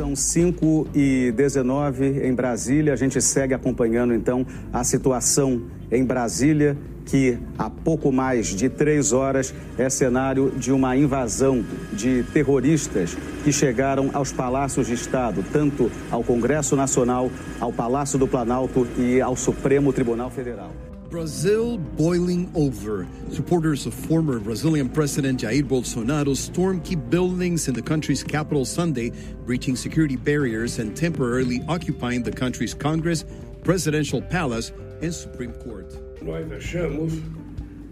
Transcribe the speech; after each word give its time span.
São 0.00 0.16
5 0.16 0.88
e 0.94 1.30
19 1.36 2.26
em 2.26 2.34
Brasília. 2.34 2.94
A 2.94 2.96
gente 2.96 3.20
segue 3.20 3.52
acompanhando 3.52 4.14
então 4.14 4.46
a 4.72 4.82
situação 4.82 5.60
em 5.92 6.02
Brasília, 6.02 6.74
que 7.04 7.36
há 7.58 7.68
pouco 7.68 8.10
mais 8.10 8.46
de 8.46 8.70
três 8.70 9.12
horas 9.12 9.52
é 9.76 9.90
cenário 9.90 10.52
de 10.56 10.72
uma 10.72 10.96
invasão 10.96 11.62
de 11.92 12.24
terroristas 12.32 13.14
que 13.44 13.52
chegaram 13.52 14.08
aos 14.14 14.32
palácios 14.32 14.86
de 14.86 14.94
Estado, 14.94 15.44
tanto 15.52 15.90
ao 16.10 16.24
Congresso 16.24 16.74
Nacional, 16.74 17.30
ao 17.60 17.70
Palácio 17.70 18.18
do 18.18 18.26
Planalto 18.26 18.88
e 18.96 19.20
ao 19.20 19.36
Supremo 19.36 19.92
Tribunal 19.92 20.30
Federal. 20.30 20.72
Brazil 21.10 21.76
boiling 21.76 22.48
over. 22.54 23.04
Supporters 23.32 23.84
of 23.84 23.92
former 23.92 24.38
Brazilian 24.38 24.88
President 24.88 25.40
Jair 25.40 25.64
Bolsonaro 25.64 26.36
stormed 26.36 26.84
key 26.84 26.94
buildings 26.94 27.66
in 27.66 27.74
the 27.74 27.82
country's 27.82 28.22
capital 28.22 28.64
Sunday, 28.64 29.10
breaching 29.44 29.74
security 29.74 30.14
barriers 30.14 30.78
and 30.78 30.96
temporarily 30.96 31.64
occupying 31.66 32.22
the 32.22 32.30
country's 32.30 32.74
Congress, 32.74 33.24
presidential 33.64 34.22
palace, 34.22 34.70
and 35.02 35.12
Supreme 35.12 35.52
Court. 35.54 35.92
Nós 36.22 36.46
achamos 36.52 37.12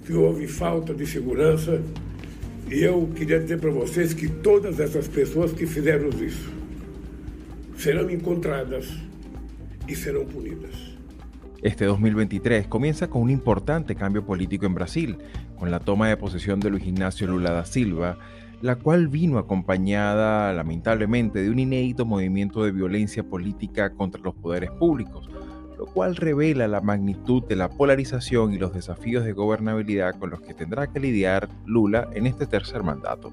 que 0.06 0.14
houve 0.14 0.46
falta 0.46 0.94
de 0.94 1.04
segurança 1.04 1.82
e 2.70 2.84
eu 2.84 3.10
queria 3.16 3.40
dizer 3.40 3.58
para 3.58 3.70
vocês 3.70 4.14
que 4.14 4.28
todas 4.28 4.78
essas 4.78 5.08
pessoas 5.08 5.52
que 5.52 5.66
fizeram 5.66 6.08
isso 6.10 6.52
serão 7.76 8.08
encontradas 8.08 8.86
e 9.88 9.96
serão 9.96 10.24
punidas. 10.24 10.97
Este 11.62 11.86
2023 11.86 12.68
comienza 12.68 13.10
con 13.10 13.22
un 13.22 13.30
importante 13.30 13.96
cambio 13.96 14.24
político 14.24 14.64
en 14.66 14.74
Brasil, 14.74 15.18
con 15.58 15.72
la 15.72 15.80
toma 15.80 16.08
de 16.08 16.16
posesión 16.16 16.60
de 16.60 16.70
Luis 16.70 16.86
Ignacio 16.86 17.26
Lula 17.26 17.50
da 17.50 17.64
Silva, 17.64 18.16
la 18.62 18.76
cual 18.76 19.08
vino 19.08 19.38
acompañada 19.38 20.52
lamentablemente 20.52 21.42
de 21.42 21.50
un 21.50 21.58
inédito 21.58 22.06
movimiento 22.06 22.62
de 22.62 22.70
violencia 22.70 23.24
política 23.24 23.90
contra 23.90 24.22
los 24.22 24.36
poderes 24.36 24.70
públicos, 24.70 25.28
lo 25.76 25.86
cual 25.86 26.14
revela 26.14 26.68
la 26.68 26.80
magnitud 26.80 27.42
de 27.42 27.56
la 27.56 27.68
polarización 27.68 28.54
y 28.54 28.58
los 28.58 28.72
desafíos 28.72 29.24
de 29.24 29.32
gobernabilidad 29.32 30.16
con 30.16 30.30
los 30.30 30.40
que 30.40 30.54
tendrá 30.54 30.86
que 30.86 31.00
lidiar 31.00 31.48
Lula 31.66 32.08
en 32.14 32.28
este 32.28 32.46
tercer 32.46 32.84
mandato. 32.84 33.32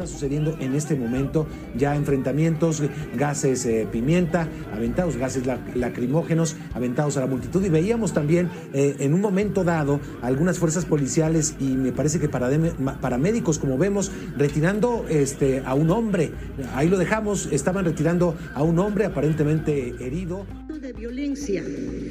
Está 0.00 0.14
sucediendo 0.14 0.56
en 0.60 0.74
este 0.74 0.96
momento, 0.96 1.46
ya 1.76 1.94
enfrentamientos, 1.94 2.82
gases 3.14 3.66
eh, 3.66 3.86
pimienta, 3.92 4.48
aventados, 4.72 5.18
gases 5.18 5.42
lacrimógenos, 5.74 6.56
aventados 6.72 7.18
a 7.18 7.20
la 7.20 7.26
multitud. 7.26 7.62
Y 7.62 7.68
veíamos 7.68 8.14
también 8.14 8.48
eh, 8.72 8.96
en 9.00 9.12
un 9.12 9.20
momento 9.20 9.62
dado 9.62 10.00
algunas 10.22 10.58
fuerzas 10.58 10.86
policiales 10.86 11.54
y 11.60 11.64
me 11.64 11.92
parece 11.92 12.18
que 12.18 12.30
paramédicos, 12.30 13.58
como 13.58 13.76
vemos, 13.76 14.10
retirando 14.38 15.04
este, 15.10 15.62
a 15.66 15.74
un 15.74 15.90
hombre. 15.90 16.32
Ahí 16.74 16.88
lo 16.88 16.96
dejamos, 16.96 17.50
estaban 17.52 17.84
retirando 17.84 18.34
a 18.54 18.62
un 18.62 18.78
hombre 18.78 19.04
aparentemente 19.04 19.96
herido. 20.00 20.46
De 20.80 20.94
violencia 20.94 21.62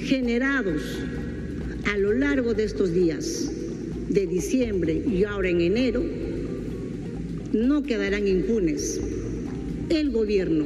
generados 0.01 0.99
a 1.91 1.97
lo 1.97 2.13
largo 2.13 2.53
de 2.53 2.65
estos 2.65 2.93
días 2.93 3.51
de 4.09 4.27
diciembre 4.27 4.93
y 4.93 5.23
ahora 5.23 5.49
en 5.49 5.61
enero 5.61 6.28
no 7.53 7.83
quedarán 7.83 8.27
impunes. 8.27 8.99
El 9.89 10.11
gobierno 10.11 10.65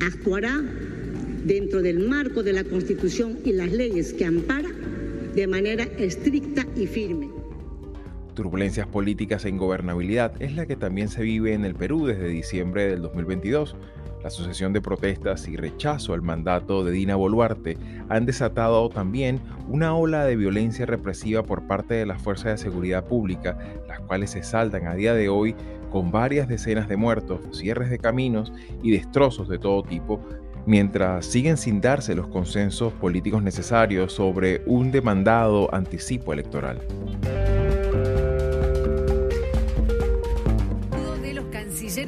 actuará 0.00 0.62
dentro 1.44 1.82
del 1.82 2.00
marco 2.00 2.42
de 2.42 2.52
la 2.52 2.64
Constitución 2.64 3.38
y 3.44 3.52
las 3.52 3.72
leyes 3.72 4.12
que 4.12 4.24
ampara 4.24 4.70
de 5.34 5.46
manera 5.46 5.84
estricta 5.98 6.66
y 6.76 6.86
firme. 6.86 7.37
Turbulencias 8.38 8.86
políticas 8.86 9.44
e 9.44 9.48
ingobernabilidad 9.48 10.40
es 10.40 10.54
la 10.54 10.64
que 10.64 10.76
también 10.76 11.08
se 11.08 11.24
vive 11.24 11.54
en 11.54 11.64
el 11.64 11.74
Perú 11.74 12.06
desde 12.06 12.28
diciembre 12.28 12.88
del 12.88 13.02
2022 13.02 13.74
la 14.22 14.30
sucesión 14.30 14.72
de 14.72 14.80
protestas 14.80 15.48
y 15.48 15.56
rechazo 15.56 16.14
al 16.14 16.22
mandato 16.22 16.84
de 16.84 16.92
Dina 16.92 17.16
Boluarte 17.16 17.76
han 18.08 18.26
desatado 18.26 18.90
también 18.90 19.40
una 19.68 19.96
ola 19.96 20.24
de 20.24 20.36
violencia 20.36 20.86
represiva 20.86 21.42
por 21.42 21.66
parte 21.66 21.94
de 21.94 22.06
las 22.06 22.22
fuerzas 22.22 22.52
de 22.52 22.58
seguridad 22.58 23.06
pública, 23.06 23.58
las 23.88 23.98
cuales 24.02 24.30
se 24.30 24.44
saldan 24.44 24.86
a 24.86 24.94
día 24.94 25.14
de 25.14 25.28
hoy 25.28 25.56
con 25.90 26.12
varias 26.12 26.46
decenas 26.46 26.88
de 26.88 26.96
muertos, 26.96 27.40
cierres 27.50 27.90
de 27.90 27.98
caminos 27.98 28.52
y 28.84 28.92
destrozos 28.92 29.48
de 29.48 29.58
todo 29.58 29.82
tipo, 29.82 30.20
mientras 30.64 31.26
siguen 31.26 31.56
sin 31.56 31.80
darse 31.80 32.14
los 32.14 32.28
consensos 32.28 32.92
políticos 32.92 33.42
necesarios 33.42 34.12
sobre 34.12 34.62
un 34.64 34.92
demandado 34.92 35.74
anticipo 35.74 36.32
electoral. 36.32 36.78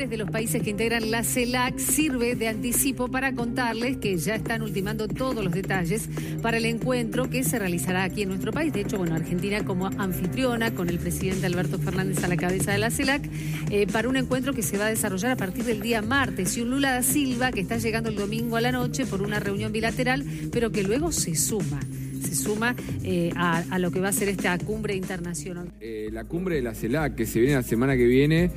De 0.09 0.17
los 0.17 0.31
países 0.31 0.63
que 0.63 0.71
integran 0.71 1.11
la 1.11 1.23
CELAC 1.23 1.79
sirve 1.79 2.35
de 2.35 2.49
anticipo 2.49 3.09
para 3.09 3.35
contarles 3.35 3.99
que 3.99 4.17
ya 4.17 4.37
están 4.37 4.63
ultimando 4.63 5.09
todos 5.09 5.45
los 5.45 5.53
detalles 5.53 6.09
para 6.41 6.57
el 6.57 6.65
encuentro 6.65 7.29
que 7.29 7.45
se 7.45 7.59
realizará 7.59 8.05
aquí 8.05 8.23
en 8.23 8.31
nuestro 8.31 8.51
país. 8.51 8.73
De 8.73 8.81
hecho, 8.81 8.97
bueno, 8.97 9.15
Argentina 9.15 9.63
como 9.63 9.89
anfitriona 9.99 10.75
con 10.75 10.89
el 10.89 10.99
presidente 10.99 11.45
Alberto 11.45 11.79
Fernández 11.79 12.25
a 12.25 12.29
la 12.29 12.37
cabeza 12.39 12.73
de 12.73 12.79
la 12.79 12.91
CELAC 12.91 13.29
eh, 13.71 13.87
para 13.93 14.09
un 14.09 14.17
encuentro 14.17 14.55
que 14.55 14.63
se 14.63 14.79
va 14.79 14.87
a 14.87 14.89
desarrollar 14.89 15.33
a 15.33 15.37
partir 15.37 15.65
del 15.65 15.83
día 15.83 16.01
martes 16.01 16.57
y 16.57 16.63
un 16.63 16.71
Lula 16.71 16.93
da 16.93 17.03
Silva 17.03 17.53
que 17.53 17.61
está 17.61 17.77
llegando 17.77 18.09
el 18.09 18.17
domingo 18.17 18.57
a 18.57 18.63
la 18.63 18.73
noche 18.73 19.05
por 19.05 19.21
una 19.21 19.39
reunión 19.39 19.71
bilateral, 19.71 20.25
pero 20.51 20.73
que 20.73 20.83
luego 20.83 21.13
se 21.13 21.35
suma 21.35 21.81
se 22.21 22.35
suma 22.35 22.77
eh, 23.03 23.31
a, 23.35 23.79
lo 23.79 23.91
que 23.91 23.99
va 23.99 24.09
a 24.09 24.13
ser 24.13 24.29
esta 24.29 24.57
cumbre 24.59 24.95
internacional. 24.95 25.73
Eh, 25.81 26.11
la 26.13 26.25
cumbre 26.25 26.57
de 26.57 26.63
la 26.63 26.75
CELAC 26.75 27.15
que 27.15 27.27
se 27.27 27.41
viene 27.41 27.55
la 27.55 27.63
semana 27.63 27.97
que 27.97 28.07
viene 28.07 28.51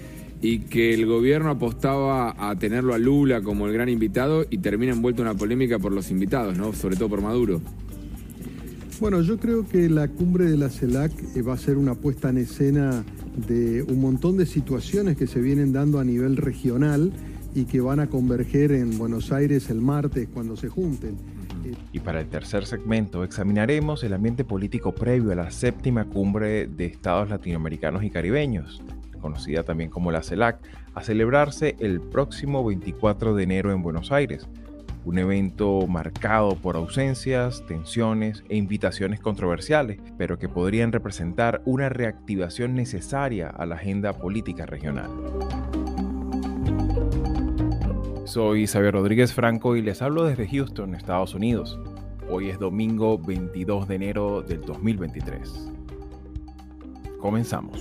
y 0.43 0.59
que 0.59 0.93
el 0.93 1.05
gobierno 1.05 1.51
apostaba 1.51 2.35
a 2.37 2.53
tenerlo 2.59 2.93
a 2.93 2.97
Lula 2.97 3.41
como 3.41 3.65
el 3.65 3.71
gran 3.71 3.87
invitado 3.87 4.45
y 4.49 4.57
termina 4.57 4.91
envuelto 4.91 5.21
en 5.21 5.29
una 5.29 5.37
polémica 5.37 5.79
por 5.79 5.93
los 5.93 6.11
invitados, 6.11 6.57
¿no? 6.57 6.73
Sobre 6.73 6.97
todo 6.97 7.07
por 7.07 7.21
Maduro. 7.21 7.61
Bueno, 8.99 9.21
yo 9.21 9.37
creo 9.37 9.65
que 9.65 9.89
la 9.89 10.09
cumbre 10.09 10.43
de 10.51 10.57
la 10.57 10.69
CELAC 10.69 11.13
eh, 11.37 11.41
va 11.41 11.53
a 11.53 11.57
ser 11.57 11.77
una 11.77 11.95
puesta 11.95 12.29
en 12.29 12.39
escena 12.39 13.05
de 13.47 13.83
un 13.83 14.01
montón 14.01 14.35
de 14.35 14.45
situaciones 14.45 15.15
que 15.15 15.27
se 15.27 15.39
vienen 15.39 15.71
dando 15.71 15.97
a 15.97 16.03
nivel 16.03 16.35
regional 16.35 17.13
y 17.55 17.63
que 17.63 17.79
van 17.79 18.01
a 18.01 18.07
converger 18.07 18.73
en 18.73 18.97
Buenos 18.97 19.31
Aires 19.31 19.69
el 19.69 19.79
martes 19.79 20.27
cuando 20.33 20.57
se 20.57 20.67
junten. 20.67 21.15
Y 21.93 22.01
para 22.01 22.19
el 22.19 22.27
tercer 22.27 22.65
segmento 22.65 23.23
examinaremos 23.23 24.03
el 24.03 24.11
ambiente 24.11 24.43
político 24.43 24.93
previo 24.93 25.31
a 25.31 25.35
la 25.35 25.51
séptima 25.51 26.03
cumbre 26.03 26.67
de 26.67 26.85
estados 26.85 27.29
latinoamericanos 27.29 28.03
y 28.03 28.09
caribeños, 28.09 28.81
conocida 29.23 29.63
también 29.63 29.89
como 29.89 30.11
la 30.11 30.21
CELAC, 30.21 30.59
a 30.93 31.01
celebrarse 31.01 31.75
el 31.79 31.99
próximo 31.99 32.63
24 32.63 33.33
de 33.33 33.43
enero 33.43 33.71
en 33.71 33.81
Buenos 33.81 34.11
Aires. 34.11 34.47
Un 35.05 35.17
evento 35.17 35.87
marcado 35.87 36.55
por 36.55 36.75
ausencias, 36.75 37.65
tensiones 37.65 38.43
e 38.49 38.57
invitaciones 38.57 39.19
controversiales, 39.19 39.99
pero 40.17 40.37
que 40.37 40.47
podrían 40.47 40.91
representar 40.91 41.61
una 41.65 41.89
reactivación 41.89 42.75
necesaria 42.75 43.49
a 43.49 43.65
la 43.65 43.75
agenda 43.75 44.13
política 44.13 44.65
regional. 44.65 45.09
Soy 48.25 48.67
Xavier 48.67 48.93
Rodríguez 48.93 49.33
Franco 49.33 49.75
y 49.75 49.81
les 49.81 50.01
hablo 50.01 50.25
desde 50.25 50.47
Houston, 50.47 50.95
Estados 50.95 51.33
Unidos. 51.33 51.79
Hoy 52.29 52.49
es 52.49 52.59
domingo 52.59 53.17
22 53.17 53.87
de 53.87 53.95
enero 53.95 54.41
del 54.41 54.61
2023. 54.61 55.82
Comenzamos. 57.23 57.79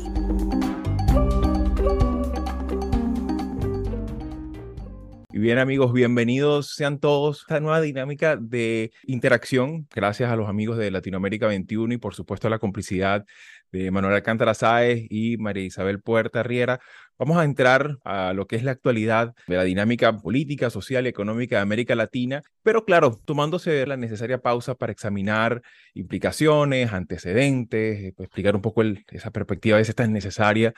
Y 5.32 5.38
bien 5.40 5.58
amigos, 5.58 5.92
bienvenidos 5.92 6.68
sean 6.76 7.00
todos 7.00 7.38
a 7.38 7.42
esta 7.42 7.60
nueva 7.60 7.80
dinámica 7.80 8.36
de 8.36 8.92
interacción, 9.04 9.88
gracias 9.92 10.30
a 10.30 10.36
los 10.36 10.48
amigos 10.48 10.78
de 10.78 10.92
Latinoamérica 10.92 11.48
21 11.48 11.94
y 11.94 11.96
por 11.96 12.14
supuesto 12.14 12.46
a 12.46 12.50
la 12.50 12.60
complicidad 12.60 13.26
Manuel 13.72 14.14
Alcántara 14.14 14.54
Sáez 14.54 15.06
y 15.08 15.36
María 15.38 15.64
Isabel 15.64 16.00
Puerta 16.00 16.42
Riera. 16.42 16.80
Vamos 17.18 17.38
a 17.38 17.44
entrar 17.44 17.98
a 18.04 18.32
lo 18.32 18.46
que 18.46 18.56
es 18.56 18.64
la 18.64 18.72
actualidad 18.72 19.34
de 19.46 19.56
la 19.56 19.64
dinámica 19.64 20.16
política, 20.18 20.70
social 20.70 21.06
y 21.06 21.08
económica 21.08 21.56
de 21.56 21.62
América 21.62 21.94
Latina, 21.94 22.42
pero 22.62 22.84
claro, 22.84 23.20
tomándose 23.24 23.86
la 23.86 23.96
necesaria 23.96 24.38
pausa 24.38 24.74
para 24.74 24.92
examinar 24.92 25.62
implicaciones, 25.94 26.92
antecedentes, 26.92 28.12
pues, 28.16 28.26
explicar 28.26 28.56
un 28.56 28.62
poco 28.62 28.82
esa 29.08 29.30
perspectiva 29.30 29.76
a 29.76 29.78
veces 29.78 29.94
tan 29.94 30.12
necesaria 30.12 30.74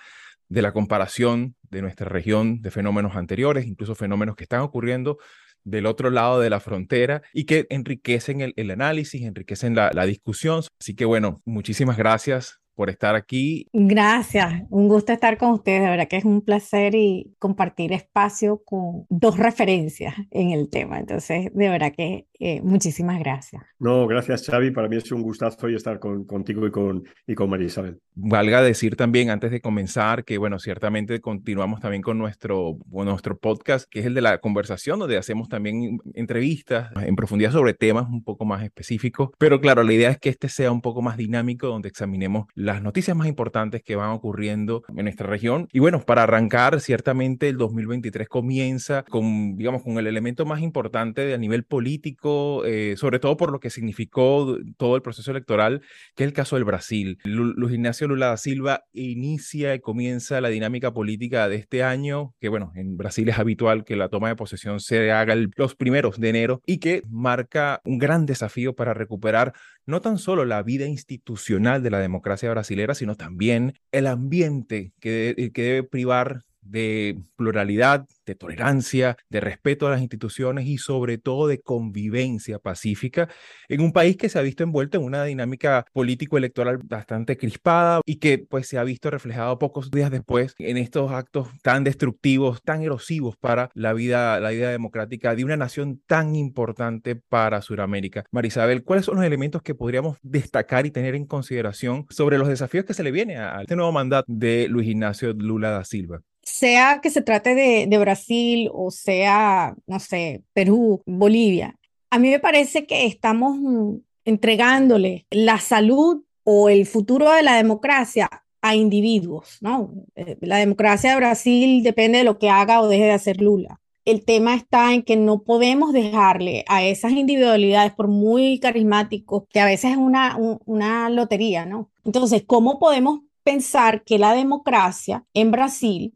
de 0.48 0.62
la 0.62 0.72
comparación 0.72 1.56
de 1.62 1.82
nuestra 1.82 2.08
región 2.08 2.60
de 2.60 2.70
fenómenos 2.70 3.16
anteriores, 3.16 3.66
incluso 3.66 3.94
fenómenos 3.94 4.36
que 4.36 4.44
están 4.44 4.60
ocurriendo 4.60 5.18
del 5.64 5.86
otro 5.86 6.10
lado 6.10 6.40
de 6.40 6.50
la 6.50 6.60
frontera 6.60 7.22
y 7.32 7.44
que 7.44 7.66
enriquecen 7.70 8.52
el, 8.54 8.70
análisis, 8.70 9.22
enriquecen 9.22 9.74
la, 9.74 9.90
la 9.94 10.04
discusión. 10.04 10.62
Así 10.78 10.94
que 10.94 11.06
bueno, 11.06 11.40
muchísimas 11.46 11.96
gracias 11.96 12.60
por 12.74 12.90
estar 12.90 13.14
aquí. 13.14 13.68
Gracias, 13.72 14.62
un 14.70 14.88
gusto 14.88 15.12
estar 15.12 15.38
con 15.38 15.50
ustedes, 15.52 15.82
de 15.82 15.88
verdad 15.88 16.08
que 16.08 16.16
es 16.16 16.24
un 16.24 16.42
placer 16.42 16.94
y 16.94 17.34
compartir 17.38 17.92
espacio 17.92 18.62
con 18.64 19.06
dos 19.08 19.38
referencias 19.38 20.14
en 20.30 20.50
el 20.50 20.68
tema, 20.70 20.98
entonces 20.98 21.50
de 21.54 21.68
verdad 21.68 21.92
que 21.96 22.26
eh, 22.40 22.60
muchísimas 22.62 23.18
gracias. 23.20 23.62
No, 23.78 24.06
gracias 24.06 24.46
Xavi, 24.46 24.70
para 24.70 24.88
mí 24.88 24.96
es 24.96 25.10
un 25.12 25.22
gustazo 25.22 25.66
hoy 25.66 25.76
estar 25.76 25.98
con, 25.98 26.24
contigo 26.24 26.66
y 26.66 26.70
con, 26.70 27.04
y 27.26 27.34
con 27.34 27.48
María 27.48 27.66
Isabel. 27.66 28.00
Valga 28.14 28.62
decir 28.62 28.96
también 28.96 29.30
antes 29.30 29.50
de 29.50 29.60
comenzar 29.60 30.24
que 30.24 30.38
bueno, 30.38 30.58
ciertamente 30.58 31.20
continuamos 31.20 31.80
también 31.80 32.02
con 32.02 32.18
nuestro, 32.18 32.78
nuestro 32.90 33.38
podcast, 33.38 33.88
que 33.88 34.00
es 34.00 34.06
el 34.06 34.14
de 34.14 34.20
la 34.20 34.38
conversación, 34.38 34.98
donde 34.98 35.16
hacemos 35.16 35.48
también 35.48 35.98
entrevistas 36.14 36.90
en 36.96 37.16
profundidad 37.16 37.52
sobre 37.52 37.74
temas 37.74 38.08
un 38.08 38.22
poco 38.22 38.44
más 38.44 38.62
específicos, 38.62 39.30
pero 39.38 39.60
claro, 39.60 39.82
la 39.82 39.92
idea 39.92 40.10
es 40.10 40.18
que 40.18 40.28
este 40.28 40.48
sea 40.48 40.72
un 40.72 40.80
poco 40.80 41.02
más 41.02 41.16
dinámico, 41.16 41.68
donde 41.68 41.88
examinemos 41.88 42.46
las 42.64 42.82
noticias 42.82 43.16
más 43.16 43.28
importantes 43.28 43.82
que 43.82 43.96
van 43.96 44.10
ocurriendo 44.10 44.82
en 44.96 45.04
nuestra 45.04 45.26
región. 45.26 45.68
Y 45.72 45.78
bueno, 45.78 46.00
para 46.00 46.22
arrancar, 46.22 46.80
ciertamente 46.80 47.48
el 47.48 47.58
2023 47.58 48.28
comienza 48.28 49.04
con, 49.04 49.56
digamos, 49.56 49.82
con 49.82 49.98
el 49.98 50.06
elemento 50.06 50.46
más 50.46 50.60
importante 50.60 51.26
de 51.26 51.34
a 51.34 51.38
nivel 51.38 51.64
político, 51.64 52.64
eh, 52.64 52.94
sobre 52.96 53.18
todo 53.18 53.36
por 53.36 53.52
lo 53.52 53.60
que 53.60 53.70
significó 53.70 54.58
todo 54.76 54.96
el 54.96 55.02
proceso 55.02 55.30
electoral, 55.30 55.82
que 56.16 56.24
es 56.24 56.28
el 56.28 56.32
caso 56.32 56.56
del 56.56 56.64
Brasil. 56.64 57.18
Luis 57.24 57.74
Ignacio 57.74 58.08
Lula 58.08 58.28
da 58.28 58.36
Silva 58.36 58.84
inicia 58.92 59.74
y 59.74 59.80
comienza 59.80 60.40
la 60.40 60.48
dinámica 60.48 60.92
política 60.92 61.48
de 61.48 61.56
este 61.56 61.82
año, 61.82 62.34
que 62.40 62.48
bueno, 62.48 62.72
en 62.74 62.96
Brasil 62.96 63.28
es 63.28 63.38
habitual 63.38 63.84
que 63.84 63.96
la 63.96 64.08
toma 64.08 64.28
de 64.28 64.36
posesión 64.36 64.80
se 64.80 65.12
haga 65.12 65.34
los 65.56 65.74
primeros 65.74 66.18
de 66.18 66.30
enero 66.30 66.62
y 66.66 66.78
que 66.78 67.02
marca 67.10 67.80
un 67.84 67.98
gran 67.98 68.26
desafío 68.26 68.74
para 68.74 68.94
recuperar 68.94 69.52
no 69.86 70.00
tan 70.00 70.18
solo 70.18 70.44
la 70.44 70.62
vida 70.62 70.86
institucional 70.86 71.82
de 71.82 71.90
la 71.90 71.98
democracia 71.98 72.50
brasilera, 72.50 72.94
sino 72.94 73.16
también 73.16 73.74
el 73.92 74.06
ambiente 74.06 74.92
que, 75.00 75.50
que 75.54 75.62
debe 75.62 75.82
privar 75.82 76.44
de 76.64 77.18
pluralidad, 77.36 78.06
de 78.26 78.34
tolerancia, 78.34 79.16
de 79.28 79.40
respeto 79.40 79.86
a 79.86 79.90
las 79.90 80.00
instituciones 80.00 80.66
y 80.66 80.78
sobre 80.78 81.18
todo 81.18 81.46
de 81.46 81.60
convivencia 81.60 82.58
pacífica 82.58 83.28
en 83.68 83.80
un 83.80 83.92
país 83.92 84.16
que 84.16 84.28
se 84.28 84.38
ha 84.38 84.42
visto 84.42 84.62
envuelto 84.62 84.98
en 84.98 85.04
una 85.04 85.24
dinámica 85.24 85.84
político-electoral 85.92 86.78
bastante 86.78 87.36
crispada 87.36 88.00
y 88.06 88.16
que 88.16 88.38
pues 88.38 88.66
se 88.66 88.78
ha 88.78 88.84
visto 88.84 89.10
reflejado 89.10 89.58
pocos 89.58 89.90
días 89.90 90.10
después 90.10 90.54
en 90.58 90.76
estos 90.76 91.12
actos 91.12 91.48
tan 91.62 91.84
destructivos, 91.84 92.62
tan 92.62 92.82
erosivos 92.82 93.36
para 93.36 93.70
la 93.74 93.92
vida, 93.92 94.40
la 94.40 94.50
vida 94.50 94.70
democrática 94.70 95.34
de 95.34 95.44
una 95.44 95.56
nación 95.56 96.02
tan 96.06 96.34
importante 96.34 97.16
para 97.16 97.62
Sudamérica. 97.62 98.24
Marisabel, 98.30 98.84
¿cuáles 98.84 99.06
son 99.06 99.16
los 99.16 99.24
elementos 99.24 99.62
que 99.62 99.74
podríamos 99.74 100.18
destacar 100.22 100.86
y 100.86 100.90
tener 100.90 101.14
en 101.14 101.26
consideración 101.26 102.06
sobre 102.10 102.38
los 102.38 102.48
desafíos 102.48 102.84
que 102.84 102.94
se 102.94 103.02
le 103.02 103.10
viene 103.10 103.36
a 103.36 103.60
este 103.60 103.76
nuevo 103.76 103.92
mandato 103.92 104.26
de 104.28 104.68
Luis 104.68 104.88
Ignacio 104.88 105.32
Lula 105.32 105.70
da 105.70 105.84
Silva? 105.84 106.20
Sea 106.44 107.00
que 107.02 107.10
se 107.10 107.22
trate 107.22 107.54
de, 107.54 107.98
Brasil 107.98 108.70
o 108.72 108.90
sea, 108.90 109.74
no 109.86 110.00
sé, 110.00 110.42
Perú, 110.52 111.02
Bolivia, 111.06 111.76
a 112.10 112.18
mí 112.18 112.30
me 112.30 112.38
parece 112.38 112.86
que 112.86 113.06
estamos 113.06 113.56
mm, 113.58 113.96
entregándole 114.24 115.26
la 115.30 115.58
salud 115.58 116.22
o 116.44 116.68
el 116.68 116.86
futuro 116.86 117.30
de 117.32 117.42
la 117.42 117.56
democracia 117.56 118.28
a 118.62 118.74
individuos, 118.76 119.58
¿no? 119.60 119.92
Eh, 120.14 120.36
la 120.40 120.56
democracia 120.58 121.10
de 121.10 121.16
Brasil 121.16 121.82
depende 121.82 122.18
de 122.18 122.24
lo 122.24 122.38
que 122.38 122.50
haga 122.50 122.80
o 122.80 122.88
deje 122.88 123.04
de 123.04 123.10
hacer 123.12 123.40
Lula. 123.40 123.80
El 124.04 124.24
tema 124.24 124.54
está 124.54 124.92
en 124.92 125.02
que 125.02 125.16
no 125.16 125.42
podemos 125.42 125.92
dejarle 125.92 126.64
a 126.68 126.84
esas 126.84 127.12
individualidades, 127.12 127.92
por 127.92 128.08
muy 128.08 128.58
carismáticos, 128.60 129.44
que 129.50 129.60
a 129.60 129.66
veces 129.66 129.92
es 129.92 129.96
una, 129.96 130.36
una 130.66 131.08
lotería, 131.08 131.64
¿no? 131.64 131.90
Entonces, 132.04 132.44
¿cómo 132.46 132.78
podemos 132.78 133.20
pensar 133.44 134.02
que 134.02 134.18
la 134.18 134.34
democracia 134.34 135.24
en 135.34 135.50
Brasil 135.50 136.14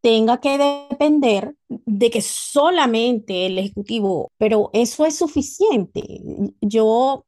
tenga 0.00 0.40
que 0.40 0.58
depender 0.58 1.54
de 1.68 2.10
que 2.10 2.22
solamente 2.22 3.46
el 3.46 3.58
Ejecutivo, 3.58 4.30
pero 4.38 4.70
eso 4.72 5.06
es 5.06 5.16
suficiente. 5.16 6.02
Yo 6.60 7.24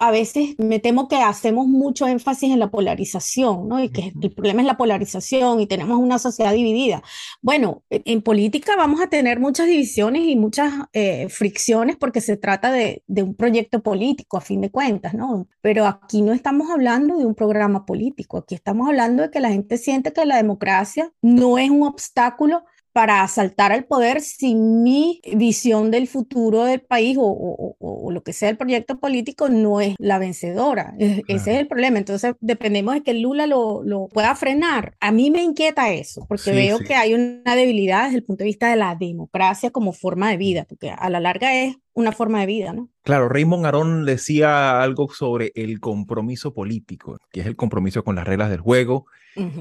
a 0.00 0.10
veces 0.10 0.56
me 0.58 0.78
temo 0.78 1.08
que 1.08 1.16
hacemos 1.16 1.66
mucho 1.66 2.08
énfasis 2.08 2.50
en 2.50 2.58
la 2.58 2.70
polarización, 2.70 3.68
¿no? 3.68 3.84
Y 3.84 3.90
que 3.90 4.14
el 4.20 4.32
problema 4.32 4.62
es 4.62 4.66
la 4.66 4.78
polarización 4.78 5.60
y 5.60 5.66
tenemos 5.66 5.98
una 5.98 6.18
sociedad 6.18 6.54
dividida. 6.54 7.02
Bueno, 7.42 7.82
e, 7.90 8.00
en 8.06 8.22
política 8.22 8.76
vamos 8.76 9.02
a 9.02 9.08
tener 9.08 9.38
muchas 9.38 9.66
divisiones 9.66 10.22
y 10.22 10.36
muchas 10.36 10.72
eh, 10.94 11.28
fricciones 11.28 11.96
porque 11.96 12.22
se 12.22 12.38
trata 12.38 12.72
de, 12.72 13.04
de, 13.08 13.22
un 13.22 13.34
proyecto 13.34 13.82
político, 13.82 14.38
a 14.38 14.40
fin 14.40 14.62
de 14.62 14.70
cuentas, 14.70 15.12
¿no? 15.12 15.46
Pero 15.60 15.84
aquí 15.86 16.22
no 16.22 16.32
estamos 16.32 16.70
hablando 16.70 17.18
de 17.18 17.26
un 17.26 17.34
programa 17.34 17.84
político, 17.84 18.38
aquí 18.38 18.54
estamos 18.54 18.88
hablando 18.88 19.22
de 19.22 19.30
que 19.30 19.40
la 19.40 19.50
gente 19.50 19.76
siente 19.76 20.14
que 20.14 20.24
la 20.24 20.38
democracia 20.38 21.12
no 21.20 21.58
es 21.58 21.68
un 21.68 21.82
obstáculo 21.82 22.64
para 22.92 23.22
asaltar 23.22 23.72
al 23.72 23.84
poder 23.84 24.20
si 24.20 24.54
mi 24.54 25.20
visión 25.36 25.90
del 25.90 26.08
futuro 26.08 26.64
del 26.64 26.80
país 26.80 27.16
o, 27.20 27.76
lo 28.10 28.22
que 28.22 28.32
sea 28.32 28.48
el 28.48 28.56
proyecto 28.56 28.98
político 28.98 29.48
no 29.48 29.80
es 29.80 29.94
la 29.98 30.18
vencedora. 30.18 30.94
Ese 30.98 31.52
es 31.52 31.58
el 31.60 31.68
problema. 31.68 31.98
Entonces 31.98 32.34
dependemos 32.40 32.94
de 32.94 33.02
que 33.02 33.14
Lula 33.14 33.46
lo, 33.46 33.82
lo 33.84 34.08
pueda 34.08 34.34
frenar. 34.34 34.96
A 35.00 35.12
mí 35.12 35.30
me 35.30 35.42
inquieta 35.42 35.92
eso, 35.92 36.26
porque 36.28 36.52
veo 36.52 36.78
que 36.80 36.94
hay 36.94 37.14
una 37.14 37.54
debilidad 37.56 38.04
desde 38.04 38.18
el 38.18 38.24
punto 38.24 38.44
de 38.44 38.48
vista 38.48 38.70
de 38.70 38.76
la 38.76 38.96
democracia 38.96 39.70
como 39.70 39.92
forma 39.92 40.30
de 40.30 40.36
vida, 40.36 40.66
porque 40.68 40.90
a 40.90 41.08
la 41.10 41.20
larga 41.20 41.54
es 41.54 41.76
una 41.92 42.12
forma 42.12 42.40
de 42.40 42.46
vida, 42.46 42.72
¿no? 42.72 42.88
Claro, 43.02 43.28
Raymond 43.28 43.66
Arón 43.66 44.04
decía 44.04 44.82
algo 44.82 45.08
sobre 45.12 45.52
el 45.54 45.80
compromiso 45.80 46.54
político, 46.54 47.18
que 47.32 47.40
es 47.40 47.46
el 47.46 47.56
compromiso 47.56 48.04
con 48.04 48.16
las 48.16 48.26
reglas 48.26 48.50
del 48.50 48.60
juego, 48.60 49.06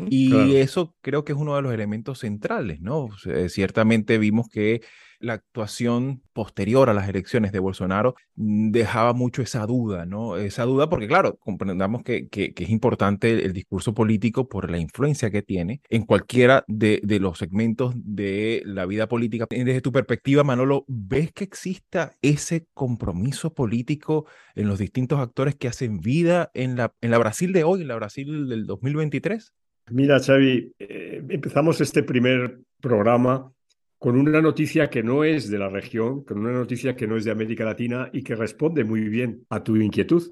y 0.10 0.56
eso 0.56 0.96
creo 1.02 1.24
que 1.24 1.32
es 1.32 1.38
uno 1.38 1.56
de 1.56 1.62
los 1.62 1.74
elementos 1.74 2.20
centrales, 2.20 2.82
¿no? 2.82 3.10
ciertamente 3.48 4.18
vimos 4.18 4.50
que 4.50 4.82
la 5.20 5.34
actuación 5.34 6.22
posterior 6.34 6.90
a 6.90 6.94
las 6.94 7.10
elecciones 7.10 7.52
de 7.52 7.60
Bolsonaro 7.60 8.16
mm, 8.36 8.72
dejaba 8.72 9.14
mucho 9.14 9.42
esa 9.42 9.66
duda, 9.66 10.06
¿no? 10.06 10.38
Esa 10.38 10.64
duda 10.64 10.90
porque, 10.90 11.08
claro, 11.08 11.38
comprendamos 11.38 12.04
que, 12.04 12.28
que, 12.30 12.54
es 12.56 12.70
importante 12.70 13.32
el, 13.32 13.54
discurso 13.54 13.94
político 13.94 14.48
por 14.48 14.70
la 14.72 14.78
influencia 14.78 15.30
que 15.30 15.42
tiene 15.42 15.82
en 15.90 16.04
cualquiera 16.04 16.64
de, 16.68 17.02
de, 17.04 17.20
los 17.20 17.38
segmentos 17.38 17.94
de 17.96 18.62
la 18.66 18.86
vida 18.86 19.08
política. 19.08 19.48
Desde 19.50 19.82
tu 19.82 19.92
perspectiva, 19.92 20.44
Manolo, 20.44 20.86
¿ves 20.88 21.32
que 21.32 21.44
exista 21.44 22.14
ese 22.22 22.68
compromiso 22.74 23.54
político 23.54 24.26
en 24.56 24.68
los 24.68 24.80
distintos 24.80 25.20
actores 25.20 25.56
que 25.56 25.68
hacen 25.68 26.00
vida 26.00 26.52
en 26.54 26.76
la, 26.78 26.94
en 27.02 27.12
la 27.12 27.18
Brasil 27.18 27.52
de 27.52 27.64
hoy, 27.64 27.82
en 27.82 27.88
la 27.90 27.96
Brasil 27.96 28.48
del 28.48 28.66
2023? 28.66 29.54
Mira, 29.92 30.20
Xavi, 30.20 30.74
eh, 30.80 31.24
empezamos 31.30 31.82
este 31.82 32.04
primer 32.04 32.60
programa 32.80 33.52
con 34.00 34.18
una 34.18 34.42
noticia 34.42 34.90
que 34.90 35.04
no 35.04 35.26
es 35.26 35.50
de 35.50 35.60
la 35.60 35.68
región, 35.68 36.24
con 36.24 36.40
una 36.40 36.54
noticia 36.54 36.96
que 36.96 37.06
no 37.06 37.18
es 37.18 37.26
de 37.26 37.32
América 37.32 37.66
Latina 37.66 38.10
y 38.14 38.24
que 38.24 38.34
responde 38.34 38.86
muy 38.86 39.10
bien 39.10 39.46
a 39.50 39.62
tu 39.62 39.76
inquietud. 39.76 40.32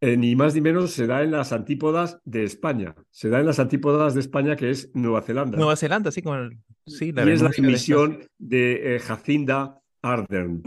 Eh, 0.00 0.16
ni 0.16 0.36
más 0.36 0.54
ni 0.54 0.60
menos 0.60 0.92
se 0.92 1.06
da 1.06 1.22
en 1.22 1.32
las 1.32 1.52
antípodas 1.52 2.20
de 2.24 2.44
España. 2.44 2.94
Se 3.10 3.28
da 3.28 3.40
en 3.40 3.46
las 3.46 3.58
antípodas 3.58 4.14
de 4.14 4.20
España, 4.20 4.54
que 4.54 4.70
es 4.70 4.90
Nueva 4.94 5.22
Zelanda. 5.22 5.58
Nueva 5.58 5.76
Zelanda, 5.76 6.12
sí, 6.12 6.22
con 6.22 6.62
sí, 6.86 7.10
la 7.10 7.24
y 7.24 7.30
es 7.30 7.42
la 7.42 7.48
dimisión 7.48 8.20
de, 8.38 8.96
eh, 8.96 8.98
Jacinda 9.00 9.80
Ardern. 10.02 10.62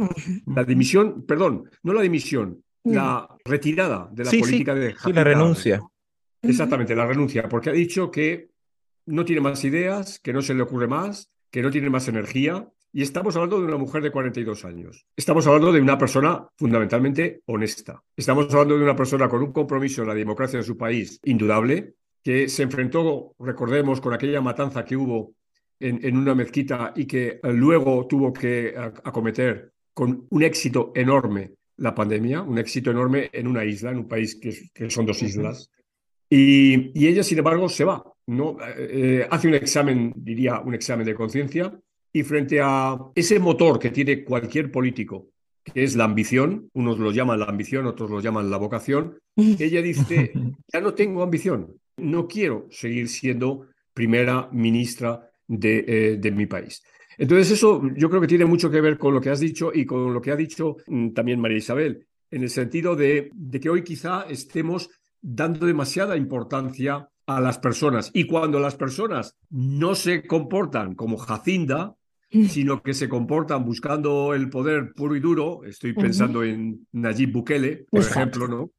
La 0.48 0.64
dimisión, 0.66 1.26
perdón, 1.26 1.70
no 1.84 1.94
la 1.94 2.02
dimisión, 2.02 2.62
la 2.84 3.28
retirada 3.46 4.10
de 4.12 4.26
la 4.26 4.32
política 4.32 4.76
de 4.76 4.94
Jacinda. 4.94 5.06
Sí, 5.06 5.14
la 5.14 5.24
renuncia. 5.24 5.82
Exactamente, 6.42 6.96
la 6.96 7.06
renuncia, 7.06 7.48
porque 7.48 7.70
ha 7.70 7.74
dicho 7.74 8.12
que 8.12 8.50
no 9.06 9.24
tiene 9.24 9.42
más 9.42 9.64
ideas, 9.64 10.20
que 10.20 10.34
no 10.34 10.42
se 10.42 10.54
le 10.54 10.64
ocurre 10.64 10.88
más, 10.88 11.32
que 11.50 11.62
no 11.62 11.72
tiene 11.72 11.90
más 11.90 12.08
energía. 12.08 12.68
Y 12.94 13.02
estamos 13.02 13.36
hablando 13.36 13.60
de 13.60 13.68
una 13.68 13.78
mujer 13.78 14.02
de 14.02 14.12
42 14.12 14.66
años. 14.66 15.06
Estamos 15.16 15.46
hablando 15.46 15.72
de 15.72 15.82
una 15.82 15.98
persona 15.98 16.48
fundamentalmente 16.56 17.42
honesta. 17.46 18.02
Estamos 18.16 18.52
hablando 18.54 18.78
de 18.78 18.84
una 18.84 18.96
persona 18.96 19.28
con 19.28 19.44
un 19.44 19.52
compromiso 19.52 20.02
en 20.02 20.08
la 20.08 20.16
democracia 20.16 20.60
de 20.60 20.66
su 20.66 20.78
país 20.78 21.20
indudable, 21.26 21.94
que 22.24 22.50
se 22.50 22.64
enfrentó, 22.64 23.36
recordemos, 23.40 24.02
con 24.02 24.14
aquella 24.14 24.42
matanza 24.42 24.84
que 24.84 24.96
hubo 24.96 25.34
en, 25.80 26.18
una 26.18 26.34
mezquita 26.34 26.94
y 26.96 27.06
que 27.06 27.40
luego 27.44 28.08
tuvo 28.08 28.34
que 28.34 28.74
acometer 29.04 29.74
con 29.94 30.26
un 30.30 30.44
éxito 30.44 30.92
enorme 30.96 31.54
la 31.78 31.94
pandemia, 31.94 32.42
un 32.42 32.58
éxito 32.58 32.90
enorme 32.90 33.30
en 33.32 33.48
una 33.48 33.64
isla, 33.64 33.92
en 33.92 33.98
un 33.98 34.08
país 34.08 34.36
que, 34.36 34.90
son 34.90 35.06
dos 35.06 35.22
islas. 35.22 35.70
Y, 36.30 37.00
y, 37.00 37.08
ella, 37.08 37.24
sin 37.24 37.38
embargo, 37.38 37.70
se 37.70 37.84
va. 37.84 38.04
¿No? 38.28 38.58
Eh, 38.78 39.28
hace 39.30 39.48
un 39.48 39.56
examen, 39.56 40.14
diría, 40.16 40.60
un 40.60 40.74
examen 40.74 41.06
de 41.06 41.16
conciencia 41.16 41.74
y 42.14 42.24
frente 42.24 42.60
a 42.62 42.98
ese 43.16 43.40
motor 43.40 43.80
que 43.80 43.92
tiene 43.92 44.24
cualquier 44.24 44.72
político, 44.72 45.30
que 45.64 45.84
es 45.84 45.96
la 45.96 46.06
ambición, 46.06 46.70
unos 46.74 47.00
lo 47.00 47.12
llaman 47.12 47.40
la 47.40 47.46
ambición, 47.46 47.86
otros 47.86 48.10
lo 48.10 48.20
llaman 48.22 48.50
la 48.50 48.58
vocación, 48.58 49.18
ella 49.36 49.82
dice, 49.82 50.34
ya 50.72 50.82
no 50.82 50.94
tengo 50.94 51.24
ambición, 51.24 51.76
no 51.98 52.28
quiero 52.28 52.68
seguir 52.70 53.10
siendo 53.10 53.68
primera 53.94 54.50
ministra 54.52 55.30
de, 55.48 55.86
eh, 55.88 56.18
de 56.18 56.32
mi 56.32 56.46
país. 56.46 56.84
Entonces 57.18 57.52
eso 57.52 57.82
yo 57.96 58.10
creo 58.10 58.22
que 58.22 58.28
tiene 58.28 58.46
mucho 58.46 58.70
que 58.70 58.82
ver 58.82 58.98
con 58.98 59.14
lo 59.14 59.22
que 59.22 59.32
has 59.32 59.40
dicho 59.40 59.72
y 59.74 59.86
con 59.86 60.14
lo 60.14 60.22
que 60.22 60.32
ha 60.32 60.36
dicho 60.36 60.78
mm, 60.86 61.10
también 61.10 61.40
María 61.40 61.58
Isabel, 61.58 62.06
en 62.30 62.44
el 62.44 62.50
sentido 62.50 62.96
de, 62.96 63.32
de 63.34 63.60
que 63.60 63.70
hoy 63.70 63.84
quizá 63.84 64.26
estemos 64.30 64.90
dando 65.22 65.66
demasiada 65.66 66.16
importancia 66.16 67.10
a 67.28 67.42
las 67.42 67.60
personas. 67.60 68.10
Y 68.14 68.26
cuando 68.26 68.60
las 68.60 68.76
personas 68.76 69.36
no 69.50 69.94
se 69.96 70.26
comportan 70.26 70.96
como 70.96 71.18
Jacinda, 71.18 71.96
sino 72.30 72.84
que 72.84 72.94
se 72.94 73.08
comportan 73.08 73.64
buscando 73.64 74.34
el 74.34 74.50
poder 74.50 74.94
puro 74.94 75.16
y 75.16 75.20
duro, 75.20 75.64
estoy 75.64 75.94
pensando 75.94 76.44
en 76.44 76.86
Nayib 76.92 77.32
Bukele, 77.32 77.86
por 77.90 78.02
ejemplo, 78.02 78.48
¿no? 78.48 78.72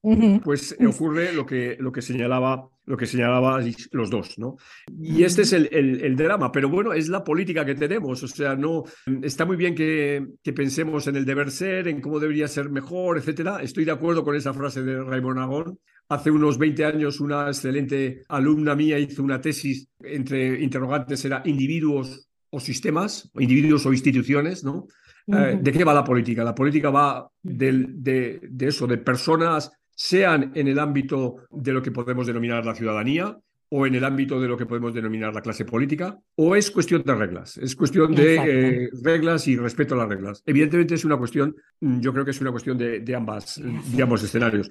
Pues 0.42 0.76
ocurre 0.86 1.32
lo 1.32 1.46
que, 1.46 1.76
lo 1.78 1.92
que 1.92 2.02
señalaba 2.02 2.68
lo 2.84 2.96
que 2.96 3.04
señalaba 3.04 3.60
los 3.92 4.08
dos, 4.08 4.38
¿no? 4.38 4.56
Y 4.98 5.22
este 5.22 5.42
es 5.42 5.52
el, 5.52 5.68
el, 5.70 6.16
drama, 6.16 6.50
pero 6.50 6.70
bueno, 6.70 6.94
es 6.94 7.08
la 7.08 7.22
política 7.22 7.66
que 7.66 7.74
tenemos, 7.74 8.22
o 8.22 8.28
sea, 8.28 8.56
no, 8.56 8.84
está 9.22 9.44
muy 9.44 9.56
bien 9.56 9.74
que, 9.74 10.26
que, 10.42 10.54
pensemos 10.54 11.06
en 11.06 11.16
el 11.16 11.26
deber 11.26 11.50
ser, 11.50 11.86
en 11.86 12.00
cómo 12.00 12.18
debería 12.18 12.48
ser 12.48 12.70
mejor, 12.70 13.18
etcétera. 13.18 13.60
Estoy 13.62 13.84
de 13.84 13.92
acuerdo 13.92 14.24
con 14.24 14.36
esa 14.36 14.54
frase 14.54 14.82
de 14.82 15.04
Raymond 15.04 15.38
Agón. 15.38 15.78
Hace 16.08 16.30
unos 16.30 16.56
20 16.56 16.84
años 16.84 17.20
una 17.20 17.48
excelente 17.48 18.22
alumna 18.28 18.74
mía 18.74 18.98
hizo 18.98 19.22
una 19.22 19.40
tesis 19.40 19.88
entre 20.00 20.62
interrogantes, 20.62 21.24
era 21.24 21.42
individuos 21.44 22.28
o 22.50 22.60
sistemas, 22.60 23.30
individuos 23.38 23.84
o 23.84 23.92
instituciones, 23.92 24.64
¿no? 24.64 24.86
Eh, 25.26 25.58
¿De 25.60 25.72
qué 25.72 25.84
va 25.84 25.92
la 25.92 26.04
política? 26.04 26.42
La 26.42 26.54
política 26.54 26.88
va 26.88 27.28
del, 27.42 28.02
de, 28.02 28.40
de, 28.42 28.68
eso, 28.68 28.86
de 28.86 28.96
personas, 28.96 29.70
sean 29.94 30.52
en 30.54 30.68
el 30.68 30.78
ámbito 30.78 31.46
de 31.50 31.72
lo 31.72 31.82
que 31.82 31.90
podemos 31.90 32.26
denominar 32.26 32.64
la 32.64 32.74
ciudadanía 32.74 33.36
o 33.70 33.86
en 33.86 33.94
el 33.94 34.04
ámbito 34.04 34.40
de 34.40 34.48
lo 34.48 34.56
que 34.56 34.66
podemos 34.66 34.94
denominar 34.94 35.34
la 35.34 35.42
clase 35.42 35.64
política, 35.64 36.18
o 36.36 36.56
es 36.56 36.70
cuestión 36.70 37.02
de 37.02 37.14
reglas, 37.14 37.58
es 37.58 37.76
cuestión 37.76 38.14
de 38.14 38.36
eh, 38.36 38.90
reglas 39.02 39.46
y 39.46 39.56
respeto 39.56 39.94
a 39.94 39.98
las 39.98 40.08
reglas. 40.08 40.42
Evidentemente 40.46 40.94
es 40.94 41.04
una 41.04 41.16
cuestión, 41.16 41.54
mm, 41.80 42.00
yo 42.00 42.12
creo 42.12 42.24
que 42.24 42.30
es 42.30 42.40
una 42.40 42.50
cuestión 42.50 42.78
de, 42.78 43.00
de 43.00 43.14
ambas, 43.14 43.60
de 43.62 44.02
ambos 44.02 44.22
escenarios. 44.22 44.70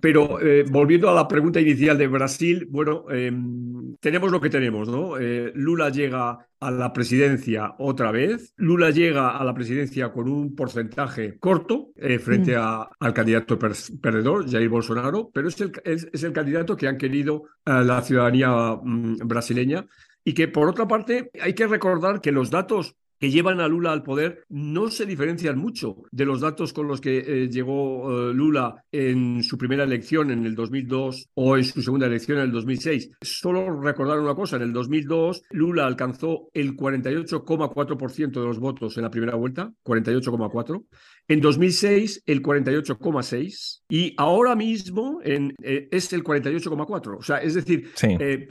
Pero 0.00 0.40
eh, 0.40 0.64
volviendo 0.68 1.08
a 1.08 1.14
la 1.14 1.28
pregunta 1.28 1.60
inicial 1.60 1.96
de 1.96 2.08
Brasil, 2.08 2.66
bueno, 2.68 3.04
em, 3.10 3.96
tenemos 4.00 4.30
lo 4.32 4.40
que 4.40 4.50
tenemos, 4.50 4.88
¿no? 4.88 5.16
Lula 5.54 5.90
llega 5.90 6.38
a 6.62 6.70
la 6.70 6.92
presidencia 6.92 7.74
otra 7.78 8.12
vez. 8.12 8.54
Lula 8.56 8.90
llega 8.90 9.36
a 9.36 9.44
la 9.44 9.52
presidencia 9.52 10.12
con 10.12 10.28
un 10.28 10.54
porcentaje 10.54 11.36
corto 11.40 11.90
eh, 11.96 12.20
frente 12.20 12.54
a, 12.54 12.88
al 13.00 13.12
candidato 13.12 13.58
perdedor, 13.58 14.48
Jair 14.48 14.68
Bolsonaro, 14.68 15.30
pero 15.34 15.48
es 15.48 15.60
el, 15.60 15.72
es, 15.84 16.22
el 16.22 16.32
candidato 16.32 16.76
que 16.76 16.86
han 16.86 16.98
querido 16.98 17.46
eh, 17.66 17.82
la 17.84 18.00
ciudadanía 18.02 18.78
mm, 18.80 19.26
brasileña 19.26 19.86
y 20.24 20.34
que 20.34 20.46
por 20.46 20.68
otra 20.68 20.86
parte 20.86 21.32
hay 21.40 21.52
que 21.52 21.66
recordar 21.66 22.20
que 22.20 22.30
los 22.30 22.50
datos 22.50 22.96
que 23.22 23.30
llevan 23.30 23.60
a 23.60 23.68
Lula 23.68 23.92
al 23.92 24.02
poder 24.02 24.44
no 24.48 24.90
se 24.90 25.06
diferencian 25.06 25.56
mucho 25.56 26.02
de 26.10 26.24
los 26.24 26.40
datos 26.40 26.72
con 26.72 26.88
los 26.88 27.00
que 27.00 27.18
eh, 27.18 27.48
llegó 27.48 28.10
eh, 28.10 28.34
Lula 28.34 28.84
en 28.90 29.44
su 29.44 29.56
primera 29.56 29.84
elección 29.84 30.32
en 30.32 30.44
el 30.44 30.56
2002 30.56 31.28
o 31.34 31.56
en 31.56 31.62
su 31.62 31.82
segunda 31.82 32.08
elección 32.08 32.38
en 32.38 32.44
el 32.46 32.50
2006. 32.50 33.10
Solo 33.20 33.80
recordar 33.80 34.18
una 34.18 34.34
cosa, 34.34 34.56
en 34.56 34.62
el 34.62 34.72
2002 34.72 35.44
Lula 35.50 35.86
alcanzó 35.86 36.48
el 36.52 36.76
48,4% 36.76 38.32
de 38.32 38.44
los 38.44 38.58
votos 38.58 38.96
en 38.96 39.04
la 39.04 39.10
primera 39.10 39.36
vuelta, 39.36 39.72
48,4%. 39.84 40.84
En 41.28 41.40
2006 41.40 42.24
el 42.26 42.42
48,6% 42.42 43.82
y 43.88 44.14
ahora 44.16 44.54
mismo 44.54 45.20
en, 45.22 45.54
eh, 45.62 45.88
es 45.90 46.12
el 46.12 46.22
48,4%. 46.22 47.18
O 47.18 47.22
sea, 47.22 47.38
es 47.38 47.54
decir, 47.54 47.90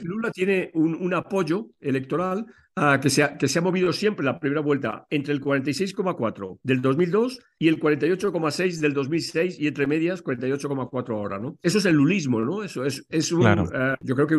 Lula 0.00 0.30
tiene 0.30 0.70
un, 0.74 0.94
un 0.94 1.14
apoyo 1.14 1.68
electoral 1.80 2.46
Ah, 2.74 2.98
que, 3.02 3.10
se 3.10 3.22
ha, 3.22 3.36
que 3.36 3.48
se 3.48 3.58
ha 3.58 3.62
movido 3.62 3.92
siempre 3.92 4.24
la 4.24 4.40
primera 4.40 4.62
vuelta 4.62 5.06
entre 5.10 5.34
el 5.34 5.42
46,4 5.42 6.58
del 6.62 6.80
2002 6.80 7.38
y 7.58 7.68
el 7.68 7.78
48,6 7.78 8.80
del 8.80 8.94
2006 8.94 9.60
y 9.60 9.66
entre 9.66 9.86
medias 9.86 10.24
48,4 10.24 11.10
ahora, 11.14 11.38
¿no? 11.38 11.58
Eso 11.62 11.76
es 11.76 11.84
el 11.84 11.96
lulismo, 11.96 12.40
¿no? 12.40 12.62
Eso 12.62 12.86
es, 12.86 13.04
es 13.10 13.30
un, 13.30 13.46
eh, 13.46 13.94
yo 14.00 14.14
creo 14.14 14.26
que 14.26 14.36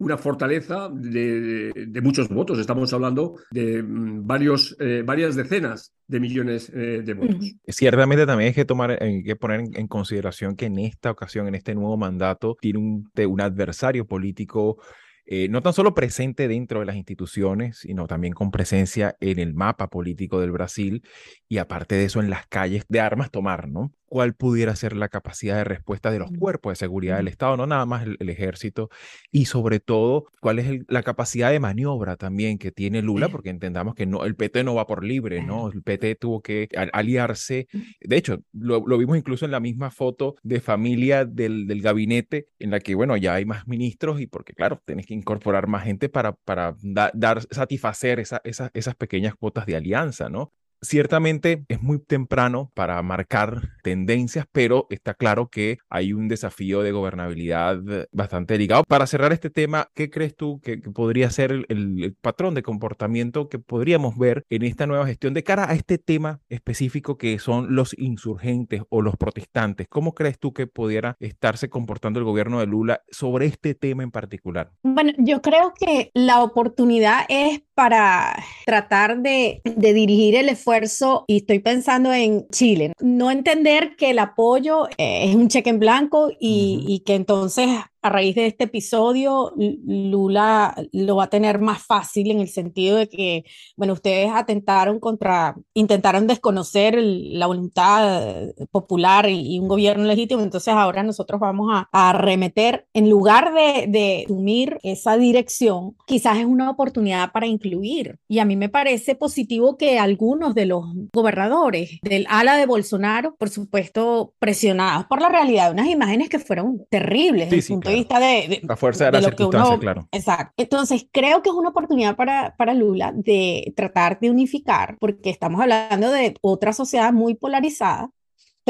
una 0.00 0.16
fortaleza 0.16 0.88
de, 0.92 1.72
de, 1.74 2.00
muchos 2.00 2.28
votos. 2.28 2.58
Estamos 2.58 2.92
hablando 2.92 3.36
de 3.50 3.82
mm, 3.82 4.26
varios, 4.26 4.74
eh, 4.80 5.02
varias 5.04 5.36
decenas 5.36 5.94
de 6.08 6.20
millones 6.20 6.72
eh, 6.74 7.02
de 7.04 7.14
votos. 7.14 7.54
Ciertamente 7.68 8.26
también 8.26 8.48
hay 8.48 8.54
que, 8.54 8.64
tomar, 8.64 8.98
hay 9.00 9.22
que 9.22 9.36
poner 9.36 9.64
en, 9.74 9.86
consideración 9.86 10.56
que 10.56 10.66
en 10.66 10.78
esta 10.78 11.10
ocasión, 11.10 11.46
en 11.48 11.54
este 11.54 11.74
nuevo 11.74 11.96
mandato, 11.98 12.56
tiene 12.60 12.78
un, 12.78 13.10
un 13.14 13.40
adversario 13.40 14.06
político 14.06 14.78
eh, 15.26 15.48
no 15.48 15.62
tan 15.62 15.72
solo 15.72 15.94
presente 15.94 16.48
dentro 16.48 16.80
de 16.80 16.86
las 16.86 16.96
instituciones, 16.96 17.78
sino 17.78 18.08
también 18.08 18.32
con 18.32 18.50
presencia 18.50 19.16
en 19.20 19.38
el 19.38 19.54
mapa 19.54 19.88
político 19.88 20.40
del 20.40 20.50
Brasil 20.50 21.04
y 21.48 21.58
aparte 21.58 21.94
de 21.94 22.06
eso 22.06 22.20
en 22.20 22.30
las 22.30 22.48
calles 22.48 22.84
de 22.88 22.98
armas 22.98 23.30
tomar, 23.30 23.68
¿no? 23.68 23.92
Cuál 24.10 24.34
pudiera 24.34 24.74
ser 24.74 24.96
la 24.96 25.08
capacidad 25.08 25.56
de 25.56 25.62
respuesta 25.62 26.10
de 26.10 26.18
los 26.18 26.32
cuerpos 26.32 26.72
de 26.72 26.76
seguridad 26.76 27.16
del 27.16 27.28
Estado, 27.28 27.56
no 27.56 27.64
nada 27.64 27.86
más 27.86 28.04
el, 28.04 28.28
ejército, 28.28 28.90
y 29.30 29.44
sobre 29.44 29.78
todo 29.78 30.26
cuál 30.40 30.58
es 30.58 30.82
la 30.88 31.04
capacidad 31.04 31.52
de 31.52 31.60
maniobra 31.60 32.16
también 32.16 32.58
que 32.58 32.72
tiene 32.72 33.02
Lula, 33.02 33.28
porque 33.28 33.50
entendamos 33.50 33.94
que 33.94 34.06
no, 34.06 34.24
el 34.24 34.34
PT 34.34 34.64
no 34.64 34.74
va 34.74 34.88
por 34.88 35.04
libre, 35.04 35.42
¿no? 35.42 35.70
El 35.70 35.82
PT 35.82 36.16
tuvo 36.16 36.42
que 36.42 36.68
aliarse. 36.92 37.68
De 38.00 38.16
hecho, 38.16 38.42
lo, 38.52 38.82
vimos 38.98 39.16
incluso 39.16 39.44
en 39.44 39.52
la 39.52 39.60
misma 39.60 39.92
foto 39.92 40.34
de 40.42 40.60
familia 40.60 41.24
del, 41.24 41.68
del, 41.68 41.80
gabinete, 41.80 42.48
en 42.58 42.72
la 42.72 42.80
que, 42.80 42.96
bueno, 42.96 43.16
ya 43.16 43.34
hay 43.34 43.44
más 43.44 43.68
ministros 43.68 44.20
y 44.20 44.26
porque, 44.26 44.54
claro, 44.54 44.82
tienes 44.84 45.06
que 45.06 45.14
incorporar 45.14 45.68
más 45.68 45.84
gente 45.84 46.08
para, 46.08 46.32
para 46.32 46.74
dar, 46.82 47.42
satisfacer 47.52 48.18
esa, 48.18 48.42
esas 48.42 48.94
pequeñas 48.96 49.36
cuotas 49.36 49.66
de 49.66 49.76
alianza, 49.76 50.28
¿no? 50.28 50.52
Ciertamente 50.82 51.66
es 51.68 51.82
muy 51.82 51.98
temprano 51.98 52.72
para 52.74 53.02
marcar 53.02 53.68
tendencias, 53.82 54.46
pero 54.50 54.86
está 54.90 55.14
claro 55.14 55.48
que 55.48 55.78
hay 55.88 56.12
un 56.12 56.28
desafío 56.28 56.82
de 56.82 56.92
gobernabilidad 56.92 57.78
bastante 58.12 58.54
delicado. 58.54 58.84
Para 58.86 59.06
cerrar 59.06 59.32
este 59.32 59.50
tema, 59.50 59.88
¿qué 59.94 60.10
crees 60.10 60.36
tú 60.36 60.60
que, 60.60 60.78
podría 60.78 61.30
ser 61.30 61.66
el, 61.68 62.16
patrón 62.20 62.54
de 62.54 62.62
comportamiento 62.62 63.48
que 63.48 63.58
podríamos 63.58 64.16
ver 64.18 64.44
en 64.50 64.62
esta 64.62 64.86
nueva 64.86 65.06
gestión 65.06 65.34
de 65.34 65.44
cara 65.44 65.70
a 65.70 65.74
este 65.74 65.98
tema 65.98 66.40
específico 66.48 67.16
que 67.16 67.38
son 67.38 67.74
los 67.74 67.94
insurgentes 67.98 68.82
o 68.88 69.02
los 69.02 69.16
protestantes? 69.16 69.88
¿Cómo 69.88 70.14
crees 70.14 70.38
tú 70.38 70.52
que 70.52 70.66
pudiera 70.66 71.16
estarse 71.20 71.68
comportando 71.68 72.18
el 72.18 72.24
gobierno 72.24 72.60
de 72.60 72.66
Lula 72.66 73.02
sobre 73.10 73.46
este 73.46 73.74
tema 73.74 74.02
en 74.02 74.10
particular? 74.10 74.70
Bueno, 74.82 75.12
yo 75.18 75.40
creo 75.42 75.72
que 75.78 76.10
la 76.14 76.42
oportunidad 76.42 77.24
es 77.28 77.62
para 77.74 78.36
tratar 78.66 79.22
de, 79.22 79.62
de 79.64 79.94
dirigir 79.94 80.36
el 80.36 80.48
esfuerzo 80.48 81.24
y 81.26 81.38
estoy 81.38 81.60
pensando 81.60 82.12
en 82.12 82.46
Chile. 82.48 82.92
No 83.00 83.30
entender 83.30 83.69
que 83.96 84.10
el 84.10 84.18
apoyo 84.18 84.86
eh, 84.98 85.28
es 85.30 85.34
un 85.34 85.48
cheque 85.48 85.70
en 85.70 85.78
blanco 85.78 86.30
y, 86.38 86.84
y 86.86 87.00
que 87.00 87.14
entonces 87.14 87.68
a 88.02 88.08
raíz 88.08 88.34
de 88.34 88.46
este 88.46 88.64
episodio, 88.64 89.52
Lula 89.56 90.74
lo 90.92 91.16
va 91.16 91.24
a 91.24 91.30
tener 91.30 91.60
más 91.60 91.82
fácil 91.84 92.30
en 92.30 92.40
el 92.40 92.48
sentido 92.48 92.96
de 92.96 93.08
que, 93.08 93.44
bueno, 93.76 93.92
ustedes 93.92 94.30
atentaron 94.32 95.00
contra, 95.00 95.56
intentaron 95.74 96.26
desconocer 96.26 96.98
la 97.00 97.46
voluntad 97.46 98.48
popular 98.70 99.28
y, 99.28 99.58
un 99.60 99.68
gobierno 99.68 100.04
legítimo, 100.04 100.42
entonces 100.42 100.72
ahora 100.72 101.02
nosotros 101.02 101.40
vamos 101.40 101.68
a, 101.72 101.88
a 101.92 102.12
remeter, 102.12 102.86
en 102.94 103.10
lugar 103.10 103.52
de, 103.52 103.86
de 103.88 104.22
asumir 104.24 104.78
esa 104.82 105.16
dirección, 105.16 105.96
quizás 106.06 106.38
es 106.38 106.46
una 106.46 106.70
oportunidad 106.70 107.32
para 107.32 107.46
incluir. 107.46 108.18
Y 108.28 108.38
a 108.38 108.44
mí 108.44 108.56
me 108.56 108.68
parece 108.68 109.14
positivo 109.14 109.76
que 109.76 109.98
algunos 109.98 110.54
de 110.54 110.66
los 110.66 110.84
gobernadores 111.12 111.98
del 112.02 112.26
ala 112.28 112.56
de 112.56 112.66
Bolsonaro, 112.66 113.36
por 113.36 113.50
supuesto, 113.50 114.34
presionados 114.38 115.06
por 115.06 115.20
la 115.20 115.28
realidad 115.28 115.66
de 115.66 115.74
unas 115.74 115.88
imágenes 115.88 116.28
que 116.28 116.38
fueron 116.38 116.86
terribles. 116.90 117.50
Sí, 117.50 117.62
vista 117.94 118.18
de, 118.18 118.60
la 118.62 118.76
fuerza 118.76 119.06
de, 119.06 119.12
la 119.12 119.22
circunstancia, 119.22 119.78
claro. 119.78 120.08
Exacto. 120.12 120.52
Entonces, 120.56 121.06
creo 121.10 121.42
que 121.42 121.50
es 121.50 121.54
una 121.54 121.70
oportunidad 121.70 122.16
para, 122.16 122.54
para 122.56 122.74
Lula 122.74 123.12
de 123.14 123.72
tratar 123.76 124.18
de 124.20 124.30
unificar, 124.30 124.96
porque 124.98 125.30
estamos 125.30 125.60
hablando 125.60 126.10
de 126.10 126.34
otra 126.40 126.72
sociedad 126.72 127.12
muy 127.12 127.34
polarizada, 127.34 128.10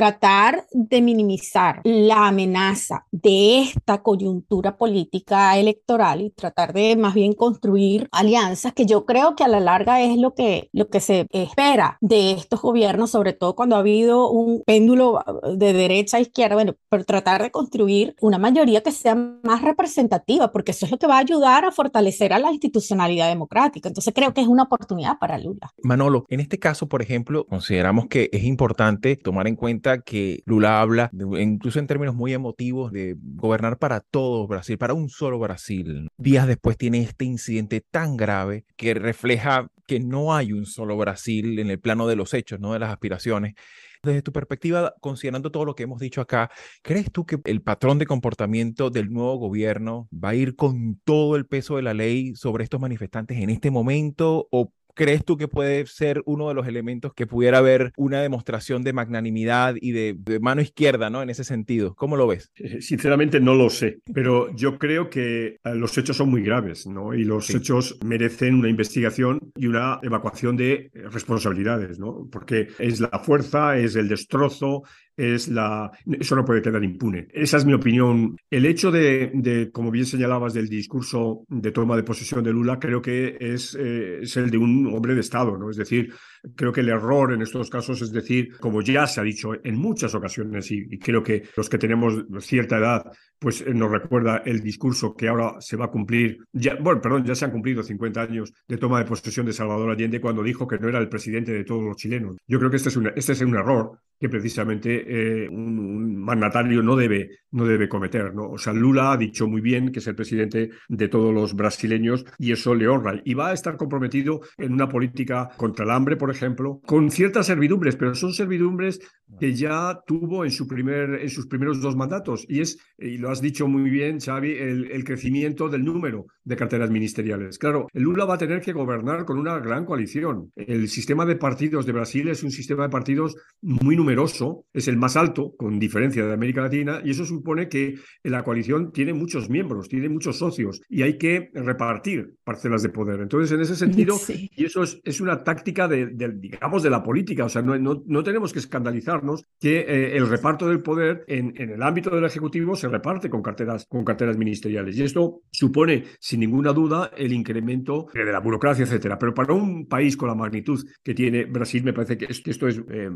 tratar 0.01 0.65
de 0.73 1.03
minimizar 1.03 1.83
la 1.85 2.29
amenaza 2.29 3.05
de 3.11 3.61
esta 3.61 4.03
coyuntura 4.03 4.79
política 4.79 5.59
electoral 5.59 6.23
y 6.23 6.31
tratar 6.31 6.73
de 6.73 6.97
más 6.97 7.13
bien 7.13 7.35
construir 7.35 8.09
alianzas 8.11 8.73
que 8.73 8.87
yo 8.87 9.05
creo 9.05 9.37
que 9.37 9.45
a 9.45 9.49
la 9.49 9.61
larga 9.61 10.01
es 10.01 10.17
lo 10.17 10.35
que, 10.35 10.71
lo 10.73 10.89
que 10.89 11.01
se 11.01 11.27
espera 11.33 11.99
de 12.01 12.31
estos 12.31 12.63
gobiernos, 12.63 13.11
sobre 13.11 13.35
todo 13.35 13.55
cuando 13.55 13.77
ha 13.77 13.81
habido 13.81 14.31
un 14.31 14.63
péndulo 14.65 15.23
de 15.55 15.75
derecha 15.75 16.17
a 16.17 16.21
izquierda, 16.21 16.55
bueno, 16.55 16.77
pero 16.89 17.05
tratar 17.05 17.43
de 17.43 17.51
construir 17.51 18.17
una 18.23 18.39
mayoría 18.39 18.83
que 18.83 18.93
sea 18.93 19.15
más 19.15 19.61
representativa, 19.61 20.51
porque 20.51 20.71
eso 20.71 20.87
es 20.87 20.93
lo 20.93 20.99
que 20.99 21.09
va 21.09 21.17
a 21.17 21.21
ayudar 21.21 21.67
a 21.67 21.73
fortalecer 21.73 22.33
a 22.33 22.39
la 22.39 22.51
institucionalidad 22.51 23.29
democrática. 23.29 23.91
Entonces 23.91 24.15
creo 24.15 24.33
que 24.33 24.41
es 24.41 24.49
una 24.49 24.63
oportunidad 24.63 25.19
para 25.19 25.37
Lula. 25.37 25.75
Manolo, 25.83 26.25
en 26.31 26.41
este 26.41 26.59
caso, 26.59 26.89
por 26.89 27.03
ejemplo, 27.03 27.45
consideramos 27.45 28.07
que 28.07 28.31
es 28.33 28.45
importante 28.45 29.17
tomar 29.17 29.47
en 29.47 29.57
cuenta 29.57 29.90
que 29.99 30.43
Lula 30.47 30.81
habla, 30.81 31.11
incluso 31.13 31.79
en 31.79 31.87
términos 31.87 32.15
muy 32.15 32.33
emotivos, 32.33 32.93
de 32.93 33.17
gobernar 33.19 33.79
para 33.79 34.01
todo 34.01 34.47
Brasil, 34.47 34.79
para 34.79 34.95
un 34.95 35.09
solo 35.09 35.39
Brasil. 35.39 36.09
Días 36.17 36.47
después 36.47 36.77
tiene 36.77 37.03
este 37.03 37.25
incidente 37.25 37.81
tan 37.81 38.17
grave 38.17 38.65
que 38.77 38.95
refleja 38.95 39.71
que 39.87 39.99
no 39.99 40.35
hay 40.35 40.53
un 40.53 40.67
solo 40.67 40.97
Brasil 40.97 41.59
en 41.59 41.69
el 41.69 41.81
plano 41.81 42.07
de 42.07 42.15
los 42.15 42.33
hechos, 42.33 42.61
no 42.61 42.73
de 42.73 42.79
las 42.79 42.91
aspiraciones. 42.91 43.55
Desde 44.03 44.23
tu 44.23 44.33
perspectiva, 44.33 44.95
considerando 45.01 45.51
todo 45.51 45.65
lo 45.65 45.75
que 45.75 45.83
hemos 45.83 46.01
dicho 46.01 46.21
acá, 46.21 46.51
¿crees 46.83 47.11
tú 47.11 47.27
que 47.27 47.39
el 47.45 47.61
patrón 47.61 47.99
de 47.99 48.07
comportamiento 48.07 48.89
del 48.89 49.13
nuevo 49.13 49.37
gobierno 49.37 50.09
va 50.13 50.31
a 50.31 50.35
ir 50.37 50.57
con 50.57 51.01
todo 51.05 51.37
el 51.37 51.45
peso 51.47 51.77
de 51.77 51.83
la 51.83 51.93
ley 51.93 52.35
sobre 52.35 52.65
estos 52.65 52.81
manifestantes 52.81 53.39
en 53.39 53.51
este 53.51 53.71
momento 53.71 54.47
o 54.51 54.73
¿Crees 54.95 55.25
tú 55.25 55.37
que 55.37 55.49
puede 55.49 55.87
ser 55.87 56.23
uno 56.27 56.49
de 56.49 56.55
los 56.55 56.67
elementos 56.67 57.13
que 57.15 57.27
pudiera 57.27 57.59
haber 57.59 57.93
una 57.97 58.21
demostración 58.21 58.83
de 58.83 58.93
magnanimidad 58.93 59.75
y 59.81 59.93
de, 59.93 60.41
mano 60.41 60.61
izquierda, 60.61 61.11
¿no? 61.11 61.23
En 61.23 61.31
ese 61.31 61.45
sentido. 61.45 61.95
¿Cómo 61.95 62.17
lo 62.17 62.27
ves? 62.27 62.51
Eh, 62.57 62.81
sinceramente 62.81 63.41
no 63.41 63.55
lo 63.55 63.71
sé, 63.71 63.99
pero 64.13 64.55
yo 64.55 64.79
creo 64.79 65.11
que 65.11 65.59
eh, 65.63 65.75
los 65.75 65.97
hechos 65.99 66.17
son 66.17 66.31
muy 66.31 66.43
graves, 66.43 66.87
¿no? 66.87 67.15
Y 67.15 67.25
los 67.25 67.51
hechos 67.51 67.99
merecen 68.05 68.55
una 68.55 68.69
investigación 68.69 69.53
y 69.57 69.67
una 69.67 69.99
evacuación 70.03 70.57
de 70.57 70.91
responsabilidades, 70.95 71.99
¿no? 71.99 72.29
Porque 72.31 72.69
es 72.79 73.01
la 73.01 73.21
fuerza, 73.25 73.79
es 73.79 73.97
el 73.97 74.09
destrozo, 74.09 74.83
es 75.21 75.49
la... 75.49 75.91
Eso 76.19 76.35
no 76.35 76.45
puede 76.45 76.63
quedar 76.63 76.83
impune. 76.83 77.29
Esa 77.33 77.59
es 77.59 77.65
mi 77.65 77.75
opinión. 77.75 78.37
El 78.49 78.65
hecho 78.65 78.91
de, 78.91 79.71
como 79.73 79.91
bien 79.91 80.07
señalabas, 80.07 80.55
del 80.55 80.69
discurso 80.69 81.45
de 81.49 81.73
toma 81.73 81.97
de 81.97 82.03
posesión 82.03 82.43
de 82.43 82.53
Lula, 82.53 82.79
creo 82.79 83.03
que 83.03 83.37
es, 83.39 83.77
eh, 83.79 84.21
es 84.23 84.37
el 84.37 84.51
de 84.51 84.59
un 84.59 84.87
hombre 84.95 85.15
de 85.15 85.21
Estado, 85.21 85.59
¿no? 85.59 85.71
Es 85.71 85.77
decir, 85.77 86.13
creo 86.57 86.73
que 86.73 86.81
el 86.81 86.89
error 86.89 87.33
en 87.33 87.43
estos 87.43 87.69
casos 87.69 88.01
es 88.03 88.13
decir, 88.13 88.57
como 88.59 88.83
ya 88.83 89.07
se 89.07 89.21
ha 89.21 89.25
dicho 89.25 89.53
en 89.63 89.77
muchas 89.77 90.15
ocasiones, 90.15 90.71
y, 90.71 90.99
creo 90.99 91.23
que 91.23 91.45
los 91.57 91.69
que 91.69 91.79
tenemos 91.79 92.15
cierta 92.41 92.79
edad, 92.79 93.13
pues 93.39 93.61
eh, 93.61 93.75
nos 93.75 93.91
recuerda 93.91 94.43
el 94.45 94.63
discurso 94.63 95.15
que 95.15 95.29
ahora 95.29 95.57
se 95.61 95.77
va 95.77 95.87
a 95.87 95.91
cumplir, 95.91 96.39
ya, 96.53 96.77
bueno, 96.77 97.01
perdón, 97.01 97.25
ya 97.25 97.35
se 97.35 97.45
han 97.45 97.51
cumplido 97.51 97.83
50 97.83 98.21
años 98.21 98.53
de 98.67 98.77
toma 98.79 98.99
de 98.99 99.05
posesión 99.05 99.47
de 99.47 99.53
Salvador 99.53 99.91
Allende 99.91 100.21
cuando 100.21 100.43
dijo 100.43 100.67
que 100.67 100.79
no 100.79 100.89
era 100.89 100.99
el 100.99 101.09
presidente 101.09 101.53
de 101.53 101.65
todos 101.65 101.83
los 101.83 101.97
chilenos. 101.97 102.37
Yo 102.47 102.59
creo 102.59 102.71
que 102.71 102.77
este 102.77 102.89
es 102.89 102.97
un, 102.97 103.11
este 103.15 103.33
es 103.33 103.41
un 103.41 103.55
error 103.55 103.99
que 104.21 104.29
precisamente 104.29 105.45
eh, 105.45 105.49
un, 105.49 106.15
mandatario 106.19 106.83
no 106.83 106.95
debe, 106.95 107.39
no 107.53 107.65
debe 107.65 107.89
cometer. 107.89 108.35
¿no? 108.35 108.51
O 108.51 108.59
sea, 108.59 108.75
Lula 108.75 109.13
ha 109.13 109.17
dicho 109.17 109.49
muy 109.49 109.63
bien 109.63 109.91
que 109.91 110.01
es 110.01 110.07
el 110.07 110.15
presidente 110.15 110.71
de 110.89 111.09
todos 111.09 111.33
los 111.33 111.57
brasileños 111.57 112.27
y 112.39 112.53
eso 112.53 112.75
le 112.75 112.87
honra. 112.87 113.23
Y 113.25 113.33
va 113.33 113.49
a 113.49 113.55
estar 113.55 113.79
comprometido 113.79 114.43
en 114.59 114.75
una 114.75 114.91
política 114.91 115.49
contra 115.57 115.87
el 115.87 115.91
hambre, 115.91 116.17
por 116.19 116.31
ejemplo, 116.31 116.81
con 116.85 117.11
ciertas 117.11 117.47
servidumbres, 117.47 117.97
pero 117.97 118.15
son 118.15 118.35
servidumbres 118.35 119.01
que 119.39 119.55
ya 119.55 119.99
tuvo 120.07 120.45
en, 120.45 120.51
su 120.51 120.67
primer, 120.69 121.15
en 121.23 121.31
sus 121.31 121.47
primeros 121.47 121.81
dos 121.81 121.97
mandatos. 121.97 122.45
Y 122.47 122.61
es, 122.61 122.79
y 122.99 123.17
lo 123.17 123.31
has 123.31 123.41
dicho 123.41 123.69
muy 123.69 123.89
bien, 123.89 124.21
Xavi, 124.21 124.51
el, 124.51 124.91
el 124.91 125.05
crecimiento 125.05 125.71
del 125.71 125.83
número 125.83 126.27
de 126.45 126.57
carteras 126.57 126.91
ministeriales. 126.91 127.59
Claro, 127.59 127.87
Lula 127.95 128.27
va 128.27 128.35
a 128.35 128.39
tener 128.39 128.61
que 128.61 128.75
gobernar 128.75 129.25
con 129.25 129.39
una 129.39 129.59
gran 129.61 129.87
coalición. 129.87 130.53
El 130.57 130.89
sistema 130.89 131.25
de 131.25 131.37
partidos 131.37 131.87
de 131.87 131.93
Brasil 131.93 132.29
es 132.29 132.43
un 132.43 132.51
sistema 132.51 132.83
de 132.83 132.91
partidos 132.91 133.37
muy 133.63 133.97
numeroso 133.97 134.10
numeroso, 134.11 134.67
es 134.73 134.89
el 134.89 134.97
más 134.97 135.17
alto, 135.17 135.55
con 135.57 135.79
diferencia 135.79 136.27
de 136.27 136.33
América 136.33 136.63
Latina, 136.63 137.01
y 137.05 137.11
eso 137.11 137.25
supone 137.25 137.69
que 137.69 137.95
la 138.25 138.43
coalición 138.43 138.93
tiene 138.93 139.13
muchos 139.15 139.49
miembros, 139.49 139.89
tiene 139.89 140.09
muchos 140.09 140.39
socios, 140.39 140.81
y 140.89 141.03
hay 141.03 141.17
que 141.17 141.51
repartir 141.55 142.35
parcelas 142.43 142.83
de 142.83 142.89
poder. 142.89 143.21
Entonces, 143.21 143.53
en 143.53 143.61
ese 143.61 143.77
sentido, 143.77 144.17
y 144.57 144.65
eso 144.65 144.83
es, 144.83 145.01
es 145.05 145.21
una 145.21 145.45
táctica 145.45 145.87
de, 145.87 146.07
digamos, 146.35 146.83
de 146.83 146.91
la 146.91 147.03
política, 147.03 147.45
o 147.45 147.49
sea, 147.49 147.63
no, 147.63 147.79
no, 147.79 148.23
tenemos 148.25 148.53
que 148.53 148.59
escandalizarnos 148.59 149.45
que 149.61 149.81
eh, 149.81 150.17
el 150.17 150.29
reparto 150.29 150.69
del 150.69 150.83
poder 150.83 151.25
en, 151.29 151.55
en, 151.57 151.71
el 151.71 151.83
ámbito 151.83 152.11
del 152.11 152.25
Ejecutivo 152.25 152.75
se 152.75 152.89
reparte 152.89 153.31
con 153.31 153.43
carteras, 153.43 153.87
con 153.89 154.05
carteras 154.05 154.37
ministeriales, 154.37 154.97
y 154.97 155.05
esto 155.05 155.43
supone, 155.53 156.05
sin 156.19 156.41
ninguna 156.41 156.73
duda, 156.73 157.13
el 157.17 157.33
incremento 157.33 158.09
de 158.13 158.25
la 158.25 158.41
burocracia, 158.41 158.85
etcétera. 158.85 159.19
Pero 159.19 159.35
para 159.35 159.55
un 159.55 159.87
país 159.87 160.17
con 160.17 160.29
la 160.29 160.35
magnitud 160.35 160.85
que 161.03 161.15
tiene 161.15 161.45
Brasil, 161.45 161.85
me 161.85 161.93
parece 161.93 162.19
que, 162.19 162.27
esto 162.29 162.67
es 162.67 162.81
eh, 162.91 163.09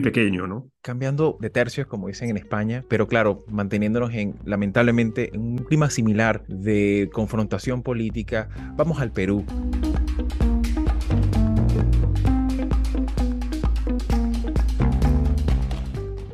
pequeño, 0.00 0.46
¿no? 0.46 0.70
Cambiando 0.82 1.36
de 1.40 1.50
tercios, 1.50 1.86
como 1.86 2.08
dicen 2.08 2.30
en 2.30 2.36
España, 2.36 2.84
pero 2.88 3.08
claro, 3.08 3.44
manteniéndonos 3.48 4.12
en, 4.14 4.34
lamentablemente, 4.44 5.34
en 5.34 5.40
un 5.40 5.58
clima 5.58 5.90
similar 5.90 6.44
de 6.46 7.10
confrontación 7.12 7.82
política, 7.82 8.48
vamos 8.76 9.00
al 9.00 9.12
Perú. 9.12 9.44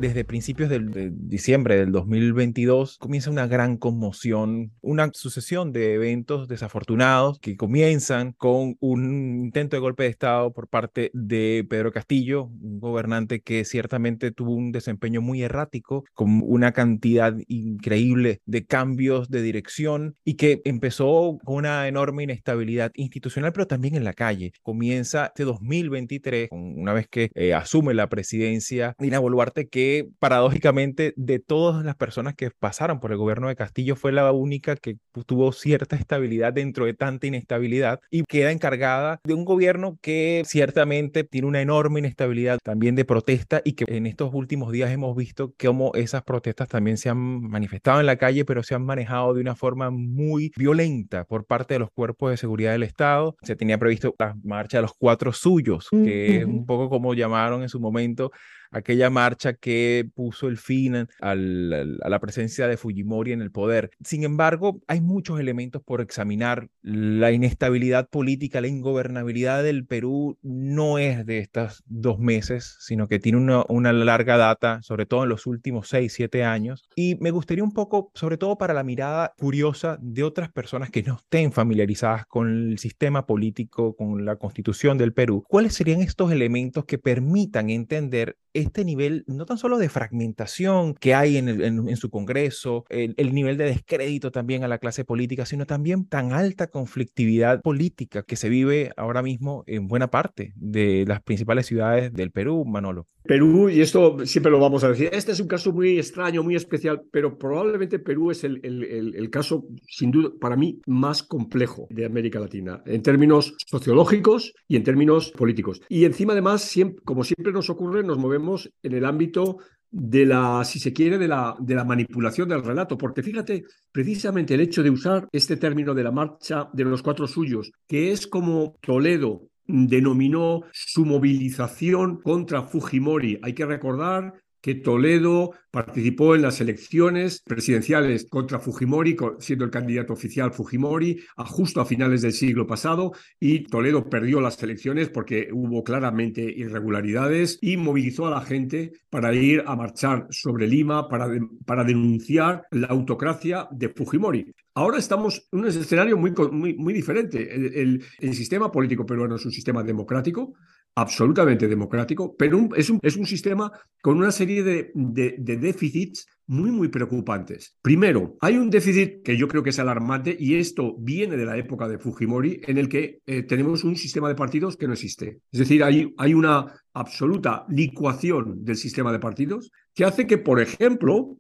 Desde 0.01 0.25
principios 0.25 0.71
de 0.71 1.13
diciembre 1.13 1.77
del 1.77 1.93
2022 1.93 2.97
comienza 2.99 3.31
una 3.31 3.47
gran 3.47 3.77
conmoción, 3.77 4.73
una 4.81 5.11
sucesión 5.13 5.73
de 5.73 5.95
eventos 5.95 6.49
desafortunados 6.49 7.39
que 7.39 7.57
comienzan 7.59 8.33
con 8.33 8.77
un 8.81 9.45
intento 9.45 9.77
de 9.77 9.81
golpe 9.81 10.05
de 10.05 10.09
Estado 10.09 10.53
por 10.53 10.69
parte 10.69 11.11
de 11.13 11.67
Pedro 11.69 11.93
Castillo, 11.93 12.45
un 12.45 12.81
gobernante 12.81 13.41
que 13.41 13.65
ciertamente 13.67 14.31
tuvo 14.31 14.53
un 14.53 14.73
desempeño 14.73 15.21
muy 15.21 15.43
errático, 15.43 16.05
con 16.15 16.43
una 16.47 16.73
cantidad 16.73 17.35
increíble 17.47 18.41
de 18.47 18.65
cambios 18.65 19.29
de 19.29 19.43
dirección 19.43 20.17
y 20.25 20.35
que 20.35 20.63
empezó 20.65 21.39
con 21.45 21.57
una 21.57 21.89
enorme 21.89 22.23
inestabilidad 22.23 22.91
institucional, 22.95 23.53
pero 23.53 23.67
también 23.67 23.97
en 23.97 24.05
la 24.05 24.15
calle. 24.15 24.53
Comienza 24.63 25.27
este 25.27 25.45
2023, 25.45 26.49
una 26.53 26.95
vez 26.95 27.07
que 27.07 27.31
eh, 27.35 27.53
asume 27.53 27.93
la 27.93 28.09
presidencia 28.09 28.95
Dina 28.99 29.19
Boluarte, 29.19 29.69
que 29.69 29.90
paradójicamente 30.19 31.13
de 31.17 31.39
todas 31.39 31.85
las 31.85 31.97
personas 31.97 32.35
que 32.35 32.51
pasaron 32.51 33.01
por 33.01 33.13
el 33.13 33.19
gobierno 33.19 33.49
de 33.49 33.57
Castillo 33.57 33.97
fue 33.97 34.13
la 34.13 34.31
única 34.33 34.77
que 34.77 34.97
tuvo 35.27 35.53
cierta 35.53 35.97
estabilidad 35.97 36.53
dentro 36.53 36.87
de 36.87 36.95
tanta 36.95 37.27
inestabilidad 37.27 38.01
y 38.11 38.25
queda 38.25 38.53
encargada 38.53 39.21
de 39.25 39.35
un 39.35 39.45
gobierno 39.45 39.99
que 40.01 40.43
ciertamente 40.47 41.25
tiene 41.25 41.49
una 41.49 41.61
enorme 41.61 42.01
inestabilidad 42.01 42.59
también 42.63 42.95
de 42.95 43.05
protesta 43.05 43.63
y 43.65 43.73
que 43.73 43.85
en 43.89 44.07
estos 44.07 44.31
últimos 44.33 44.73
días 44.73 44.91
hemos 44.91 45.17
visto 45.17 45.55
cómo 45.59 45.93
esas 45.95 46.23
protestas 46.23 46.69
también 46.69 46.97
se 46.97 47.09
han 47.09 47.19
manifestado 47.19 48.01
en 48.01 48.07
la 48.07 48.17
calle, 48.17 48.45
pero 48.45 48.63
se 48.63 48.75
han 48.75 48.85
manejado 48.85 49.35
de 49.35 49.41
una 49.41 49.55
forma 49.55 49.91
muy 49.91 50.53
violenta 50.57 51.25
por 51.25 51.45
parte 51.45 51.75
de 51.75 51.81
los 51.81 51.91
cuerpos 51.91 52.31
de 52.31 52.37
seguridad 52.37 52.73
del 52.73 52.83
Estado. 52.83 53.37
Se 53.43 53.57
tenía 53.57 53.79
previsto 53.79 54.15
la 54.19 54.37
marcha 54.43 54.79
de 54.79 54.83
los 54.83 54.93
cuatro 54.95 55.33
suyos, 55.33 55.89
que 55.91 56.39
es 56.39 56.45
un 56.45 56.67
poco 56.67 56.89
como 56.89 57.15
llamaron 57.15 57.63
en 57.63 57.69
su 57.69 57.81
momento 57.81 58.31
aquella 58.71 59.11
marcha 59.11 59.55
que 59.55 60.09
puso 60.15 60.49
el 60.49 60.59
fin 60.59 60.81
a 61.21 61.35
la 61.35 62.19
presencia 62.21 62.69
de 62.69 62.77
Fujimori 62.77 63.33
en 63.33 63.43
el 63.43 63.51
poder. 63.51 63.91
Sin 64.05 64.25
embargo, 64.25 64.81
hay 64.87 65.01
muchos 65.01 65.41
elementos 65.41 65.83
por 65.83 66.01
examinar. 66.01 66.69
La 66.83 67.33
inestabilidad 67.33 68.09
política, 68.09 68.61
la 68.61 68.69
ingobernabilidad 68.69 69.63
del 69.63 69.87
Perú 69.87 70.39
no 70.43 70.99
es 70.99 71.27
de 71.27 71.39
estos 71.39 71.83
dos 71.87 72.19
meses, 72.19 72.77
sino 72.81 73.09
que 73.09 73.19
tiene 73.19 73.39
una, 73.39 73.65
una 73.69 73.93
larga 73.93 74.37
data, 74.37 74.81
sobre 74.83 75.07
todo 75.07 75.25
en 75.25 75.29
los 75.29 75.47
últimos 75.47 75.89
seis, 75.89 76.13
siete 76.13 76.45
años. 76.45 76.89
Y 76.97 77.17
me 77.21 77.31
gustaría 77.31 77.65
un 77.65 77.73
poco, 77.73 78.11
sobre 78.15 78.37
todo 78.37 78.57
para 78.57 78.75
la 78.75 78.85
mirada 78.85 79.35
curiosa 79.39 79.99
de 80.01 80.23
otras 80.23 80.51
personas 80.51 80.91
que 80.91 81.03
no 81.03 81.17
estén 81.17 81.53
familiarizadas 81.53 82.27
con 82.27 82.49
el 82.49 82.79
sistema 82.79 83.27
político, 83.27 83.95
con 83.97 84.25
la 84.25 84.37
constitución 84.37 84.99
del 84.99 85.13
Perú, 85.13 85.45
¿cuáles 85.49 85.75
serían 85.75 86.01
estos 86.01 86.33
elementos 86.33 86.85
que 86.85 86.99
permitan 86.99 87.71
entender 87.71 88.37
este 88.61 88.85
nivel, 88.85 89.25
no 89.27 89.47
tan 89.47 89.59
solo 89.59 89.79
de 89.79 89.89
fragmentación 89.89 90.95
que 90.95 91.15
hay 91.15 91.37
en, 91.37 91.49
en, 91.49 91.97
su 91.97 92.11
Congreso, 92.11 92.85
el, 92.89 93.15
el, 93.17 93.35
nivel 93.35 93.57
de 93.57 93.65
descrédito 93.65 94.31
también 94.31 94.65
a 94.65 94.69
la 94.69 94.79
clase 94.79 95.05
política, 95.05 95.47
sino 95.47 95.67
también 95.67 96.07
tan 96.07 96.33
alta 96.33 96.69
conflictividad 96.69 97.61
política 97.63 98.23
que 98.23 98.37
se 98.37 98.49
vive 98.49 98.93
ahora 98.97 99.23
mismo 99.23 99.65
en 99.67 99.89
buena 99.89 100.11
parte 100.11 100.53
de 100.57 101.05
las 101.07 101.23
principales 101.23 101.67
ciudades 101.67 102.13
del 102.13 102.31
Perú, 102.31 102.65
Manolo. 102.65 103.07
Perú, 103.25 103.69
y 103.69 103.81
esto 103.81 104.25
siempre 104.25 104.51
lo 104.51 104.59
vamos 104.59 104.83
a 104.83 104.89
decir, 104.89 105.11
este 105.13 105.33
es 105.33 105.41
un 105.41 105.47
caso 105.47 105.73
muy 105.73 105.99
extraño, 105.99 106.43
muy 106.43 106.57
especial, 106.57 107.03
pero 107.13 107.39
probablemente 107.39 107.99
Perú 107.99 108.31
es 108.31 108.45
el, 108.45 108.61
el, 108.65 109.15
el 109.15 109.31
caso, 109.31 109.67
sin 109.87 110.11
duda, 110.11 110.31
para 110.41 110.57
mí, 110.57 110.81
más 110.87 111.23
complejo 111.23 111.87
de 111.91 112.07
América 112.07 112.41
Latina, 112.41 112.83
en 112.87 113.03
términos 113.03 113.55
sociológicos 113.67 114.55
y 114.67 114.77
en 114.77 114.85
términos 114.85 115.31
políticos. 115.31 115.81
Y 115.89 116.05
encima, 116.05 116.33
además, 116.33 116.63
siempre, 116.63 117.03
como 117.05 117.25
siempre 117.25 117.53
nos 117.53 117.71
ocurre, 117.71 118.03
nos 118.03 118.19
movemos 118.19 118.50
en 118.83 118.93
el 118.93 119.05
ámbito 119.05 119.59
de 119.91 120.25
la, 120.25 120.63
si 120.65 120.79
se 120.79 120.93
quiere, 120.93 121.19
de 121.19 121.29
la, 121.29 121.57
de 121.59 121.75
la 121.75 121.85
manipulación 121.85 122.49
del 122.49 122.63
relato, 122.63 122.97
porque 122.97 123.23
fíjate, 123.23 123.65
precisamente 123.91 124.55
el 124.55 124.61
hecho 124.61 124.83
de 124.83 124.91
usar 124.91 125.29
este 125.33 125.57
término 125.57 125.95
de 125.95 126.05
la 126.05 126.13
marcha 126.13 126.69
de 126.73 126.85
los 126.85 127.03
cuatro 127.03 127.27
suyos, 127.27 127.73
que 127.89 128.13
es 128.13 128.27
como 128.27 128.77
Toledo 128.81 129.43
denominó 129.67 130.63
su 130.73 131.05
movilización 131.05 132.21
contra 132.21 132.63
Fujimori. 132.63 133.39
Hay 133.43 133.55
que 133.55 133.67
recordar 133.67 134.35
que 134.61 134.75
Toledo 134.75 135.53
participó 135.71 136.35
en 136.35 136.43
las 136.43 136.61
elecciones 136.61 137.43
presidenciales 137.47 138.27
contra 138.29 138.59
Fujimori, 138.59 139.17
siendo 139.39 139.65
el 139.65 139.71
candidato 139.71 140.13
oficial 140.13 140.53
Fujimori, 140.53 141.21
a 141.37 141.45
justo 141.45 141.81
a 141.81 141.85
finales 141.85 142.23
del 142.23 142.33
siglo 142.33 142.67
pasado, 142.67 143.13
y 143.39 143.65
Toledo 143.65 144.09
perdió 144.09 144.41
las 144.41 144.61
elecciones 144.63 145.09
porque 145.09 145.49
hubo 145.53 145.85
claramente 145.85 146.43
irregularidades 146.43 147.59
y 147.61 147.77
movilizó 147.77 148.27
a 148.27 148.31
la 148.31 148.41
gente 148.41 148.93
para 149.09 149.33
ir 149.35 149.63
a 149.67 149.77
marchar 149.77 150.27
sobre 150.31 150.67
Lima 150.67 151.09
para, 151.09 151.29
para 151.65 151.85
denunciar 151.85 152.63
la 152.71 152.89
autocracia 152.89 153.69
de 153.71 153.89
Fujimori. 153.89 154.53
Ahora 154.75 154.99
estamos 154.99 155.49
en 155.53 155.61
un 155.61 155.67
escenario 155.67 156.17
muy, 156.17 156.33
muy, 156.53 156.75
muy 156.75 156.95
diferente. 156.95 157.53
El, 157.55 158.05
el, 158.19 158.35
sistema 158.35 158.71
político 158.71 159.05
peruano 159.05 159.35
es 159.35 159.45
un 159.45 159.51
sistema 159.51 159.83
democrático, 159.83 160.55
absolutamente 160.95 161.69
democrático, 161.69 162.35
pero 162.37 162.69
es, 162.77 162.91
un, 162.91 163.01
es, 163.03 163.17
un, 163.17 163.27
sistema 163.27 163.71
con 164.03 164.19
una 164.19 164.33
serie 164.33 164.63
de, 164.63 164.91
de, 164.95 165.57
déficits 165.57 166.27
muy, 166.47 166.71
muy 166.71 166.89
preocupantes. 166.89 167.77
Primero, 167.81 168.37
hay 168.41 168.57
un 168.57 168.71
déficit 168.71 169.23
que 169.23 169.37
yo 169.37 169.47
creo 169.47 169.63
que 169.63 169.71
es 169.71 169.79
alarmante 169.79 170.37
y 170.39 170.57
esto 170.57 170.97
viene 170.99 171.37
de 171.37 171.47
la 171.47 171.57
época 171.57 171.87
de 171.89 171.99
Fujimori, 171.99 172.61
en 172.67 172.79
el 172.79 172.89
que 172.89 173.21
eh, 173.27 173.45
tenemos 173.45 173.85
un 173.85 173.97
sistema 173.97 174.29
de 174.29 174.35
partidos 174.35 174.77
que 174.77 174.87
no 174.87 174.95
existe. 174.95 175.41
Es 175.53 175.61
decir, 175.61 175.85
hay, 175.85 176.13
hay 176.19 176.35
una 176.35 176.75
absoluta 176.93 177.65
licuación 177.69 178.65
del 178.65 178.77
sistema 178.77 179.13
de 179.13 179.21
partidos 179.21 179.71
que 179.95 180.05
hace 180.05 180.27
que, 180.27 180.39
por 180.39 180.61
ejemplo, 180.61 181.39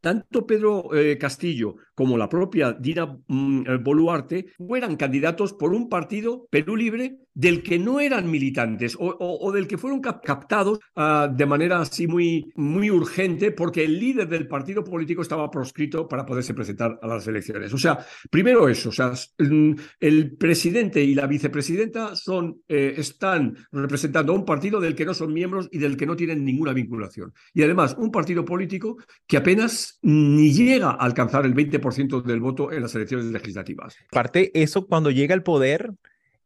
tanto 0.00 0.46
Pedro 0.46 0.94
eh, 0.94 1.18
Castillo 1.18 1.76
como 1.96 2.16
la 2.16 2.28
propia 2.28 2.72
Dina 2.72 3.18
mm, 3.26 3.62
eh, 3.66 3.76
Boluarte 3.78 4.46
fueran 4.58 4.96
candidatos 4.96 5.54
por 5.54 5.72
un 5.72 5.88
partido 5.88 6.46
Perú 6.50 6.76
Libre 6.76 7.16
del 7.36 7.62
que 7.62 7.78
no 7.78 8.00
eran 8.00 8.30
militantes 8.30 8.96
o, 8.98 9.52
del 9.52 9.66
que 9.66 9.76
fueron 9.76 10.00
captados 10.00 10.78
ah, 10.96 11.30
de 11.30 11.44
manera 11.44 11.80
así 11.80 12.06
muy, 12.06 12.50
muy 12.56 12.90
urgente 12.90 13.52
porque 13.52 13.84
el 13.84 14.00
líder 14.00 14.26
del 14.26 14.48
partido 14.48 14.82
político 14.82 15.20
estaba 15.20 15.50
proscrito 15.50 16.08
para 16.08 16.24
poderse 16.24 16.54
presentar 16.54 16.98
a 17.02 17.06
las 17.06 17.26
elecciones. 17.26 17.74
O 17.74 17.78
sea, 17.78 17.98
primero 18.30 18.68
eso, 18.70 18.88
o 18.88 18.92
sea, 18.92 19.12
mm, 19.38 19.72
el 20.00 20.36
presidente 20.36 21.04
y 21.04 21.14
la 21.14 21.26
vicepresidenta 21.26 22.16
son, 22.16 22.62
eh, 22.68 22.94
están 22.96 23.54
representando 23.70 24.32
a 24.32 24.36
un 24.36 24.46
partido 24.46 24.80
del 24.80 24.94
que 24.94 25.04
no 25.04 25.12
son 25.12 25.34
miembros 25.34 25.68
y 25.70 25.78
del 25.78 25.98
que 25.98 26.06
no 26.06 26.16
tienen 26.16 26.42
ninguna 26.42 26.72
vinculación. 26.72 27.34
Y 27.52 27.62
además, 27.62 27.96
un 27.98 28.10
partido 28.10 28.46
político 28.46 28.96
que 29.26 29.36
apenas 29.36 29.98
ni 30.00 30.52
llega 30.54 30.90
a 30.90 31.04
alcanzar 31.04 31.44
el 31.44 31.54
20% 31.54 31.85
del 32.24 32.40
voto 32.40 32.72
en 32.72 32.82
las 32.82 32.94
elecciones 32.94 33.26
legislativas. 33.26 33.96
Parte 34.10 34.50
eso 34.60 34.86
cuando 34.86 35.10
llega 35.10 35.34
al 35.34 35.42
poder 35.42 35.94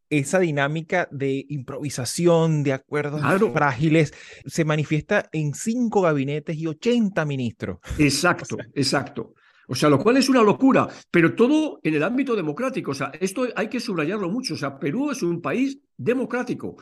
esa 0.09 0.39
dinámica 0.39 1.07
de 1.09 1.45
improvisación, 1.49 2.63
de 2.63 2.73
acuerdos 2.73 3.21
frágiles, 3.53 4.13
se 4.45 4.65
manifiesta 4.65 5.29
en 5.31 5.53
cinco 5.53 6.01
gabinetes 6.01 6.57
y 6.57 6.67
80 6.67 7.25
ministros. 7.25 7.79
Exacto, 7.97 8.57
exacto. 8.75 9.33
O 9.67 9.75
sea, 9.75 9.89
lo 9.89 9.99
cual 9.99 10.17
es 10.17 10.27
una 10.27 10.43
locura, 10.43 10.85
pero 11.09 11.33
todo 11.33 11.79
en 11.81 11.93
el 11.93 12.03
ámbito 12.03 12.35
democrático. 12.35 12.91
O 12.91 12.93
sea, 12.93 13.09
esto 13.21 13.47
hay 13.55 13.69
que 13.69 13.79
subrayarlo 13.79 14.29
mucho. 14.29 14.55
O 14.55 14.57
sea, 14.57 14.77
Perú 14.77 15.11
es 15.11 15.23
un 15.23 15.41
país 15.41 15.79
democrático. 15.95 16.75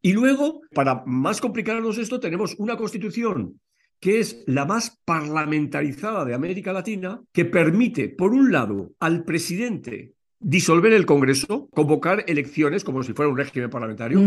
Y 0.00 0.12
luego, 0.12 0.60
para 0.72 1.02
más 1.04 1.40
complicarnos 1.40 1.98
esto, 1.98 2.20
tenemos 2.20 2.54
una 2.58 2.76
constitución 2.76 3.58
que 4.00 4.20
es 4.20 4.44
la 4.46 4.64
más 4.64 4.98
parlamentarizada 5.04 6.24
de 6.24 6.34
América 6.34 6.72
Latina, 6.72 7.20
que 7.32 7.44
permite, 7.44 8.08
por 8.08 8.32
un 8.32 8.52
lado, 8.52 8.92
al 9.00 9.24
presidente 9.24 10.14
disolver 10.40 10.92
el 10.92 11.04
Congreso, 11.04 11.68
convocar 11.70 12.24
elecciones 12.28 12.84
como 12.84 13.02
si 13.02 13.12
fuera 13.12 13.30
un 13.30 13.36
régimen 13.36 13.70
parlamentario, 13.70 14.20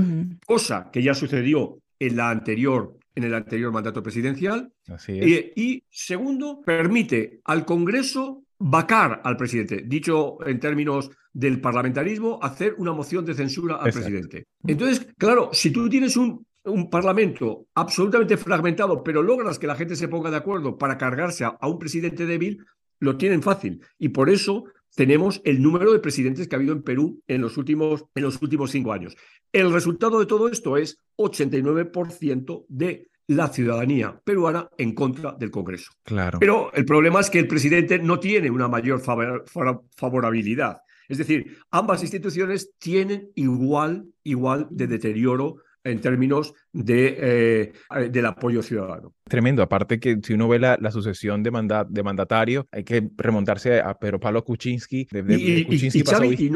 cosa 0.46 0.90
que 0.92 1.02
ya 1.02 1.14
sucedió 1.14 1.80
en 2.00 2.18
la 2.18 2.30
anterior 2.30 2.98
en 3.16 3.24
el 3.26 3.34
anterior 3.34 3.72
mandato 3.72 4.02
presidencial. 4.02 4.72
y, 5.08 5.84
segundo, 5.90 6.62
permite 6.62 7.42
al 7.44 7.66
Congreso 7.66 8.44
vacar 8.60 9.22
al 9.24 9.38
presidente. 9.38 9.84
Dicho 9.86 10.38
en 10.46 10.60
términos 10.60 11.12
del 11.34 11.60
parlamentarismo, 11.60 12.40
hacer 12.42 12.76
una 12.78 12.94
moción 12.94 13.26
de 13.26 13.34
censura 13.34 13.76
al 13.76 13.92
presidente. 13.92 14.46
Entonces, 14.66 15.08
claro, 15.18 15.50
si 15.52 15.72
tú 15.72 15.90
tienes 15.90 16.16
un, 16.18 16.46
un, 16.66 16.90
parlamento 16.90 17.68
absolutamente 17.76 18.38
fragmentado, 18.38 19.04
pero 19.04 19.22
logras 19.22 19.60
que 19.60 19.68
la 19.68 19.76
gente 19.76 19.96
se 19.96 20.08
ponga 20.08 20.32
de 20.32 20.38
acuerdo 20.38 20.78
para 20.78 20.98
cargarse 20.98 21.46
a 21.46 21.68
un 21.68 21.80
presidente 21.80 22.26
débil, 22.26 22.66
lo 23.00 23.18
tienen 23.18 23.42
fácil. 23.42 23.82
Y 23.98 24.10
por 24.10 24.30
eso 24.30 24.66
tenemos 24.96 25.42
el 25.46 25.62
número 25.62 25.92
de 25.92 26.00
presidentes 26.00 26.48
que 26.48 26.56
ha 26.56 26.60
habido 26.60 26.74
en 26.74 26.84
Perú 26.84 27.22
en 27.28 27.42
los 27.42 27.58
últimos, 27.58 28.06
en 28.16 28.24
los 28.24 28.42
últimos 28.42 28.72
cinco 28.72 28.94
años. 28.94 29.16
El 29.52 29.72
resultado 29.72 30.20
de 30.20 30.26
todo 30.26 30.50
esto 30.50 30.78
es 30.78 30.98
89% 31.18 32.66
de 32.68 33.10
la 33.28 33.48
ciudadanía 33.48 34.20
peruana 34.24 34.70
en 34.78 34.94
contra 34.94 35.34
del 35.34 35.52
Congreso. 35.52 35.92
Claro. 36.04 36.40
Pero 36.40 36.72
el 36.74 36.86
problema 36.86 37.22
es 37.22 37.30
que 37.30 37.40
el 37.40 37.48
presidente 37.48 38.00
no 38.00 38.20
tiene 38.20 38.50
una 38.50 38.68
mayor 38.68 39.02
favorabilidad. 39.02 40.82
Es 41.08 41.18
decir, 41.18 41.58
ambas 41.72 42.02
instituciones 42.02 42.72
tienen 42.78 43.32
igual, 43.36 44.06
igual 44.24 44.68
de 44.70 44.88
deterioro 44.88 45.58
en 45.84 46.02
términos 46.02 46.54
de, 46.72 47.18
eh, 47.20 48.10
del 48.10 48.26
apoyo 48.26 48.62
ciudadano. 48.62 49.14
Tremendo, 49.24 49.64
aparte 49.64 50.00
que 50.00 50.20
si 50.22 50.34
uno 50.34 50.48
ve 50.48 50.60
la, 50.60 50.78
la 50.80 50.92
sucesión 50.92 51.44
de, 51.44 51.52
de 51.90 52.04
mandatarios, 52.04 52.66
hay 52.72 52.84
que 52.84 53.10
remontarse 53.18 53.80
a 53.80 53.94
Pedro 53.94 54.20
Pablo 54.20 54.44
Kuczynski. 54.44 55.08
y, 55.12 56.50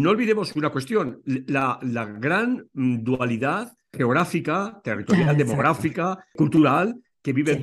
no, 0.00 0.10
olvidemos 0.10 0.54
una 0.56 0.70
cuestión, 0.70 1.20
la, 1.24 1.78
la 1.82 2.06
gran 2.06 2.66
dualidad 2.72 3.72
geográfica, 3.92 4.80
territorial, 4.82 5.36
demográfica, 5.36 6.18
cultural 6.34 6.96
que 7.22 7.32
vive 7.32 7.60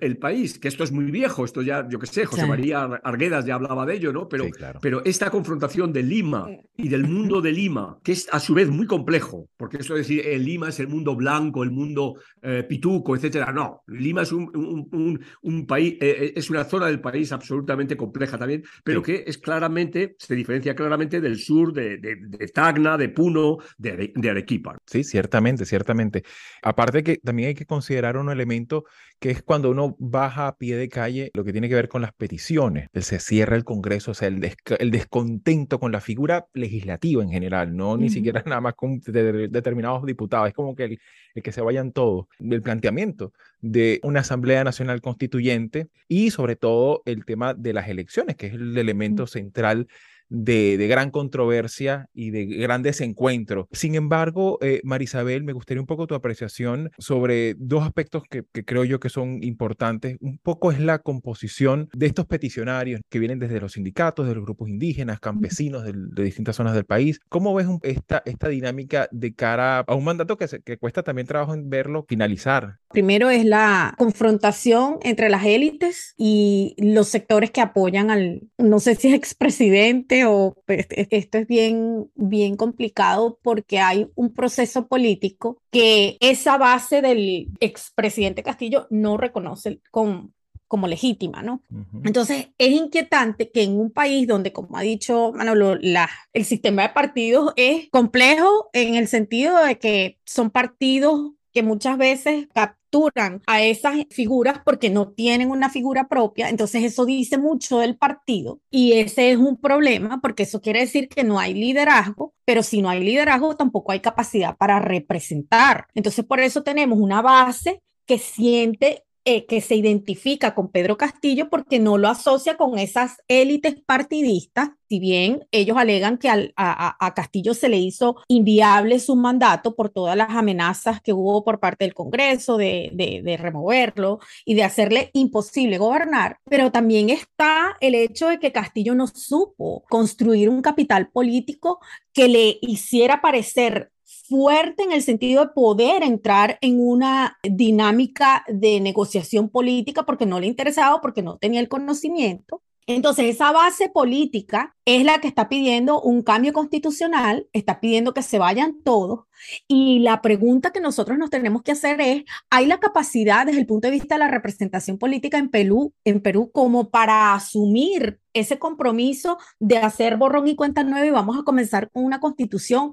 el, 0.00 0.18
país, 0.18 0.58
que 0.58 0.68
esto 0.68 0.84
es 0.84 0.92
muy 0.92 1.10
viejo, 1.10 1.44
esto 1.44 1.62
ya, 1.62 1.88
yo 1.88 1.98
qué 1.98 2.06
sé, 2.06 2.26
José 2.26 2.46
María 2.46 2.84
Arguedas 3.02 3.46
ya 3.46 3.54
hablaba 3.54 3.86
de 3.86 3.94
ello, 3.94 4.12
¿no? 4.12 4.28
Pero, 4.28 4.46
pero 4.82 5.02
esta 5.04 5.30
confrontación 5.30 5.94
de 5.94 6.02
Lima 6.02 6.46
y 6.76 6.88
del 6.88 7.04
mundo 7.04 7.40
de 7.40 7.52
Lima, 7.52 7.98
que 8.04 8.12
es 8.12 8.28
a 8.30 8.38
su 8.38 8.52
vez 8.52 8.68
muy 8.68 8.86
complejo, 8.86 9.48
porque 9.56 9.78
eso 9.78 9.94
de 9.94 10.00
decir, 10.00 10.26
el 10.26 10.44
Lima 10.44 10.68
es 10.68 10.78
el 10.80 10.88
mundo 10.88 11.16
blanco, 11.16 11.62
el 11.62 11.70
mundo 11.70 12.16
eh, 12.42 12.64
pituco, 12.68 13.16
etcétera, 13.16 13.50
no, 13.50 13.82
Lima 13.86 14.22
es 14.22 14.32
un, 14.32 15.18
un, 15.42 15.66
país, 15.66 15.94
eh, 15.94 16.16
eh, 16.20 16.32
es 16.36 16.50
una 16.50 16.64
zona 16.64 16.86
del 16.86 17.00
país 17.00 17.32
absolutamente 17.32 17.96
compleja 17.96 18.36
también, 18.36 18.62
pero 18.84 19.02
que 19.02 19.24
es 19.26 19.38
claramente, 19.38 20.16
se 20.18 20.34
diferencia 20.34 20.74
claramente 20.74 21.22
del 21.22 21.38
sur 21.38 21.72
de, 21.72 21.96
de, 21.96 22.48
Tacna, 22.48 22.98
de 22.98 23.08
Puno, 23.08 23.56
de, 23.78 24.12
de 24.14 24.30
Arequipa. 24.30 24.76
Sí, 24.84 25.02
ciertamente, 25.02 25.64
ciertamente. 25.64 26.24
Aparte 26.62 27.02
que 27.02 27.16
también 27.16 27.48
hay 27.48 27.54
que 27.54 27.64
considerar 27.64 28.18
un 28.18 28.28
elemento 28.30 28.84
que 29.20 29.30
es 29.30 29.42
cuando 29.42 29.70
uno 29.70 29.96
baja 29.98 30.46
a 30.46 30.56
pie 30.56 30.76
de 30.76 30.88
calle 30.88 31.30
lo 31.34 31.44
que 31.44 31.52
tiene 31.52 31.68
que 31.68 31.74
ver 31.74 31.88
con 31.88 32.02
las 32.02 32.12
peticiones. 32.12 32.88
Se 32.94 33.18
cierra 33.18 33.56
el 33.56 33.64
Congreso, 33.64 34.12
o 34.12 34.14
sea, 34.14 34.28
el, 34.28 34.54
el 34.78 34.90
descontento 34.90 35.80
con 35.80 35.90
la 35.90 36.00
figura 36.00 36.46
legislativa 36.54 37.22
en 37.22 37.30
general, 37.30 37.76
no 37.76 37.96
ni 37.96 38.10
siquiera 38.10 38.42
nada 38.46 38.60
más 38.60 38.74
con 38.74 39.00
determinados 39.00 40.04
diputados, 40.06 40.48
es 40.48 40.54
como 40.54 40.74
que 40.74 40.84
el, 40.84 41.00
el 41.34 41.42
que 41.42 41.52
se 41.52 41.60
vayan 41.60 41.92
todos. 41.92 42.26
El 42.38 42.62
planteamiento 42.62 43.32
de 43.60 44.00
una 44.02 44.20
Asamblea 44.20 44.62
Nacional 44.62 45.00
Constituyente 45.00 45.88
y 46.06 46.30
sobre 46.30 46.56
todo 46.56 47.02
el 47.04 47.24
tema 47.24 47.54
de 47.54 47.72
las 47.72 47.88
elecciones, 47.88 48.36
que 48.36 48.46
es 48.46 48.54
el 48.54 48.78
elemento 48.78 49.26
central 49.26 49.88
de, 50.28 50.86
gran 50.88 51.10
controversia 51.10 52.08
y 52.14 52.30
de 52.30 52.46
gran 52.46 52.82
desencuentro. 52.82 53.68
Sin 53.72 53.94
embargo, 53.94 54.58
eh, 54.62 54.80
Marisabel, 54.84 55.44
me 55.44 55.52
gustaría 55.52 55.80
un 55.80 55.86
poco 55.86 56.06
tu 56.06 56.14
apreciación 56.14 56.90
sobre 56.98 57.54
dos 57.58 57.84
aspectos 57.84 58.22
que, 58.28 58.44
creo 58.64 58.84
yo 58.84 59.00
que 59.00 59.08
son 59.08 59.42
importantes. 59.42 60.16
Un 60.20 60.38
poco 60.38 60.72
es 60.72 60.80
la 60.80 60.98
composición 61.00 61.88
de 61.92 62.06
estos 62.06 62.26
peticionarios 62.26 63.00
que 63.08 63.18
vienen 63.18 63.38
desde 63.38 63.60
los 63.60 63.72
sindicatos, 63.72 64.26
de 64.26 64.34
los 64.34 64.44
grupos 64.44 64.68
indígenas, 64.68 65.20
campesinos 65.20 65.84
de, 65.84 65.92
distintas 66.22 66.56
zonas 66.56 66.74
del 66.74 66.84
país. 66.84 67.20
¿Cómo 67.28 67.54
ves 67.54 67.66
esta, 67.82 68.22
esta 68.24 68.48
dinámica 68.48 69.08
de 69.10 69.34
cara 69.34 69.80
a 69.80 69.94
un 69.94 70.04
mandato 70.04 70.36
que, 70.36 70.46
que 70.64 70.78
cuesta 70.78 71.02
también 71.02 71.26
trabajo 71.26 71.54
en 71.54 71.68
verlo 71.70 72.04
finalizar? 72.08 72.78
Primero 72.90 73.28
es 73.28 73.44
la 73.44 73.94
confrontación 73.98 74.98
entre 75.02 75.28
las 75.28 75.44
élites 75.44 76.14
y 76.16 76.74
los 76.78 77.08
sectores 77.08 77.50
que 77.50 77.60
apoyan 77.60 78.10
al, 78.10 78.48
no 78.56 78.80
sé 78.80 78.94
si 78.94 79.08
es 79.08 79.14
expresidente 79.14 80.24
o 80.24 80.56
pues, 80.66 80.86
esto 80.90 81.38
es 81.38 81.46
bien, 81.46 82.10
bien 82.14 82.56
complicado 82.56 83.38
porque 83.42 83.78
hay 83.78 84.08
un 84.14 84.32
proceso 84.32 84.88
político 84.88 85.60
que 85.70 86.16
esa 86.20 86.56
base 86.56 87.02
del 87.02 87.48
expresidente 87.60 88.42
Castillo 88.42 88.86
no 88.90 89.18
reconoce 89.18 89.80
como, 89.90 90.30
como 90.66 90.86
legítima, 90.86 91.42
¿no? 91.42 91.62
Entonces, 92.04 92.48
es 92.58 92.70
inquietante 92.70 93.50
que 93.50 93.62
en 93.62 93.78
un 93.78 93.90
país 93.90 94.26
donde, 94.26 94.52
como 94.52 94.76
ha 94.76 94.82
dicho 94.82 95.32
Manolo, 95.34 95.76
la, 95.80 96.08
el 96.32 96.44
sistema 96.44 96.82
de 96.82 96.88
partidos 96.90 97.52
es 97.56 97.88
complejo 97.90 98.68
en 98.72 98.94
el 98.94 99.08
sentido 99.08 99.62
de 99.64 99.78
que 99.78 100.18
son 100.24 100.50
partidos 100.50 101.32
que 101.52 101.62
muchas 101.62 101.98
veces 101.98 102.48
capturan 102.52 103.42
a 103.46 103.62
esas 103.62 103.96
figuras 104.10 104.60
porque 104.64 104.90
no 104.90 105.08
tienen 105.08 105.50
una 105.50 105.70
figura 105.70 106.08
propia, 106.08 106.48
entonces 106.48 106.84
eso 106.84 107.04
dice 107.04 107.38
mucho 107.38 107.78
del 107.78 107.96
partido 107.96 108.60
y 108.70 108.92
ese 108.94 109.30
es 109.32 109.36
un 109.36 109.56
problema 109.56 110.20
porque 110.20 110.44
eso 110.44 110.60
quiere 110.60 110.80
decir 110.80 111.08
que 111.08 111.24
no 111.24 111.38
hay 111.38 111.54
liderazgo, 111.54 112.34
pero 112.44 112.62
si 112.62 112.82
no 112.82 112.88
hay 112.88 113.00
liderazgo 113.00 113.56
tampoco 113.56 113.92
hay 113.92 114.00
capacidad 114.00 114.56
para 114.56 114.80
representar. 114.80 115.86
Entonces 115.94 116.24
por 116.24 116.40
eso 116.40 116.62
tenemos 116.62 116.98
una 116.98 117.22
base 117.22 117.82
que 118.06 118.18
siente 118.18 119.04
eh, 119.30 119.44
que 119.44 119.60
se 119.60 119.74
identifica 119.74 120.54
con 120.54 120.70
Pedro 120.70 120.96
Castillo 120.96 121.50
porque 121.50 121.78
no 121.78 121.98
lo 121.98 122.08
asocia 122.08 122.56
con 122.56 122.78
esas 122.78 123.18
élites 123.28 123.76
partidistas, 123.84 124.70
si 124.88 125.00
bien 125.00 125.46
ellos 125.50 125.76
alegan 125.76 126.16
que 126.16 126.30
a, 126.30 127.12
Castillo 127.14 127.52
se 127.52 127.68
le 127.68 127.76
hizo 127.76 128.16
inviable 128.26 128.98
su 128.98 129.16
mandato 129.16 129.76
por 129.76 129.90
todas 129.90 130.16
las 130.16 130.30
amenazas 130.30 131.02
que 131.02 131.12
hubo 131.12 131.44
por 131.44 131.60
parte 131.60 131.84
del 131.84 131.92
Congreso 131.92 132.56
de, 132.56 132.90
de 132.94 133.36
removerlo 133.36 134.18
y 134.46 134.54
de 134.54 134.64
hacerle 134.64 135.10
imposible 135.12 135.76
gobernar, 135.76 136.38
pero 136.44 136.72
también 136.72 137.10
está 137.10 137.76
el 137.80 137.94
hecho 137.94 138.28
de 138.28 138.38
que 138.38 138.50
Castillo 138.50 138.94
no 138.94 139.08
supo 139.08 139.84
construir 139.90 140.48
un 140.48 140.62
capital 140.62 141.10
político 141.10 141.80
que 142.14 142.28
le 142.28 142.56
hiciera 142.62 143.20
parecer 143.20 143.90
fuerte 144.28 144.82
en 144.82 144.92
el 144.92 145.02
sentido 145.02 145.44
de 145.44 145.52
poder 145.52 146.02
entrar 146.02 146.58
en 146.60 146.80
una 146.80 147.38
dinámica 147.42 148.44
de 148.48 148.80
negociación 148.80 149.48
política 149.48 150.04
porque 150.04 150.26
no 150.26 150.40
le 150.40 150.46
interesaba, 150.46 151.00
porque 151.00 151.22
no 151.22 151.38
tenía 151.38 151.60
el 151.60 151.68
conocimiento. 151.68 152.62
Entonces, 152.88 153.26
esa 153.26 153.52
base 153.52 153.90
política 153.90 154.74
es 154.86 155.04
la 155.04 155.20
que 155.20 155.28
está 155.28 155.50
pidiendo 155.50 156.00
un 156.00 156.22
cambio 156.22 156.54
constitucional, 156.54 157.46
está 157.52 157.80
pidiendo 157.80 158.14
que 158.14 158.22
se 158.22 158.38
vayan 158.38 158.82
todos. 158.82 159.26
Y 159.68 159.98
la 159.98 160.22
pregunta 160.22 160.70
que 160.70 160.80
nosotros 160.80 161.18
nos 161.18 161.28
tenemos 161.28 161.62
que 161.62 161.72
hacer 161.72 162.00
es, 162.00 162.24
¿hay 162.48 162.64
la 162.64 162.80
capacidad 162.80 163.44
desde 163.44 163.60
el 163.60 163.66
punto 163.66 163.88
de 163.88 163.92
vista 163.92 164.14
de 164.14 164.20
la 164.20 164.30
representación 164.30 164.96
política 164.96 165.36
en 165.36 165.50
Perú, 165.50 165.92
en 166.04 166.22
Perú 166.22 166.50
como 166.50 166.88
para 166.88 167.34
asumir 167.34 168.20
ese 168.32 168.58
compromiso 168.58 169.36
de 169.58 169.76
hacer 169.76 170.16
borrón 170.16 170.48
y 170.48 170.56
cuenta 170.56 170.82
nueva 170.82 171.06
y 171.06 171.10
vamos 171.10 171.38
a 171.38 171.42
comenzar 171.42 171.90
con 171.90 172.04
una 172.04 172.20
constitución 172.20 172.92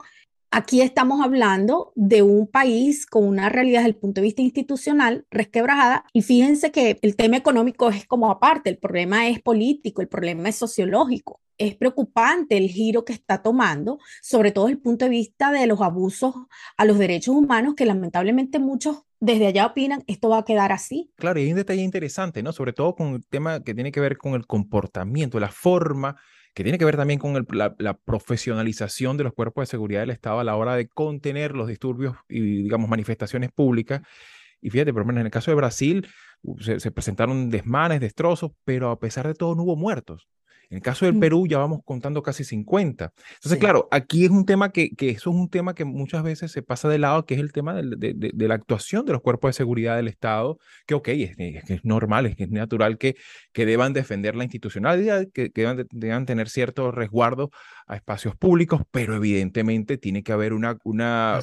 Aquí 0.51 0.81
estamos 0.81 1.21
hablando 1.21 1.91
de 1.95 2.21
un 2.21 2.47
país 2.47 3.05
con 3.05 3.27
una 3.27 3.49
realidad 3.49 3.79
desde 3.79 3.89
el 3.89 3.95
punto 3.97 4.21
de 4.21 4.25
vista 4.25 4.41
institucional 4.41 5.25
resquebrajada 5.29 6.05
y 6.13 6.21
fíjense 6.21 6.71
que 6.71 6.97
el 7.01 7.15
tema 7.15 7.37
económico 7.37 7.89
es 7.89 8.05
como 8.05 8.31
aparte, 8.31 8.69
el 8.69 8.77
problema 8.77 9.27
es 9.27 9.41
político, 9.41 10.01
el 10.01 10.07
problema 10.07 10.49
es 10.49 10.55
sociológico. 10.55 11.41
Es 11.57 11.75
preocupante 11.75 12.57
el 12.57 12.69
giro 12.69 13.05
que 13.05 13.13
está 13.13 13.41
tomando, 13.41 13.97
sobre 14.21 14.51
todo 14.51 14.65
desde 14.65 14.75
el 14.75 14.81
punto 14.81 15.05
de 15.05 15.11
vista 15.11 15.51
de 15.51 15.67
los 15.67 15.81
abusos 15.81 16.35
a 16.77 16.85
los 16.85 16.97
derechos 16.97 17.35
humanos 17.35 17.75
que 17.75 17.85
lamentablemente 17.85 18.59
muchos 18.59 19.03
desde 19.21 19.47
allá 19.47 19.65
opinan, 19.65 20.03
esto 20.07 20.29
va 20.29 20.39
a 20.39 20.45
quedar 20.45 20.71
así. 20.71 21.11
Claro, 21.15 21.39
y 21.39 21.43
hay 21.43 21.51
un 21.51 21.57
detalle 21.57 21.81
interesante, 21.81 22.43
¿no? 22.43 22.51
Sobre 22.51 22.73
todo 22.73 22.95
con 22.95 23.15
el 23.15 23.25
tema 23.25 23.63
que 23.63 23.73
tiene 23.73 23.91
que 23.91 24.01
ver 24.01 24.17
con 24.17 24.33
el 24.33 24.45
comportamiento, 24.45 25.39
la 25.39 25.49
forma 25.49 26.17
que 26.55 26.63
tiene 26.63 26.77
que 26.77 26.85
ver 26.85 26.95
también 26.95 27.19
con 27.19 27.45
la, 27.51 27.93
profesionalización 28.05 29.17
de 29.17 29.25
los 29.25 29.33
cuerpos 29.33 29.63
de 29.63 29.71
seguridad 29.71 29.99
del 29.99 30.11
Estado 30.11 30.39
a 30.39 30.43
la 30.45 30.55
hora 30.55 30.75
de 30.75 30.87
contener 30.87 31.53
los 31.53 31.67
disturbios 31.67 32.15
y, 32.29 32.39
digamos, 32.63 32.89
manifestaciones 32.89 33.51
públicas. 33.51 34.01
Y 34.61 34.69
fíjate, 34.69 34.93
por 34.93 35.01
lo 35.01 35.07
menos 35.07 35.19
en 35.19 35.27
el 35.27 35.31
caso 35.33 35.51
de 35.51 35.55
Brasil, 35.55 36.07
se, 36.61 36.79
se 36.79 36.91
presentaron 36.91 37.49
desmanes, 37.49 37.99
destrozos, 37.99 38.53
pero 38.63 38.89
a 38.89 38.99
pesar 38.99 39.27
de 39.27 39.33
todo 39.33 39.53
no 39.53 39.63
hubo 39.63 39.75
muertos. 39.75 40.29
En 40.69 40.77
el 40.77 40.81
caso 40.81 41.05
del 41.05 41.15
mm. 41.15 41.19
Perú 41.19 41.47
ya 41.47 41.57
vamos 41.57 41.81
contando 41.85 42.21
casi 42.23 42.43
50. 42.43 43.13
Entonces, 43.35 43.59
claro, 43.59 43.87
aquí 43.91 44.25
es 44.25 44.31
un 44.31 44.45
tema 44.45 44.71
que, 44.71 44.89
que, 44.95 45.09
eso 45.09 45.29
es 45.29 45.35
un 45.35 45.49
tema 45.49 45.75
que 45.75 45.85
muchas 45.85 46.23
veces 46.23 46.51
se 46.51 46.61
pasa 46.61 46.89
de 46.89 46.99
lado, 46.99 47.25
que 47.25 47.35
es 47.35 47.39
el 47.39 47.51
tema 47.51 47.73
de, 47.73 48.13
de, 48.13 48.47
la 48.47 48.55
actuación 48.55 49.05
de 49.05 49.13
los 49.13 49.21
cuerpos 49.21 49.49
de 49.49 49.53
seguridad 49.53 49.95
del 49.95 50.07
Estado, 50.07 50.57
que 50.85 50.95
ok, 50.95 51.07
es, 51.09 51.35
es, 51.37 51.85
normal, 51.85 52.25
es, 52.25 52.35
es 52.37 52.49
natural 52.49 52.97
que, 52.97 53.15
que 53.53 53.65
deban 53.65 53.93
defender 53.93 54.35
la 54.35 54.43
institucionalidad, 54.43 55.27
que, 55.33 55.51
que 55.51 55.61
deban, 55.61 55.87
deban, 55.91 56.25
tener 56.25 56.49
cierto 56.49 56.91
resguardo 56.91 57.51
a 57.87 57.95
espacios 57.95 58.35
públicos, 58.35 58.81
pero 58.91 59.15
evidentemente 59.15 59.97
tiene 59.97 60.23
que 60.23 60.31
haber 60.31 60.53
una, 60.53 60.77
una, 60.83 61.39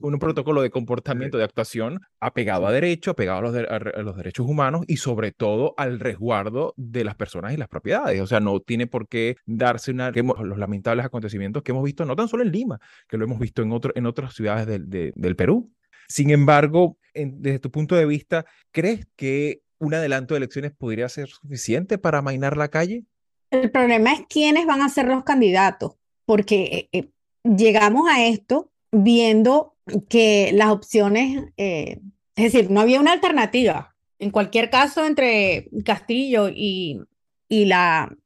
un, 0.00 0.18
protocolo 0.18 0.62
de 0.62 0.70
comportamiento, 0.70 1.38
de 1.38 1.44
actuación 1.44 2.00
apegado 2.18 2.66
a 2.66 2.72
derecho, 2.72 3.12
apegado 3.12 3.38
a 3.38 3.42
los, 3.42 3.56
a 3.56 4.02
los 4.02 4.16
derechos 4.16 4.46
humanos 4.46 4.84
y 4.88 4.96
sobre 4.96 5.32
todo 5.32 5.74
al 5.76 6.00
resguardo 6.00 6.74
de 6.76 7.04
las 7.04 7.14
personas 7.14 7.52
y 7.52 7.56
las 7.56 7.68
propiedades. 7.68 8.20
O 8.20 8.26
sea, 8.26 8.40
no 8.40 8.58
tiene 8.60 8.86
por 8.86 9.06
qué 9.08 9.36
darse 9.46 9.92
una, 9.92 10.10
los 10.10 10.58
lamentables 10.58 11.06
acontecimientos 11.06 11.62
que 11.62 11.72
hemos 11.72 11.84
visto 11.84 12.04
no 12.04 12.16
tan 12.16 12.28
solo 12.28 12.42
en 12.42 12.50
Lima, 12.50 12.80
que 13.08 13.16
lo 13.16 13.24
hemos 13.24 13.38
visto 13.38 13.62
en, 13.62 13.72
otro, 13.72 13.92
en 13.94 14.06
otras 14.06 14.34
ciudades 14.34 14.66
del, 14.66 15.12
del 15.14 15.36
Perú. 15.36 15.72
Sin 16.08 16.30
embargo, 16.30 16.98
desde 17.14 17.58
tu 17.58 17.70
punto 17.70 17.94
de 17.94 18.06
vista, 18.06 18.44
¿crees 18.72 19.06
que 19.16 19.62
un 19.78 19.94
adelanto 19.94 20.34
de 20.34 20.38
elecciones 20.38 20.72
podría 20.72 21.08
ser 21.08 21.28
suficiente 21.28 21.98
para 21.98 22.18
amainar 22.18 22.56
la 22.56 22.68
calle? 22.68 23.04
El 23.50 23.70
problema 23.70 24.12
es 24.12 24.20
quiénes 24.28 24.66
van 24.66 24.82
a 24.82 24.88
ser 24.88 25.06
los 25.06 25.24
candidatos, 25.24 25.94
porque 26.24 26.88
eh, 26.92 26.98
eh, 26.98 27.10
llegamos 27.44 28.08
a 28.08 28.26
esto 28.26 28.70
viendo 28.90 29.74
que 30.08 30.50
las 30.52 30.70
opciones, 30.70 31.44
eh, 31.56 32.00
es 32.34 32.52
decir, 32.52 32.70
no 32.70 32.80
había 32.80 33.00
una 33.00 33.12
alternativa. 33.12 33.94
En 34.18 34.30
cualquier 34.30 34.70
caso, 34.70 35.04
entre 35.04 35.68
Castillo 35.84 36.48
y, 36.48 37.00
y 37.48 37.66
la, 37.66 38.16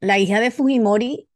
la 0.00 0.18
hija 0.18 0.40
de 0.40 0.50
Fujimori, 0.50 1.28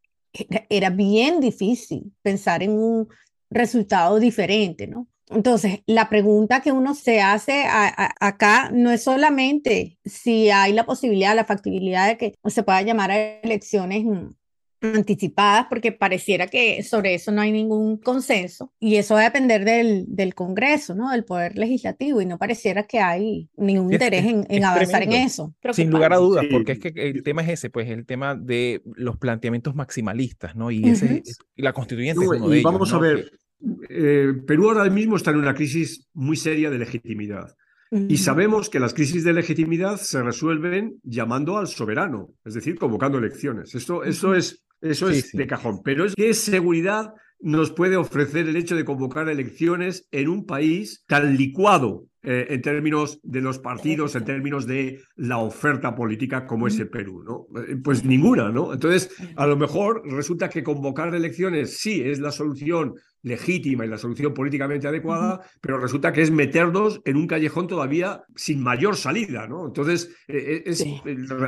era, 0.68 0.90
bien 0.90 1.40
difícil 1.40 2.12
pensar 2.22 2.62
en 2.62 2.72
un 2.72 3.09
resultado 3.50 4.18
diferente, 4.18 4.87
¿no? 4.87 5.07
Entonces, 5.31 5.81
la 5.87 6.09
pregunta 6.09 6.61
que 6.61 6.73
uno 6.73 6.95
se 6.95 7.21
hace 7.21 7.65
acá 7.67 8.71
no 8.73 8.91
es 8.91 9.03
solamente 9.03 9.99
si 10.05 10.51
hay 10.51 10.73
la 10.73 10.85
posibilidad, 10.85 11.35
la 11.35 11.45
factibilidad 11.45 12.07
de 12.09 12.19
que 12.19 12.35
se 12.45 12.63
pueda 12.63 12.83
llamar 12.83 13.11
a 13.11 13.41
elecciones 13.41 14.05
anticipadas 14.93 15.67
porque 15.69 15.93
pareciera 15.93 16.47
que 16.47 16.83
sobre 16.83 17.15
eso 17.15 17.33
no 17.33 17.41
hay 17.41 17.53
ningún 17.53 17.97
consenso 17.97 18.73
y 18.79 18.97
eso 18.97 19.15
va 19.15 19.23
a 19.23 19.25
depender 19.25 19.65
del, 19.65 20.05
del 20.09 20.35
Congreso, 20.35 20.95
¿no? 20.95 21.11
Del 21.11 21.25
Poder 21.25 21.57
Legislativo 21.57 22.21
y 22.21 22.27
no 22.27 22.39
pareciera 22.39 22.85
que 22.85 22.99
hay 23.01 23.49
ningún 23.57 23.93
interés 23.93 24.25
en, 24.27 24.65
avanzar 24.65 25.03
en 25.03 25.13
eso. 25.13 25.55
Sin 25.73 25.91
lugar 25.91 26.13
a 26.13 26.17
dudas, 26.17 26.45
porque 26.51 26.73
es 26.73 26.79
que 26.79 26.93
el 26.97 27.23
tema 27.23 27.43
es 27.43 27.49
ese, 27.49 27.71
pues 27.71 27.89
el 27.89 28.05
tema 28.07 28.35
de 28.35 28.83
los 28.85 29.17
planteamientos 29.17 29.75
maximalistas, 29.75 30.55
¿no? 30.55 30.71
Y, 30.71 30.85
ese, 30.85 31.23
la 31.57 31.73
constituyente 31.73 32.23
es 32.23 32.29
uno 32.29 32.49
de 32.49 32.59
ellos. 32.59 32.73
Vamos 32.73 32.93
a 32.93 32.99
ver, 32.99 33.33
eh, 33.88 34.33
Perú 34.47 34.68
ahora 34.68 34.88
mismo 34.90 35.16
está 35.16 35.31
en 35.31 35.38
una 35.38 35.55
crisis 35.55 36.09
muy 36.14 36.37
seria 36.37 36.70
de 36.70 36.79
legitimidad. 36.79 37.55
Y 38.09 38.16
sabemos 38.16 38.70
que 38.70 38.81
las 38.81 38.92
crisis 38.92 39.23
de 39.23 39.33
legitimidad 39.33 39.99
se 39.99 40.20
resuelven 40.20 40.99
llamando 41.05 41.59
al 41.59 41.68
soberano, 41.68 42.31
es 42.44 42.55
decir, 42.55 42.77
convocando 42.77 43.18
elecciones. 43.18 43.73
Esto, 43.73 44.03
eso 44.03 44.35
es 44.35 44.64
eso 44.85 45.09
es 45.09 45.33
de 45.33 45.47
cajón. 45.47 45.81
Pero 45.83 46.05
es 46.05 46.14
¿qué 46.14 46.35
seguridad 46.35 47.14
nos 47.40 47.70
puede 47.73 47.97
ofrecer 47.97 48.49
el 48.49 48.57
hecho 48.57 48.77
de 48.77 48.85
convocar 48.85 49.29
elecciones 49.29 50.09
en 50.11 50.29
un 50.29 50.47
país 50.47 51.05
tan 51.07 51.37
licuado 51.37 52.07
eh, 52.23 52.47
en 52.51 52.62
términos 52.62 53.20
de 53.23 53.40
los 53.40 53.59
partidos, 53.59 54.14
en 54.14 54.25
términos 54.25 54.66
de 54.66 55.01
la 55.16 55.38
oferta 55.38 55.94
política 55.94 56.47
como 56.47 56.66
es 56.66 56.79
el 56.79 56.88
Perú, 56.88 57.23
¿no? 57.23 57.61
Eh, 57.61 57.77
pues 57.83 58.05
ninguna, 58.05 58.51
¿no? 58.51 58.73
Entonces, 58.73 59.11
a 59.37 59.47
lo 59.47 59.57
mejor 59.57 60.03
resulta 60.07 60.49
que 60.49 60.62
convocar 60.62 61.14
elecciones 61.14 61.79
sí 61.79 62.03
es 62.03 62.20
la 62.20 62.31
solución 62.31 62.94
legítima 63.25 63.85
y 63.85 63.89
la 63.89 63.99
solución 63.99 64.33
políticamente 64.35 64.87
adecuada, 64.87 65.41
pero 65.61 65.79
resulta 65.79 66.13
que 66.13 66.23
es 66.23 66.31
meternos 66.31 67.01
en 67.05 67.17
un 67.17 67.27
callejón 67.27 67.67
todavía 67.67 68.23
sin 68.37 68.63
mayor 68.63 68.97
salida, 68.97 69.49
¿no? 69.49 69.67
Entonces, 69.67 70.15
eh, 70.29 70.37
eh, 70.37 70.63
es, 70.67 70.83
eh, 70.83 71.01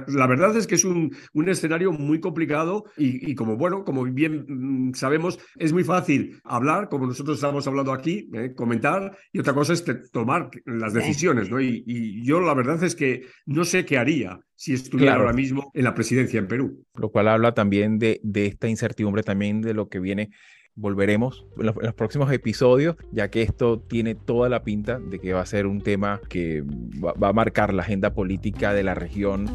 la 0.09 0.27
verdad 0.27 0.57
es 0.57 0.67
que 0.67 0.75
es 0.75 0.85
un, 0.85 1.15
un 1.35 1.49
escenario 1.49 1.93
muy 1.93 2.19
complicado 2.19 2.85
y, 2.97 3.35
como, 3.35 3.57
bueno, 3.57 3.85
como 3.85 4.05
bien 4.05 4.47
mm, 4.49 4.95
sabemos, 4.95 5.39
es 5.57 5.73
muy 5.73 5.85
fácil 5.85 6.41
hablar, 6.45 6.89
como 6.89 7.07
nosotros 7.07 7.37
estamos 7.37 7.67
hablando 7.67 7.93
aquí, 7.93 8.31
comentar, 8.57 9.17
y 9.31 9.39
otra 9.39 9.53
cosa 9.53 9.75
es 9.75 9.85
tomar 10.11 10.51
las 10.65 10.95
decisiones, 10.95 11.51
¿no? 11.51 11.61
Y, 11.61 12.25
yo 12.25 12.41
la 12.41 12.55
verdad 12.55 12.83
es 12.83 12.97
que 12.97 13.27
no 13.45 13.65
sé 13.65 13.85
qué 13.85 13.99
haría 13.99 14.41
si 14.55 14.73
estuviera 14.73 15.17
ahora 15.17 15.35
mismo 15.35 15.71
en 15.75 15.85
la 15.85 15.95
presidencia 15.95 16.39
en 16.41 16.49
Perú. 16.49 16.85
Lo 16.95 17.11
cual 17.11 17.29
habla 17.29 17.53
también 17.53 17.99
de, 17.99 18.21
de 18.23 18.47
esta 18.47 18.69
incertidumbre, 18.69 19.23
también 19.23 19.61
de 19.61 19.75
lo 19.75 19.89
que 19.89 20.01
viene 20.01 20.31
volveremos 20.77 21.47
en 21.59 21.67
los, 21.67 21.95
próximos 21.95 22.31
episodios, 22.31 22.97
ya 23.11 23.29
que 23.29 23.43
esto 23.43 23.81
tiene 23.81 24.15
toda 24.15 24.49
la 24.49 24.63
pinta 24.63 25.01
de 25.01 25.19
que 25.19 25.33
va 25.33 25.41
a 25.41 25.47
ser 25.47 25.67
un 25.67 25.81
tema 25.81 26.21
que 26.29 26.63
va, 26.63 27.29
a 27.29 27.33
marcar 27.33 27.73
la 27.75 27.83
agenda 27.83 28.13
política 28.13 28.75
de 28.75 28.85
la 28.85 28.95
región. 28.95 29.47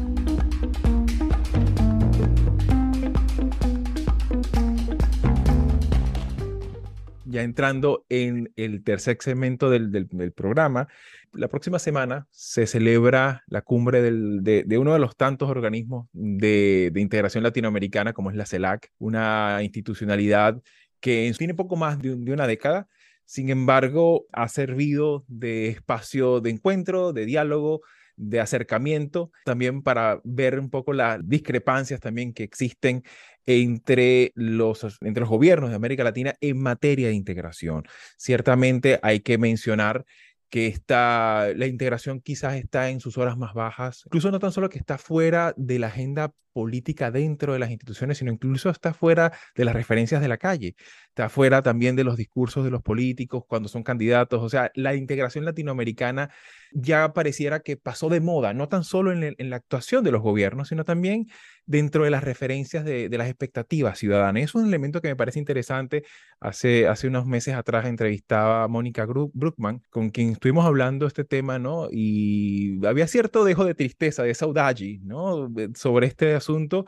Ya 7.24 7.42
entrando 7.42 8.04
en 8.10 8.52
el 8.56 8.84
tercer 8.84 9.16
segmento 9.20 9.70
del, 9.70 10.06
programa, 10.36 10.88
la 11.32 11.48
próxima 11.48 11.78
semana 11.78 12.26
se 12.30 12.66
celebra 12.66 13.42
la 13.46 13.62
cumbre 13.62 14.02
de, 14.02 14.64
de, 14.66 14.78
uno 14.78 14.92
de 14.92 14.98
los 14.98 15.16
tantos 15.16 15.48
organismos 15.48 16.08
de, 16.12 16.92
integración 16.94 17.42
latinoamericana 17.42 18.12
como 18.12 18.30
es 18.30 18.36
la 18.36 18.44
CELAC, 18.44 18.92
una 18.98 19.60
institucionalidad 19.62 20.60
que 21.02 21.34
tiene 21.36 21.52
poco 21.52 21.76
más 21.76 22.00
de, 22.00 22.12
una 22.14 22.46
década, 22.46 22.88
sin 23.26 23.50
embargo, 23.50 24.26
ha 24.32 24.48
servido 24.48 25.24
de 25.28 25.68
espacio 25.68 26.40
de 26.40 26.50
encuentro, 26.50 27.12
de 27.12 27.26
diálogo, 27.26 27.82
de 28.16 28.40
acercamiento, 28.40 29.32
también 29.44 29.82
para 29.82 30.20
ver 30.22 30.60
un 30.60 30.70
poco 30.70 30.92
las 30.92 31.18
discrepancias 31.28 32.00
también 32.00 32.32
que 32.32 32.44
existen 32.44 33.02
entre 33.46 34.32
los, 34.36 34.98
entre 35.00 35.22
los 35.22 35.28
gobiernos 35.28 35.70
de 35.70 35.76
América 35.76 36.04
Latina 36.04 36.34
en 36.40 36.62
materia 36.62 37.08
de 37.08 37.14
integración. 37.14 37.84
Ciertamente 38.16 39.00
hay 39.02 39.20
que 39.20 39.38
mencionar 39.38 40.04
que 40.52 40.66
está, 40.66 41.48
la 41.56 41.66
integración 41.66 42.20
quizás 42.20 42.56
está 42.56 42.90
en 42.90 43.00
sus 43.00 43.16
horas 43.16 43.38
más 43.38 43.54
bajas, 43.54 44.02
incluso 44.04 44.30
no 44.30 44.38
tan 44.38 44.52
solo 44.52 44.68
que 44.68 44.76
está 44.76 44.98
fuera 44.98 45.54
de 45.56 45.78
la 45.78 45.86
agenda 45.86 46.34
política 46.52 47.10
dentro 47.10 47.54
de 47.54 47.58
las 47.58 47.70
instituciones, 47.70 48.18
sino 48.18 48.30
incluso 48.30 48.68
está 48.68 48.92
fuera 48.92 49.32
de 49.56 49.64
las 49.64 49.74
referencias 49.74 50.20
de 50.20 50.28
la 50.28 50.36
calle, 50.36 50.76
está 51.08 51.30
fuera 51.30 51.62
también 51.62 51.96
de 51.96 52.04
los 52.04 52.18
discursos 52.18 52.64
de 52.64 52.70
los 52.70 52.82
políticos 52.82 53.44
cuando 53.46 53.70
son 53.70 53.82
candidatos, 53.82 54.42
o 54.42 54.50
sea, 54.50 54.70
la 54.74 54.94
integración 54.94 55.46
latinoamericana 55.46 56.28
ya 56.70 57.14
pareciera 57.14 57.60
que 57.60 57.78
pasó 57.78 58.10
de 58.10 58.20
moda, 58.20 58.52
no 58.52 58.68
tan 58.68 58.84
solo 58.84 59.10
en, 59.10 59.34
la 59.38 59.56
actuación 59.56 60.04
de 60.04 60.12
los 60.12 60.20
gobiernos, 60.20 60.68
sino 60.68 60.84
también 60.84 61.28
dentro 61.66 62.04
de 62.04 62.10
las 62.10 62.24
referencias 62.24 62.84
de, 62.84 63.08
las 63.10 63.28
expectativas 63.28 63.98
ciudadanas. 63.98 64.42
Es 64.42 64.54
un 64.54 64.66
elemento 64.66 65.00
que 65.00 65.08
me 65.08 65.16
parece 65.16 65.38
interesante. 65.38 66.04
Hace, 66.40 66.88
hace 66.88 67.08
unos 67.08 67.26
meses 67.26 67.54
atrás 67.54 67.86
entrevistaba 67.86 68.64
a 68.64 68.68
Mónica 68.68 69.06
Bruckman, 69.06 69.82
con 69.90 70.10
quien 70.10 70.30
estuvimos 70.30 70.66
hablando 70.66 71.06
este 71.06 71.24
tema, 71.24 71.58
¿no? 71.58 71.88
Y 71.90 72.84
había 72.86 73.06
cierto 73.06 73.44
dejo 73.44 73.64
de 73.64 73.74
tristeza, 73.74 74.22
de 74.22 74.34
saudade, 74.34 75.00
¿no? 75.02 75.50
Sobre 75.74 76.06
este 76.06 76.34
asunto, 76.34 76.86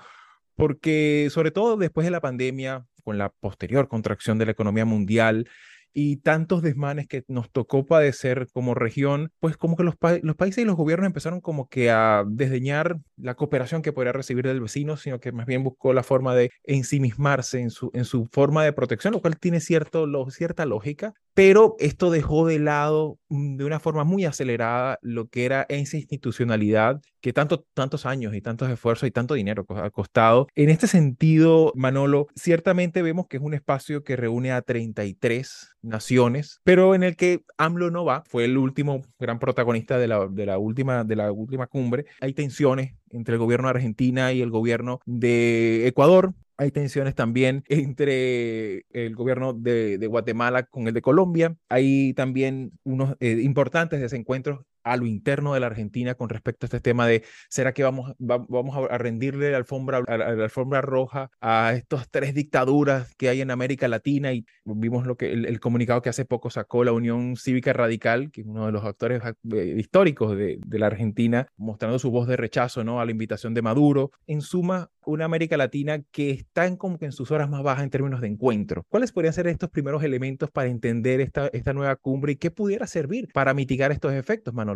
porque 0.56 1.28
sobre 1.30 1.50
todo 1.50 1.76
después 1.76 2.04
de 2.04 2.10
la 2.10 2.20
pandemia, 2.20 2.87
con 3.04 3.18
la 3.18 3.28
posterior 3.28 3.88
contracción 3.88 4.38
de 4.38 4.46
la 4.46 4.52
economía 4.52 4.84
mundial, 4.84 5.48
y 5.94 6.16
tantos 6.18 6.61
desmanes 6.61 7.07
que 7.07 7.24
nos 7.28 7.50
tocó 7.50 7.87
padecer 7.87 8.48
como 8.52 8.74
región, 8.74 9.30
pues 9.38 9.57
como 9.57 9.76
que 9.76 9.85
los, 9.85 9.96
países 9.96 10.59
y 10.59 10.64
los 10.64 10.76
gobiernos 10.76 11.07
empezaron 11.07 11.40
como 11.40 11.68
que 11.68 11.90
a 11.90 12.24
desdeñar 12.26 12.98
la 13.16 13.37
cooperación 13.37 13.80
que 13.80 13.92
podría 13.92 14.12
recibir 14.12 14.46
del 14.46 14.61
vecino, 14.61 14.96
sino 14.96 15.20
que 15.20 15.33
más 15.33 15.46
bien 15.46 15.62
buscó 15.62 15.92
la 15.92 16.02
forma 16.02 16.35
de 16.35 16.50
ensimismarse 16.64 17.61
en 17.61 17.70
su, 17.70 17.90
en 17.94 18.04
su 18.04 18.26
forma 18.26 18.64
de 18.64 18.72
protección, 18.72 19.14
lo 19.14 19.20
cual 19.20 19.38
tiene 19.38 19.61
cierto, 19.61 20.07
cierta 20.30 20.66
lógica, 20.66 21.14
pero 21.35 21.77
esto 21.79 22.11
dejó 22.11 22.47
de 22.47 22.59
lado 22.59 23.18
mm, 23.29 23.57
de 23.57 23.64
una 23.64 23.81
forma 23.81 24.05
muy 24.05 24.25
acelerada 24.25 24.99
lo 25.03 25.29
que 25.29 25.44
era 25.44 25.66
esa 25.68 25.97
institucionalidad 25.97 27.01
que 27.20 27.33
tanto, 27.33 27.64
tantos 27.75 28.07
años 28.07 28.35
y 28.35 28.40
tantos 28.40 28.70
esfuerzos 28.70 29.09
y 29.09 29.11
tanto 29.11 29.33
dinero 29.33 29.64
ha 29.70 29.90
costado. 29.90 30.47
En 30.55 30.68
este 30.68 30.87
sentido, 30.87 31.73
Manolo, 31.75 32.27
ciertamente 32.37 33.01
vemos 33.01 33.27
que 33.29 33.38
es 33.38 33.42
un 33.42 33.55
espacio 33.55 34.05
que 34.05 34.14
reúne 34.14 34.53
a 34.53 34.61
33 34.61 35.75
naciones, 35.81 36.61
pero 36.64 36.94
en 36.94 37.03
el 37.03 37.16
que 37.16 37.42
AMLO 37.57 37.90
no 37.90 38.05
va, 38.05 38.25
fue 38.29 38.44
el 38.44 38.59
último 38.59 39.01
gran 39.18 39.38
protagonista 39.38 39.97
de 39.97 40.07
la, 40.07 40.29
de 40.29 40.44
la, 40.44 40.59
última, 40.59 41.03
de 41.05 41.16
la 41.16 41.33
última 41.33 41.66
cumbre. 41.66 42.05
Hay 42.20 42.35
tensiones 42.35 42.94
entre 43.11 43.35
el 43.35 43.38
gobierno 43.38 43.68
de 43.68 43.77
Argentina 43.77 44.33
y 44.35 44.42
el 44.42 44.51
gobierno 44.51 45.01
de 45.07 45.87
Ecuador. 45.87 46.35
Hay 46.56 46.70
tensiones 46.70 47.14
también 47.14 47.64
entre 47.68 48.86
el 48.90 49.14
gobierno 49.14 49.52
de, 49.52 50.04
Guatemala 50.06 50.64
con 50.64 50.88
el 50.88 50.94
de 50.94 51.02
Colombia. 51.02 51.56
Hay 51.68 52.14
también 52.14 52.78
unos 52.84 53.16
eh, 53.20 53.40
importantes 53.42 54.00
desencuentros 54.00 54.64
a 54.85 54.97
lo 54.97 55.07
interno 55.07 55.55
de 55.55 55.61
la 55.61 55.66
Argentina 55.66 56.14
con 56.14 56.29
respecto 56.29 56.64
a 56.64 56.68
este 56.68 56.81
tema 56.81 57.07
de 57.07 57.25
¿será 57.49 57.73
que 57.73 57.83
vamos, 57.83 58.12
vamos 58.18 58.77
a 58.90 58.99
rendirle 58.99 59.51
la 59.51 59.57
alfombra, 59.57 60.03
a 60.07 60.16
la, 60.16 60.27
alfombra 60.27 60.81
roja 60.81 61.31
a 61.40 61.73
estas 61.75 62.09
tres 62.11 62.35
dictaduras 62.35 63.14
que 63.16 63.29
hay 63.29 63.40
en 63.40 63.51
América 63.51 63.88
Latina? 63.88 64.33
Y 64.33 64.47
vimos 64.64 65.07
lo 65.07 65.16
que 65.16 65.33
el, 65.33 65.61
comunicado 65.61 66.03
que 66.03 66.11
hace 66.11 66.25
poco 66.25 66.51
sacó 66.51 66.85
la 66.85 66.92
Unión 66.92 67.37
Cívica 67.37 67.73
Radical, 67.73 68.31
que 68.31 68.42
es 68.42 68.47
uno 68.47 68.66
de 68.66 68.73
los 68.73 68.85
actores 68.85 69.23
eh, 69.53 69.75
históricos 69.79 70.37
de, 70.37 70.59
de, 70.64 70.79
la 70.79 70.87
Argentina, 70.87 71.47
mostrando 71.57 71.99
su 71.99 72.11
voz 72.11 72.29
de 72.29 72.37
rechazo 72.37 72.85
¿no? 72.85 73.01
a 73.01 73.05
la 73.05 73.11
invitación 73.11 73.55
de 73.55 73.62
Maduro. 73.62 74.11
En 74.27 74.42
suma, 74.42 74.90
una 75.07 75.25
América 75.25 75.57
Latina 75.57 76.03
que 76.11 76.31
está 76.31 76.66
en, 76.66 76.77
como 76.77 76.99
que 76.99 77.07
en 77.07 77.12
sus 77.12 77.31
horas 77.31 77.49
más 77.49 77.62
bajas 77.62 77.85
en 77.85 77.90
términos 77.90 78.20
de 78.20 78.29
encuentro. 78.29 78.85
¿Cuáles 78.88 79.12
podrían 79.12 79.35
ser 79.35 79.47
estos 79.47 79.70
primeros 79.70 80.03
elementos 80.03 80.51
para 80.51 80.68
entender 80.68 81.20
esta, 81.20 81.49
esta 81.49 81.73
nueva 81.73 81.97
cumbre 81.97 82.33
y 82.33 82.37
qué 82.37 82.51
pudiera 82.51 82.87
servir 82.87 83.29
para 83.33 83.55
mitigar 83.55 83.92
estos 83.92 84.12
efectos, 84.12 84.53
Manolo? 84.55 84.73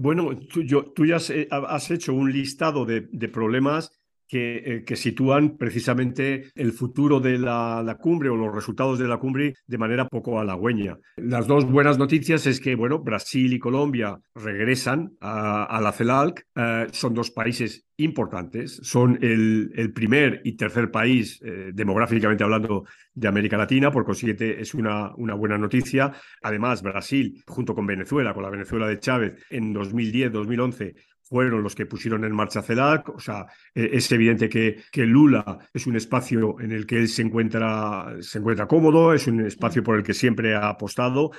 Bueno, 0.00 0.38
tú, 0.38 0.62
yo, 0.62 0.94
ya 1.04 1.16
has, 1.16 1.90
hecho 1.90 2.14
un 2.14 2.32
listado 2.32 2.86
de 2.86 3.28
problemas 3.28 3.97
que, 4.28 4.56
eh, 4.64 4.84
que, 4.84 4.96
sitúan 4.96 5.56
precisamente 5.56 6.50
el 6.54 6.72
futuro 6.72 7.18
de 7.18 7.38
la, 7.38 7.96
cumbre 8.00 8.28
o 8.28 8.36
los 8.36 8.54
resultados 8.54 8.98
de 8.98 9.08
la 9.08 9.16
cumbre 9.16 9.54
de 9.66 9.78
manera 9.78 10.06
poco 10.06 10.38
halagüeña. 10.38 10.98
Las 11.16 11.46
dos 11.46 11.64
buenas 11.64 11.98
noticias 11.98 12.46
es 12.46 12.60
que, 12.60 12.74
bueno, 12.74 12.98
Brasil 12.98 13.52
y 13.52 13.58
Colombia 13.58 14.18
regresan 14.34 15.12
a, 15.20 15.80
la 15.82 15.92
CELALC, 15.92 16.46
eh, 16.54 16.86
son 16.92 17.14
dos 17.14 17.30
países 17.30 17.86
importantes, 17.96 18.80
son 18.82 19.18
el, 19.20 19.92
primer 19.92 20.40
y 20.44 20.52
tercer 20.52 20.90
país, 20.90 21.40
eh, 21.42 21.70
demográficamente 21.72 22.44
hablando, 22.44 22.84
de 23.14 23.26
América 23.26 23.56
Latina, 23.56 23.90
por 23.90 24.04
consiguiente 24.04 24.60
es 24.60 24.74
una 24.74 25.12
buena 25.16 25.58
noticia. 25.58 26.12
Además, 26.42 26.82
Brasil, 26.82 27.42
junto 27.46 27.74
con 27.74 27.84
Venezuela, 27.84 28.32
con 28.32 28.44
la 28.44 28.50
Venezuela 28.50 28.86
de 28.86 29.00
Chávez, 29.00 29.44
en 29.50 29.74
2010-2011 29.74 30.94
fueron 31.28 31.62
los 31.62 31.74
que 31.74 31.86
pusieron 31.86 32.24
en 32.24 32.32
marcha 32.32 32.62
CELAC. 32.62 33.08
O 33.10 33.20
sea, 33.20 33.46
e, 33.74 33.90
es 33.92 34.10
evidente 34.12 34.48
que, 34.48 34.82
que, 34.90 35.06
Lula 35.06 35.58
es 35.72 35.86
un 35.86 35.96
espacio 35.96 36.60
en 36.60 36.72
el 36.72 36.86
que 36.86 36.98
él 36.98 37.08
se 37.08 37.22
encuentra, 37.22 38.16
se 38.20 38.38
encuentra 38.38 38.66
cómodo, 38.66 39.12
es 39.12 39.26
un 39.26 39.40
espacio 39.46 39.82
por 39.82 39.96
el 39.96 40.02
que 40.02 40.14
siempre 40.14 40.54
ha 40.54 40.68
apostado, 40.68 41.30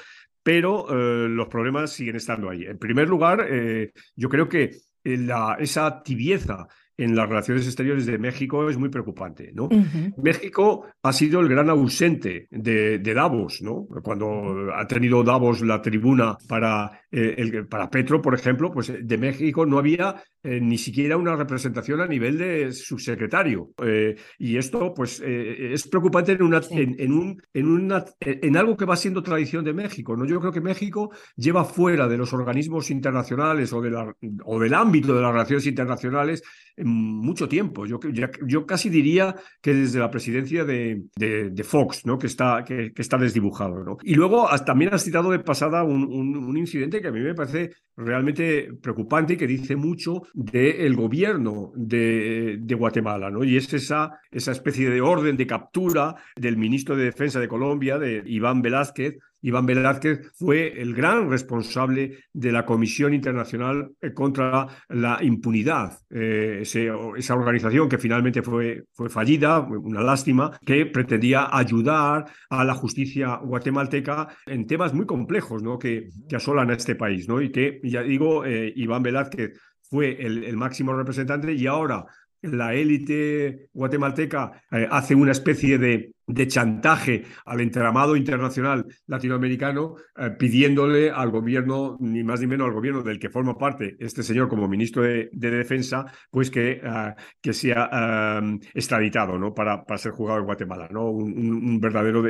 pero 0.44 0.88
eh, 0.90 1.30
los 1.30 1.48
problemas 1.48 1.92
siguen 1.92 2.16
estando 2.16 2.50
ahí. 2.50 2.66
En 2.66 2.78
primer 2.78 3.10
lugar, 3.10 3.46
eh, 3.50 3.92
yo 4.16 4.30
creo 4.30 4.48
que 4.48 4.78
la, 5.04 5.58
esa 5.60 6.04
tibieza 6.04 6.68
en 7.00 7.16
las 7.16 7.30
relaciones 7.30 7.66
exteriores 7.66 8.06
de 8.06 8.18
México 8.18 8.70
es 8.70 8.78
muy 8.78 8.90
preocupante. 8.90 9.52
¿no? 9.54 9.70
México 10.18 10.86
ha 11.02 11.14
sido 11.14 11.40
el 11.40 11.48
gran 11.48 11.70
ausente 11.70 12.48
de, 12.52 13.00
Davos, 13.00 13.62
¿no? 13.62 13.88
Cuando 14.04 14.74
ha 14.74 14.86
tenido 14.86 15.24
Davos 15.24 15.62
la 15.62 15.82
tribuna 15.82 16.38
para, 16.48 17.02
eh, 17.12 17.36
el, 17.38 17.68
para 17.68 17.90
Petro, 17.90 18.22
por 18.22 18.36
ejemplo, 18.36 18.72
pues 18.72 18.94
de 19.02 19.18
México 19.18 19.66
no 19.66 19.80
había 19.80 20.22
eh, 20.44 20.60
ni 20.62 20.78
siquiera 20.78 21.18
una 21.18 21.36
representación 21.36 22.02
a 22.02 22.08
nivel 22.08 22.38
de 22.38 22.72
subsecretario. 22.72 23.72
Eh, 23.84 24.16
y 24.38 24.58
esto, 24.58 24.94
pues, 24.94 25.22
es 25.22 25.88
preocupante 25.88 26.34
en, 26.34 26.44
una, 26.44 26.62
en, 26.70 27.14
un, 27.14 27.42
en, 27.54 27.68
una, 27.68 28.06
en 28.20 28.58
algo 28.58 28.78
que 28.78 28.86
va 28.86 28.96
siendo 28.96 29.24
tradición 29.24 29.64
de 29.64 29.74
México. 29.74 30.16
¿no? 30.16 30.26
Yo 30.26 30.40
creo 30.40 30.52
que 30.52 30.62
México 30.62 31.12
lleva 31.36 31.64
fuera 31.64 32.08
de 32.08 32.18
los 32.18 32.34
organismos 32.34 32.92
internacionales 32.92 33.72
o, 33.74 33.82
de 33.82 33.90
la, 33.90 34.14
o 34.44 34.60
del 34.60 34.74
ámbito 34.74 35.16
de 35.16 35.22
las 35.22 35.32
relaciones 35.32 35.66
internacionales 35.66 36.44
mucho 36.90 37.48
tiempo. 37.48 37.86
Yo, 37.86 38.00
yo 38.46 38.66
casi 38.66 38.90
diría 38.90 39.36
que 39.62 39.74
desde 39.74 40.00
la 40.00 40.12
presidencia 40.12 40.66
de, 40.66 41.04
de, 41.16 41.64
Fox, 41.64 42.06
¿no? 42.06 42.18
que, 42.18 42.28
está, 42.28 42.64
que, 42.66 42.92
está 42.96 43.18
desdibujado. 43.18 43.84
¿no? 43.84 43.98
Y 44.04 44.16
luego 44.16 44.48
también 44.66 44.94
has 44.94 45.04
citado 45.04 45.32
de 45.32 45.40
pasada 45.40 45.84
un, 45.84 46.04
un, 46.06 46.58
incidente 46.58 47.02
que 47.02 47.08
a 47.08 47.12
mí 47.12 47.20
me 47.20 47.36
parece 47.36 47.72
realmente 47.96 48.70
preocupante 48.82 49.34
y 49.34 49.38
que 49.38 49.48
dice 49.48 49.76
mucho 49.76 50.24
del 50.34 50.96
gobierno 50.96 51.72
de, 51.76 52.58
de, 52.60 52.76
Guatemala. 52.76 53.30
¿no? 53.30 53.44
Y 53.44 53.58
es 53.58 53.72
esa, 53.74 54.20
esa 54.32 54.52
especie 54.52 54.90
de 54.90 55.02
orden 55.02 55.38
de 55.38 55.48
captura 55.48 56.16
del 56.36 56.58
ministro 56.58 56.96
de 56.96 57.06
Defensa 57.06 57.40
de 57.40 57.48
Colombia, 57.48 57.98
de 57.98 58.24
Iván 58.26 58.62
Velázquez, 58.62 59.18
Iván 59.42 59.66
Velázquez 59.66 60.32
fue 60.36 60.82
el 60.82 60.94
gran 60.94 61.30
responsable 61.30 62.18
de 62.34 62.52
la 62.52 62.66
Comisión 62.66 63.14
Internacional 63.14 63.92
eh, 64.02 64.14
contra 64.14 64.68
la 64.90 65.20
Impunidad, 65.22 66.00
eh, 66.10 66.62
esa 66.62 67.36
organización 67.36 67.88
que 67.88 67.98
finalmente 67.98 68.42
fue, 68.42 68.84
fue 68.94 69.10
fallida, 69.10 69.60
una 69.62 70.02
lástima, 70.02 70.60
que 70.66 70.86
pretendía 70.86 71.50
ayudar 71.52 72.26
a 72.50 72.64
la 72.64 72.74
justicia 72.74 73.36
guatemalteca 73.38 74.28
en 74.46 74.68
temas 74.68 74.94
muy 74.94 75.06
complejos 75.06 75.64
¿no? 75.64 75.80
que, 75.80 76.10
que 76.28 76.36
asolan 76.36 76.70
a 76.70 76.74
este 76.74 76.96
país. 76.96 77.28
¿no? 77.28 77.42
Y 77.42 77.52
que, 77.52 77.80
ya 77.84 78.04
digo, 78.04 78.46
eh, 78.46 78.74
Iván 78.76 79.04
Velázquez 79.04 79.60
fue 79.90 80.22
el, 80.22 80.56
máximo 80.58 80.94
representante 80.94 81.54
y 81.54 81.66
ahora 81.66 82.06
la 82.42 82.74
élite 82.74 83.70
guatemalteca 83.74 84.62
hace 84.92 85.16
una 85.16 85.32
especie 85.32 85.78
de 85.78 86.14
de 86.30 86.48
chantaje 86.48 87.24
al 87.46 87.60
entramado 87.60 88.16
internacional 88.16 88.86
latinoamericano, 89.08 89.96
eh, 90.16 90.30
pidiéndole 90.38 91.10
al 91.10 91.32
gobierno, 91.32 91.98
ni 92.00 92.24
más 92.24 92.40
ni 92.40 92.48
menos 92.48 92.68
al 92.68 92.74
gobierno 92.74 93.02
del 93.02 93.20
que 93.20 93.30
forma 93.30 93.58
parte 93.58 93.96
este 94.00 94.22
señor 94.22 94.48
como 94.48 94.68
ministro 94.68 95.04
de, 95.04 95.30
Defensa, 95.32 96.06
pues 96.30 96.52
que, 96.52 96.80
eh, 96.84 97.14
que 97.42 97.54
sea 97.54 97.90
eh, 97.92 98.60
extraditado 98.76 99.38
¿no? 99.40 99.54
para, 99.54 99.84
para 99.84 99.98
ser 99.98 100.12
juzgado 100.12 100.40
en 100.40 100.46
Guatemala, 100.46 100.88
¿no? 100.92 101.10
un, 101.10 101.80
verdadero 101.80 102.24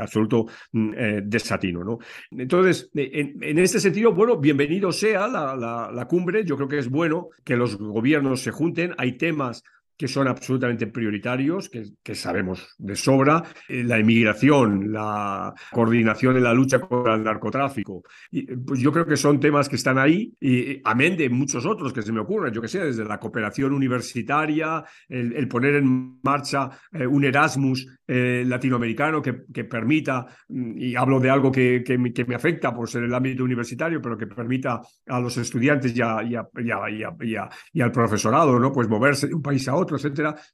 absoluto 0.00 0.46
mm, 0.72 0.92
desatino. 1.24 1.82
¿no? 1.82 1.98
Entonces, 2.30 2.88
en, 2.94 3.58
este 3.58 3.80
sentido, 3.80 4.14
bueno, 4.14 4.38
bienvenido 4.38 4.92
sea 4.92 5.26
la, 5.26 5.56
la, 5.56 5.90
la 5.92 6.04
cumbre, 6.06 6.44
yo 6.44 6.56
creo 6.56 6.68
que 6.68 6.78
es 6.78 6.88
bueno 6.88 7.30
que 7.44 7.56
los 7.56 7.76
gobiernos 7.76 8.40
se 8.40 8.52
junten, 8.52 8.94
hay 8.96 9.18
temas 9.18 9.64
que 9.98 10.06
son 10.06 10.28
absolutamente 10.28 10.86
prioritarios, 10.86 11.68
que, 11.68 12.14
sabemos 12.14 12.74
de 12.78 12.94
sobra, 12.94 13.42
eh, 13.68 13.82
la 13.82 13.98
inmigración, 13.98 14.92
la 14.92 15.52
coordinación 15.72 16.36
en 16.36 16.44
la 16.44 16.54
lucha 16.54 16.78
contra 16.78 17.16
el 17.16 17.24
narcotráfico. 17.24 18.04
Y, 18.30 18.42
pues 18.56 18.78
yo 18.80 18.92
creo 18.92 19.04
que 19.04 19.16
son 19.16 19.40
temas 19.40 19.68
que 19.68 19.74
están 19.74 19.98
ahí, 19.98 20.32
y 20.40 20.80
amén 20.84 21.16
de 21.16 21.28
muchos 21.28 21.66
otros 21.66 21.92
que 21.92 22.02
se 22.02 22.12
me 22.12 22.20
ocurren, 22.20 22.54
yo 22.54 22.62
que 22.62 22.68
sé, 22.68 22.78
desde 22.78 23.04
la 23.04 23.18
cooperación 23.18 23.72
universitaria, 23.72 24.84
el, 25.08 25.48
poner 25.48 25.74
en 25.74 26.20
marcha 26.22 26.70
eh, 26.92 27.04
un 27.04 27.24
Erasmus 27.24 27.86
eh, 28.06 28.44
latinoamericano 28.46 29.20
que, 29.20 29.46
que, 29.52 29.64
permita, 29.64 30.26
mm, 30.48 30.78
y 30.78 30.94
hablo 30.94 31.18
de 31.18 31.30
algo 31.30 31.50
que, 31.50 31.82
que, 31.84 31.98
me, 31.98 32.12
que, 32.12 32.22
afecta 32.34 32.72
por 32.72 32.88
ser 32.88 33.02
el 33.02 33.14
ámbito 33.14 33.42
universitario, 33.42 34.00
pero 34.00 34.16
que 34.16 34.28
permita 34.28 34.80
a 35.08 35.18
los 35.18 35.36
estudiantes 35.38 35.92
y, 35.96 36.00
y, 36.00 36.36
y, 36.36 37.36
y 37.72 37.80
al 37.80 37.90
profesorado, 37.90 38.60
¿no? 38.60 38.70
Pues 38.72 38.88
moverse 38.88 39.26
de 39.26 39.34
un 39.34 39.42
país 39.42 39.66
a 39.66 39.74
otro 39.74 39.87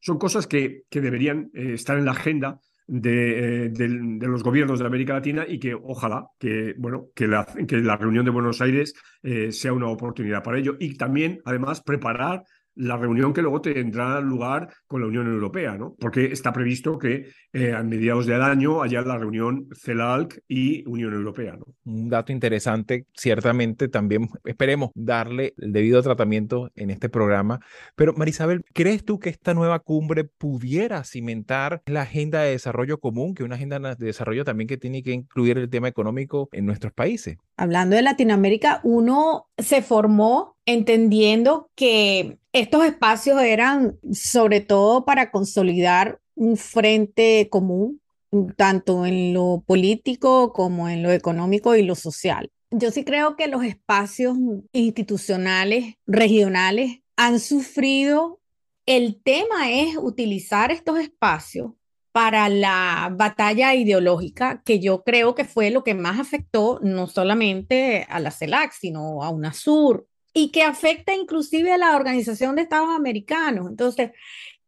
son 0.00 0.18
cosas 0.18 0.46
que, 0.46 0.82
que 0.88 1.00
deberían 1.00 1.50
eh, 1.54 1.74
estar 1.74 1.98
en 1.98 2.04
la 2.04 2.12
agenda 2.12 2.60
de, 2.86 3.66
eh, 3.66 3.68
de, 3.70 3.88
los 4.26 4.42
gobiernos 4.42 4.78
de 4.78 4.86
América 4.86 5.14
Latina 5.14 5.44
y 5.48 5.58
que 5.58 5.74
ojalá 5.74 6.26
que, 6.38 6.74
bueno, 6.76 7.06
que, 7.14 7.26
la, 7.26 7.46
que 7.66 7.78
la 7.78 7.96
reunión 7.96 8.24
de 8.24 8.30
Buenos 8.30 8.60
Aires 8.60 8.94
eh, 9.22 9.52
sea 9.52 9.72
una 9.72 9.88
oportunidad 9.88 10.42
para 10.42 10.58
ello. 10.58 10.76
Y 10.78 10.96
también, 10.96 11.40
además, 11.44 11.82
preparar 11.82 12.44
la 12.76 12.96
reunión 12.96 13.32
que 13.32 13.42
luego 13.42 13.60
tendrá 13.60 14.20
lugar 14.20 14.68
con 14.86 15.00
la 15.00 15.06
Unión 15.06 15.26
Europea, 15.26 15.76
¿no? 15.76 15.94
Porque 15.98 16.26
está 16.26 16.52
previsto 16.52 16.98
que 16.98 17.26
eh, 17.52 17.72
a 17.72 17.82
mediados 17.82 18.26
del 18.26 18.42
año 18.42 18.82
haya 18.82 19.00
la 19.02 19.18
reunión 19.18 19.68
CELALC 19.74 20.42
y 20.48 20.86
Unión 20.88 21.14
Europea, 21.14 21.56
¿no? 21.56 21.66
Un 21.84 22.08
dato 22.08 22.32
interesante, 22.32 23.06
ciertamente 23.14 23.88
también 23.88 24.28
esperemos 24.44 24.90
darle 24.94 25.54
el 25.58 25.72
debido 25.72 26.02
tratamiento 26.02 26.70
en 26.74 26.90
este 26.90 27.08
programa. 27.08 27.60
Pero 27.94 28.14
Marisabel, 28.14 28.64
¿crees 28.72 29.04
tú 29.04 29.18
que 29.18 29.30
esta 29.30 29.54
nueva 29.54 29.78
cumbre 29.78 30.24
pudiera 30.24 31.04
cimentar 31.04 31.82
la 31.86 32.02
agenda 32.02 32.42
de 32.42 32.50
desarrollo 32.50 32.98
común, 32.98 33.34
que 33.34 33.44
una 33.44 33.56
agenda 33.56 33.78
de 33.78 34.06
desarrollo 34.06 34.44
también 34.44 34.68
que 34.68 34.76
tiene 34.76 35.02
que 35.02 35.12
incluir 35.12 35.58
el 35.58 35.70
tema 35.70 35.88
económico 35.88 36.48
en 36.52 36.66
nuestros 36.66 36.92
países? 36.92 37.36
Hablando 37.56 37.96
de 37.96 38.02
Latinoamérica, 38.02 38.80
uno 38.82 39.46
se 39.58 39.82
formó 39.82 40.53
entendiendo 40.66 41.70
que 41.74 42.38
estos 42.52 42.84
espacios 42.84 43.40
eran 43.42 43.98
sobre 44.12 44.60
todo 44.60 45.04
para 45.04 45.30
consolidar 45.30 46.20
un 46.34 46.56
frente 46.56 47.48
común, 47.50 48.00
tanto 48.56 49.06
en 49.06 49.34
lo 49.34 49.62
político 49.66 50.52
como 50.52 50.88
en 50.88 51.02
lo 51.02 51.10
económico 51.12 51.76
y 51.76 51.82
lo 51.82 51.94
social. 51.94 52.50
Yo 52.70 52.90
sí 52.90 53.04
creo 53.04 53.36
que 53.36 53.46
los 53.46 53.64
espacios 53.64 54.36
institucionales, 54.72 55.94
regionales, 56.06 57.00
han 57.16 57.38
sufrido. 57.38 58.40
El 58.86 59.20
tema 59.22 59.70
es 59.70 59.96
utilizar 59.96 60.72
estos 60.72 60.98
espacios 60.98 61.72
para 62.10 62.48
la 62.48 63.12
batalla 63.16 63.74
ideológica, 63.74 64.62
que 64.64 64.78
yo 64.78 65.02
creo 65.02 65.34
que 65.34 65.44
fue 65.44 65.70
lo 65.70 65.82
que 65.82 65.94
más 65.94 66.20
afectó 66.20 66.78
no 66.82 67.06
solamente 67.06 68.06
a 68.08 68.20
la 68.20 68.30
CELAC, 68.30 68.72
sino 68.72 69.22
a 69.22 69.30
UNASUR, 69.30 70.06
y 70.34 70.50
que 70.50 70.62
afecta 70.62 71.14
inclusive 71.14 71.72
a 71.72 71.78
la 71.78 71.96
Organización 71.96 72.56
de 72.56 72.62
Estados 72.62 72.90
Americanos. 72.90 73.70
Entonces, 73.70 74.10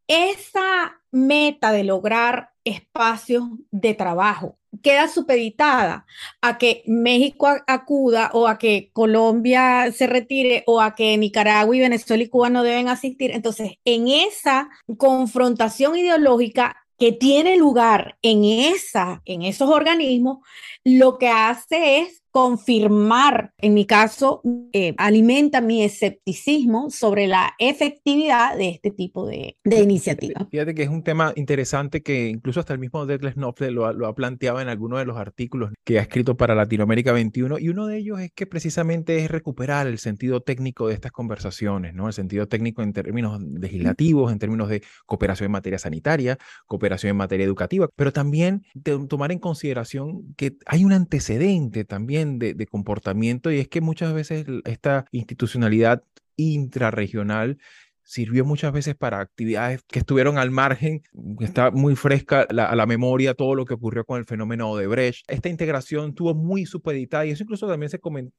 esa 0.06 1.02
meta 1.10 1.72
de 1.72 1.84
lograr 1.84 2.50
espacios 2.64 3.44
de 3.70 3.94
trabajo 3.94 4.56
queda 4.82 5.08
supeditada 5.08 6.06
a 6.40 6.58
que 6.58 6.82
México 6.86 7.48
acuda 7.66 8.30
o 8.34 8.46
a 8.46 8.58
que 8.58 8.90
Colombia 8.92 9.90
se 9.92 10.06
retire 10.06 10.64
o 10.66 10.80
a 10.80 10.94
que 10.94 11.16
Nicaragua 11.16 11.74
y 11.74 11.80
Venezuela 11.80 12.22
y 12.22 12.28
Cuba 12.28 12.50
no 12.50 12.62
deben 12.62 12.88
asistir. 12.88 13.32
Entonces, 13.32 13.72
en 13.84 14.08
esa 14.08 14.68
confrontación 14.98 15.96
ideológica 15.96 16.76
que 16.98 17.12
tiene 17.12 17.56
lugar 17.56 18.16
en, 18.22 18.44
esa, 18.44 19.22
en 19.24 19.42
esos 19.42 19.68
organismos, 19.68 20.38
lo 20.84 21.18
que 21.18 21.28
hace 21.28 21.98
es 21.98 22.22
confirmar, 22.37 23.55
en 23.57 23.72
mi 23.72 23.87
caso, 23.87 24.43
eh, 24.74 24.95
alimenta 24.99 25.62
mi 25.62 25.82
escepticismo 25.82 26.91
sobre 26.91 27.28
la 27.28 27.55
efectividad 27.59 28.59
de 28.59 28.68
este 28.68 28.91
tipo 28.91 29.26
de, 29.26 29.57
de 29.64 29.80
iniciativas. 29.80 30.47
Fíjate 30.51 30.74
que 30.74 30.82
es 30.82 30.91
un 30.91 31.03
tema 31.03 31.32
interesante 31.37 32.03
que 32.03 32.28
incluso 32.28 32.61
hasta 32.61 32.74
el 32.74 32.78
mismo 32.78 33.07
Detlef 33.07 33.37
Knopfler 33.37 33.72
lo, 33.72 33.87
ha 33.87 34.14
planteado 34.14 34.61
en 34.61 34.68
alguno 34.68 34.99
de 34.99 35.07
los 35.07 35.16
artículos 35.16 35.72
que 35.82 35.99
ha 35.99 36.03
escrito 36.03 36.37
para 36.37 36.55
Latinoamérica 36.55 37.11
21 37.12 37.59
y 37.59 37.70
uno 37.70 37.87
de 37.87 37.97
ellos 37.97 38.20
es 38.20 38.32
que 38.34 38.47
precisamente 38.47 39.16
es 39.16 39.30
recuperar 39.30 39.87
el 39.87 39.99
sentido 39.99 40.43
técnico 40.43 40.89
de 40.89 40.93
estas 40.93 41.12
conversaciones, 41.12 41.95
¿no? 41.95 42.07
El 42.07 42.12
sentido 42.12 42.49
técnico 42.49 42.82
en 42.82 42.93
términos 42.93 43.41
legislativos, 43.41 44.30
en 44.30 44.39
términos 44.39 44.68
de 44.68 44.82
cooperación 45.07 45.47
en 45.47 45.53
materia 45.53 45.78
sanitaria, 45.78 46.37
cooperación 46.66 47.12
en 47.12 47.16
materia 47.16 47.47
educativa, 47.47 47.89
pero 47.97 48.12
también 48.12 48.66
tomar 49.09 49.32
en 49.32 49.39
consideración 49.39 50.34
que 50.37 50.59
hay 50.66 50.84
un 50.84 50.93
antecedente 50.93 51.87
también 51.87 52.26
de, 52.39 52.66
comportamiento 52.66 53.51
y 53.51 53.59
es 53.59 53.68
que 53.68 53.81
muchas 53.81 54.12
veces 54.12 54.47
esta 54.64 55.07
institucionalidad 55.12 56.03
intrarregional 56.37 57.59
sirvió 58.07 58.44
muchas 58.44 58.72
veces 58.72 58.94
para 58.94 59.20
actividades 59.20 59.82
que 59.88 59.98
estuvieron 59.98 60.38
al 60.38 60.50
margen, 60.50 61.02
está 61.40 61.70
muy 61.70 61.96
fresca 61.96 62.46
a 62.48 62.76
la 62.76 62.86
memoria 62.86 63.34
todo 63.34 63.54
lo 63.54 63.64
que 63.64 63.74
ocurrió 63.74 64.04
con 64.04 64.18
el 64.18 64.24
fenómeno 64.24 64.76
de 64.76 64.86
Brecht. 64.86 65.24
Esta 65.28 65.48
integración 65.48 66.11
estuvo 66.11 66.34
muy 66.34 66.66
supeditada 66.66 67.26
y 67.26 67.30
eso 67.30 67.42
incluso 67.42 67.66
también 67.66 67.90
se, 67.90 67.98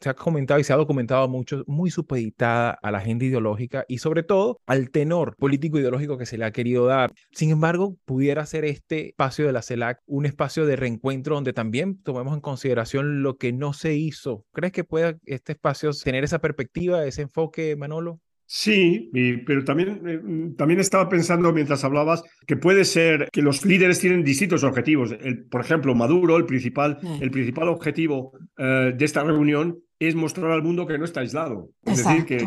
ha 0.09 0.13
comentado 0.13 0.59
y 0.59 0.63
se 0.63 0.74
ha 0.74 0.78
documentado 0.78 1.28
mucho, 1.28 1.63
muy 1.68 1.91
supeditada 1.91 2.72
a 2.82 2.91
la 2.91 2.99
agenda 2.99 3.26
ideológica 3.26 3.86
y 3.88 3.97
sobre 3.97 4.24
todo 4.24 4.61
al 4.65 4.89
tenor 4.89 5.36
político 5.36 5.78
ideológico 5.78 6.18
que 6.18 6.26
se 6.26 6.38
le 6.38 6.45
ha 6.45 6.51
querido 6.51 6.86
dar. 6.86 7.13
Sin 7.32 7.51
embargo, 7.51 7.97
pudiera 8.05 8.45
ser 8.45 8.63
este 8.65 9.09
espacio 9.09 9.45
de 9.45 9.51
la 9.51 9.61
CELAC 9.61 10.01
un 10.05 10.26
espacio 10.26 10.65
de 10.65 10.78
reencuentro 10.78 11.36
donde 11.36 11.53
también 11.53 12.01
tomemos 12.01 12.34
en 12.34 12.41
consideración 12.41 13.22
lo 13.22 13.38
que 13.38 13.51
no 13.51 13.74
se 13.74 13.95
hizo. 13.95 14.45
¿Crees 14.53 14.72
que 14.72 14.86
pueda 14.86 15.18
este 15.26 15.51
espacio 15.51 15.91
tener 15.91 16.24
esa 16.24 16.39
perspectiva, 16.39 17.05
ese 17.05 17.24
enfoque, 17.24 17.76
Manolo? 17.76 18.22
Sí, 18.50 19.12
pero 19.45 19.66
también, 19.66 20.02
eh, 20.08 20.54
también 20.58 20.80
estaba 20.80 21.10
pensando 21.10 21.52
mientras 21.52 21.84
hablabas 21.84 22.24
que 22.45 22.56
puede 22.56 22.86
ser 22.86 23.28
que 23.34 23.41
los 23.41 23.66
líderes 23.66 24.00
tienen 24.00 24.24
distintos 24.24 24.64
objetivos. 24.64 25.14
por 25.52 25.60
ejemplo, 25.60 25.93
Maduro, 25.93 26.38
el 26.38 26.45
principal, 26.45 26.98
mm. 27.02 27.22
el 27.22 27.30
principal 27.30 27.68
objetivo 27.68 28.32
eh, 28.58 28.93
de 28.98 29.06
esta 29.06 29.22
reunión 29.26 29.78
es 30.00 30.16
mostrar 30.16 30.52
al 30.52 30.64
mundo 30.64 30.86
que 30.86 30.98
no 30.98 31.06
está 31.06 31.22
aislado. 31.22 31.70
Es 31.86 32.04
decir, 32.04 32.26
que, 32.26 32.45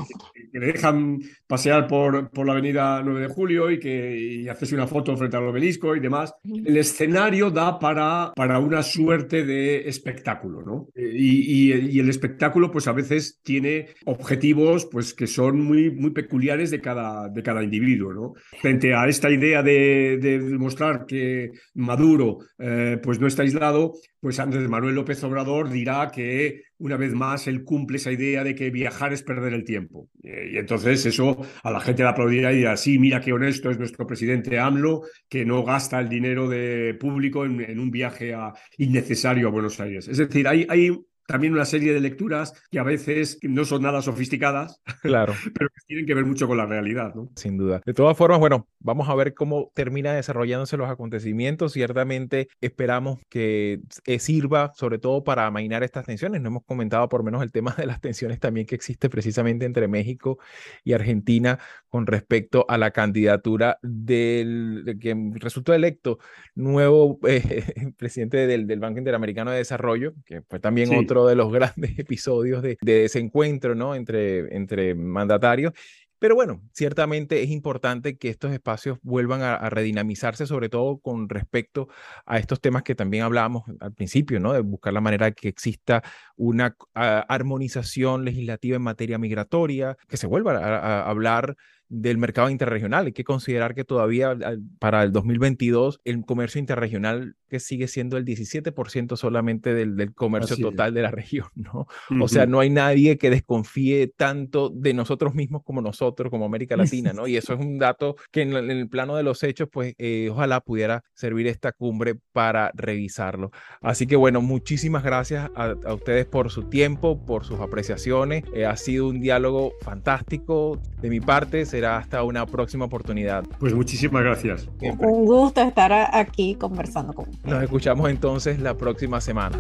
le 0.52 0.66
dejan 0.66 1.20
pasear 1.46 1.86
por, 1.86 2.30
por 2.30 2.46
la 2.46 2.52
avenida 2.52 3.02
9 3.02 3.20
de 3.20 3.28
julio 3.28 3.70
y 3.70 3.78
que 3.78 4.18
y 4.18 4.48
hacerse 4.48 4.74
una 4.74 4.86
foto 4.86 5.16
frente 5.16 5.36
al 5.36 5.46
obelisco 5.46 5.94
y 5.96 6.00
demás. 6.00 6.34
El 6.44 6.76
escenario 6.76 7.50
da 7.50 7.78
para, 7.78 8.32
para 8.34 8.58
una 8.58 8.82
suerte 8.82 9.44
de 9.44 9.88
espectáculo, 9.88 10.62
¿no? 10.62 10.88
Y, 10.96 11.70
y, 11.70 12.00
el 12.00 12.08
espectáculo, 12.08 12.70
pues 12.70 12.86
a 12.88 12.92
veces 12.92 13.40
tiene 13.42 13.88
objetivos 14.06 14.86
pues, 14.86 15.14
que 15.14 15.26
son 15.26 15.60
muy, 15.60 15.90
muy 15.90 16.10
peculiares 16.10 16.70
de 16.70 16.80
cada, 16.80 17.28
de 17.28 17.42
cada 17.42 17.62
individuo, 17.62 18.12
¿no? 18.12 18.34
Frente 18.60 18.94
a 18.94 19.06
esta 19.08 19.30
idea 19.30 19.62
de, 19.62 20.18
de 20.20 20.38
demostrar 20.38 21.06
que 21.06 21.50
Maduro 21.74 22.38
eh, 22.58 22.98
pues 23.02 23.20
no 23.20 23.26
está 23.26 23.42
aislado, 23.42 23.94
pues 24.20 24.38
Andrés 24.38 24.68
Manuel 24.68 24.94
López 24.94 25.22
Obrador 25.24 25.70
dirá 25.70 26.10
que 26.12 26.62
una 26.80 26.96
vez 26.96 27.12
más 27.12 27.46
él 27.46 27.62
cumple 27.62 27.98
esa 27.98 28.10
idea 28.10 28.42
de 28.42 28.54
que 28.54 28.70
viajar 28.70 29.12
es 29.12 29.22
perder 29.22 29.52
el 29.52 29.64
tiempo. 29.64 30.08
Eh, 30.22 30.52
y 30.54 30.58
entonces 30.58 31.04
eso 31.06 31.38
a 31.62 31.70
la 31.70 31.80
gente 31.80 32.02
le 32.02 32.08
aplaudirá 32.08 32.52
y 32.52 32.56
dirá, 32.56 32.76
sí, 32.76 32.98
mira 32.98 33.20
qué 33.20 33.32
honesto 33.32 33.70
es 33.70 33.78
nuestro 33.78 34.06
presidente 34.06 34.58
AMLO, 34.58 35.02
que 35.28 35.44
no 35.44 35.62
gasta 35.62 36.00
el 36.00 36.08
dinero 36.08 36.48
de 36.48 36.96
público 36.98 37.44
en, 37.44 37.78
un 37.78 37.90
viaje 37.90 38.34
innecesario 38.78 39.48
a 39.48 39.50
Buenos 39.50 39.78
Aires. 39.78 40.08
Es 40.08 40.16
decir, 40.16 40.48
hay, 40.48 40.66
hay 40.68 40.90
también 41.30 41.52
una 41.52 41.64
serie 41.64 41.92
de 41.92 42.00
lecturas 42.00 42.54
que 42.72 42.80
a 42.80 42.82
veces 42.82 43.38
no 43.42 43.64
son 43.64 43.82
nada 43.82 44.02
sofisticadas, 44.02 44.82
claro. 45.00 45.32
pero 45.54 45.68
que 45.68 45.80
tienen 45.86 46.04
que 46.04 46.14
ver 46.14 46.26
mucho 46.26 46.48
con 46.48 46.56
la 46.56 46.66
realidad. 46.66 47.14
¿no? 47.14 47.30
Sin 47.36 47.56
duda. 47.56 47.80
De 47.86 47.94
todas 47.94 48.16
formas, 48.16 48.40
bueno, 48.40 48.66
vamos 48.80 49.08
a 49.08 49.14
ver 49.14 49.32
cómo 49.34 49.70
termina 49.74 50.12
desarrollándose 50.12 50.76
los 50.76 50.90
acontecimientos. 50.90 51.72
Ciertamente 51.72 52.48
esperamos 52.60 53.20
que 53.28 53.80
eh, 54.06 54.18
sirva 54.18 54.72
sobre 54.74 54.98
todo 54.98 55.22
para 55.22 55.46
amainar 55.46 55.84
estas 55.84 56.04
tensiones. 56.04 56.40
No 56.40 56.48
hemos 56.48 56.64
comentado 56.64 57.08
por 57.08 57.22
menos 57.22 57.42
el 57.44 57.52
tema 57.52 57.74
de 57.78 57.86
las 57.86 58.00
tensiones 58.00 58.40
también 58.40 58.66
que 58.66 58.74
existe 58.74 59.08
precisamente 59.08 59.66
entre 59.66 59.86
México 59.86 60.38
y 60.82 60.94
Argentina 60.94 61.60
con 61.88 62.06
respecto 62.06 62.66
a 62.68 62.76
la 62.76 62.90
candidatura 62.90 63.78
del 63.82 64.82
de 64.84 64.98
que 64.98 65.16
resultó 65.34 65.74
electo 65.74 66.18
nuevo 66.56 67.20
eh, 67.26 67.92
presidente 67.96 68.46
del, 68.46 68.66
del, 68.66 68.80
Banco 68.80 68.98
Interamericano 68.98 69.50
de 69.50 69.58
Desarrollo, 69.58 70.14
que 70.24 70.42
fue 70.42 70.58
también 70.58 70.94
otro 70.96 71.19
de 71.26 71.36
los 71.36 71.52
grandes 71.52 71.98
episodios 71.98 72.62
de, 72.62 72.78
desencuentro 72.80 73.74
¿no? 73.74 73.94
entre, 73.94 74.54
entre 74.56 74.94
mandatarios. 74.94 75.72
Pero 76.20 76.34
bueno, 76.34 76.60
ciertamente 76.74 77.42
es 77.42 77.48
importante 77.48 78.18
que 78.18 78.28
estos 78.28 78.52
espacios 78.52 78.98
vuelvan 79.00 79.40
a, 79.40 79.70
redinamizarse, 79.70 80.46
sobre 80.46 80.68
todo 80.68 80.98
con 80.98 81.30
respecto 81.30 81.88
a 82.26 82.38
estos 82.38 82.60
temas 82.60 82.82
que 82.82 82.94
también 82.94 83.24
hablábamos 83.24 83.62
al 83.80 83.94
principio, 83.94 84.38
¿no? 84.38 84.52
De 84.52 84.60
buscar 84.60 84.92
la 84.92 85.00
manera 85.00 85.26
de 85.26 85.32
que 85.32 85.48
exista 85.48 86.02
una 86.36 86.76
armonización 86.92 88.26
legislativa 88.26 88.76
en 88.76 88.82
materia 88.82 89.16
migratoria, 89.16 89.96
que 90.08 90.18
se 90.18 90.26
vuelva 90.26 90.58
a, 90.58 91.08
hablar 91.08 91.56
del 91.90 92.16
mercado 92.18 92.48
interregional. 92.48 93.06
Hay 93.06 93.12
que 93.12 93.24
considerar 93.24 93.74
que 93.74 93.84
todavía 93.84 94.36
para 94.78 95.02
el 95.02 95.12
2022 95.12 96.00
el 96.04 96.24
comercio 96.24 96.60
interregional 96.60 97.36
que 97.48 97.58
sigue 97.58 97.88
siendo 97.88 98.16
el 98.16 98.24
17% 98.24 99.16
solamente 99.16 99.74
del, 99.74 99.96
del 99.96 100.14
comercio 100.14 100.56
total 100.56 100.94
de 100.94 101.02
la 101.02 101.10
región, 101.10 101.48
¿no? 101.56 101.86
O 102.20 102.28
sea, 102.28 102.46
no 102.46 102.60
hay 102.60 102.70
nadie 102.70 103.18
que 103.18 103.28
desconfíe 103.28 104.06
tanto 104.06 104.70
de 104.70 104.94
nosotros 104.94 105.34
mismos 105.34 105.62
como 105.64 105.82
nosotros, 105.82 106.30
como 106.30 106.44
América 106.46 106.76
Latina, 106.76 107.12
¿no? 107.12 107.26
Y 107.26 107.36
eso 107.36 107.52
es 107.52 107.60
un 107.60 107.78
dato 107.78 108.14
que 108.30 108.42
en, 108.42 108.54
el 108.54 108.88
plano 108.88 109.16
de 109.16 109.24
los 109.24 109.42
hechos, 109.42 109.68
pues 109.70 109.94
eh, 109.98 110.28
ojalá 110.30 110.60
pudiera 110.60 111.02
servir 111.12 111.48
esta 111.48 111.72
cumbre 111.72 112.14
para 112.32 112.70
revisarlo. 112.74 113.50
Así 113.80 114.06
que 114.06 114.14
bueno, 114.14 114.40
muchísimas 114.40 115.02
gracias 115.02 115.50
a, 115.56 115.74
ustedes 115.92 116.26
por 116.26 116.50
su 116.50 116.64
tiempo, 116.64 117.24
por 117.26 117.44
sus 117.44 117.58
apreciaciones. 117.58 118.44
Eh, 118.54 118.64
ha 118.64 118.76
sido 118.76 119.08
un 119.08 119.20
diálogo 119.20 119.72
fantástico. 119.80 120.80
De 121.02 121.10
mi 121.10 121.20
parte, 121.20 121.66
será 121.80 121.96
hasta 121.96 122.22
una 122.22 122.44
próxima 122.44 122.84
oportunidad. 122.84 123.42
Pues 123.58 123.72
muchísimas 123.72 124.22
gracias. 124.22 124.68
Un 124.82 125.24
gusto 125.24 125.62
estar 125.62 125.90
aquí 126.12 126.54
conversando 126.54 127.14
con 127.14 127.28
ustedes. 127.30 127.50
Nos 127.50 127.62
escuchamos 127.62 128.10
entonces 128.10 128.60
la 128.60 128.74
próxima 128.74 129.18
semana. 129.20 129.58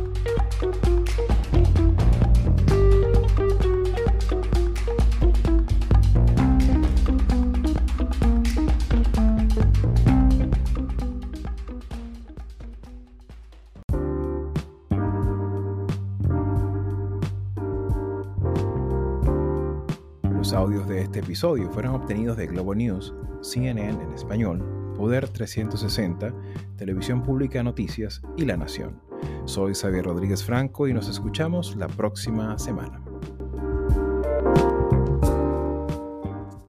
Audios 20.60 20.86
de 20.86 21.00
este 21.00 21.20
episodio 21.20 21.70
fueron 21.70 21.94
obtenidos 21.94 22.36
de 22.36 22.46
Globo 22.46 22.74
News, 22.74 23.14
CNN 23.40 24.02
en 24.02 24.12
español, 24.12 24.92
Poder 24.94 25.26
360, 25.26 26.34
Televisión 26.76 27.22
Pública 27.22 27.62
Noticias 27.62 28.20
y 28.36 28.44
La 28.44 28.58
Nación. 28.58 29.00
Soy 29.46 29.74
Xavier 29.74 30.04
Rodríguez 30.04 30.44
Franco 30.44 30.86
y 30.86 30.92
nos 30.92 31.08
escuchamos 31.08 31.76
la 31.76 31.88
próxima 31.88 32.58
semana. 32.58 33.02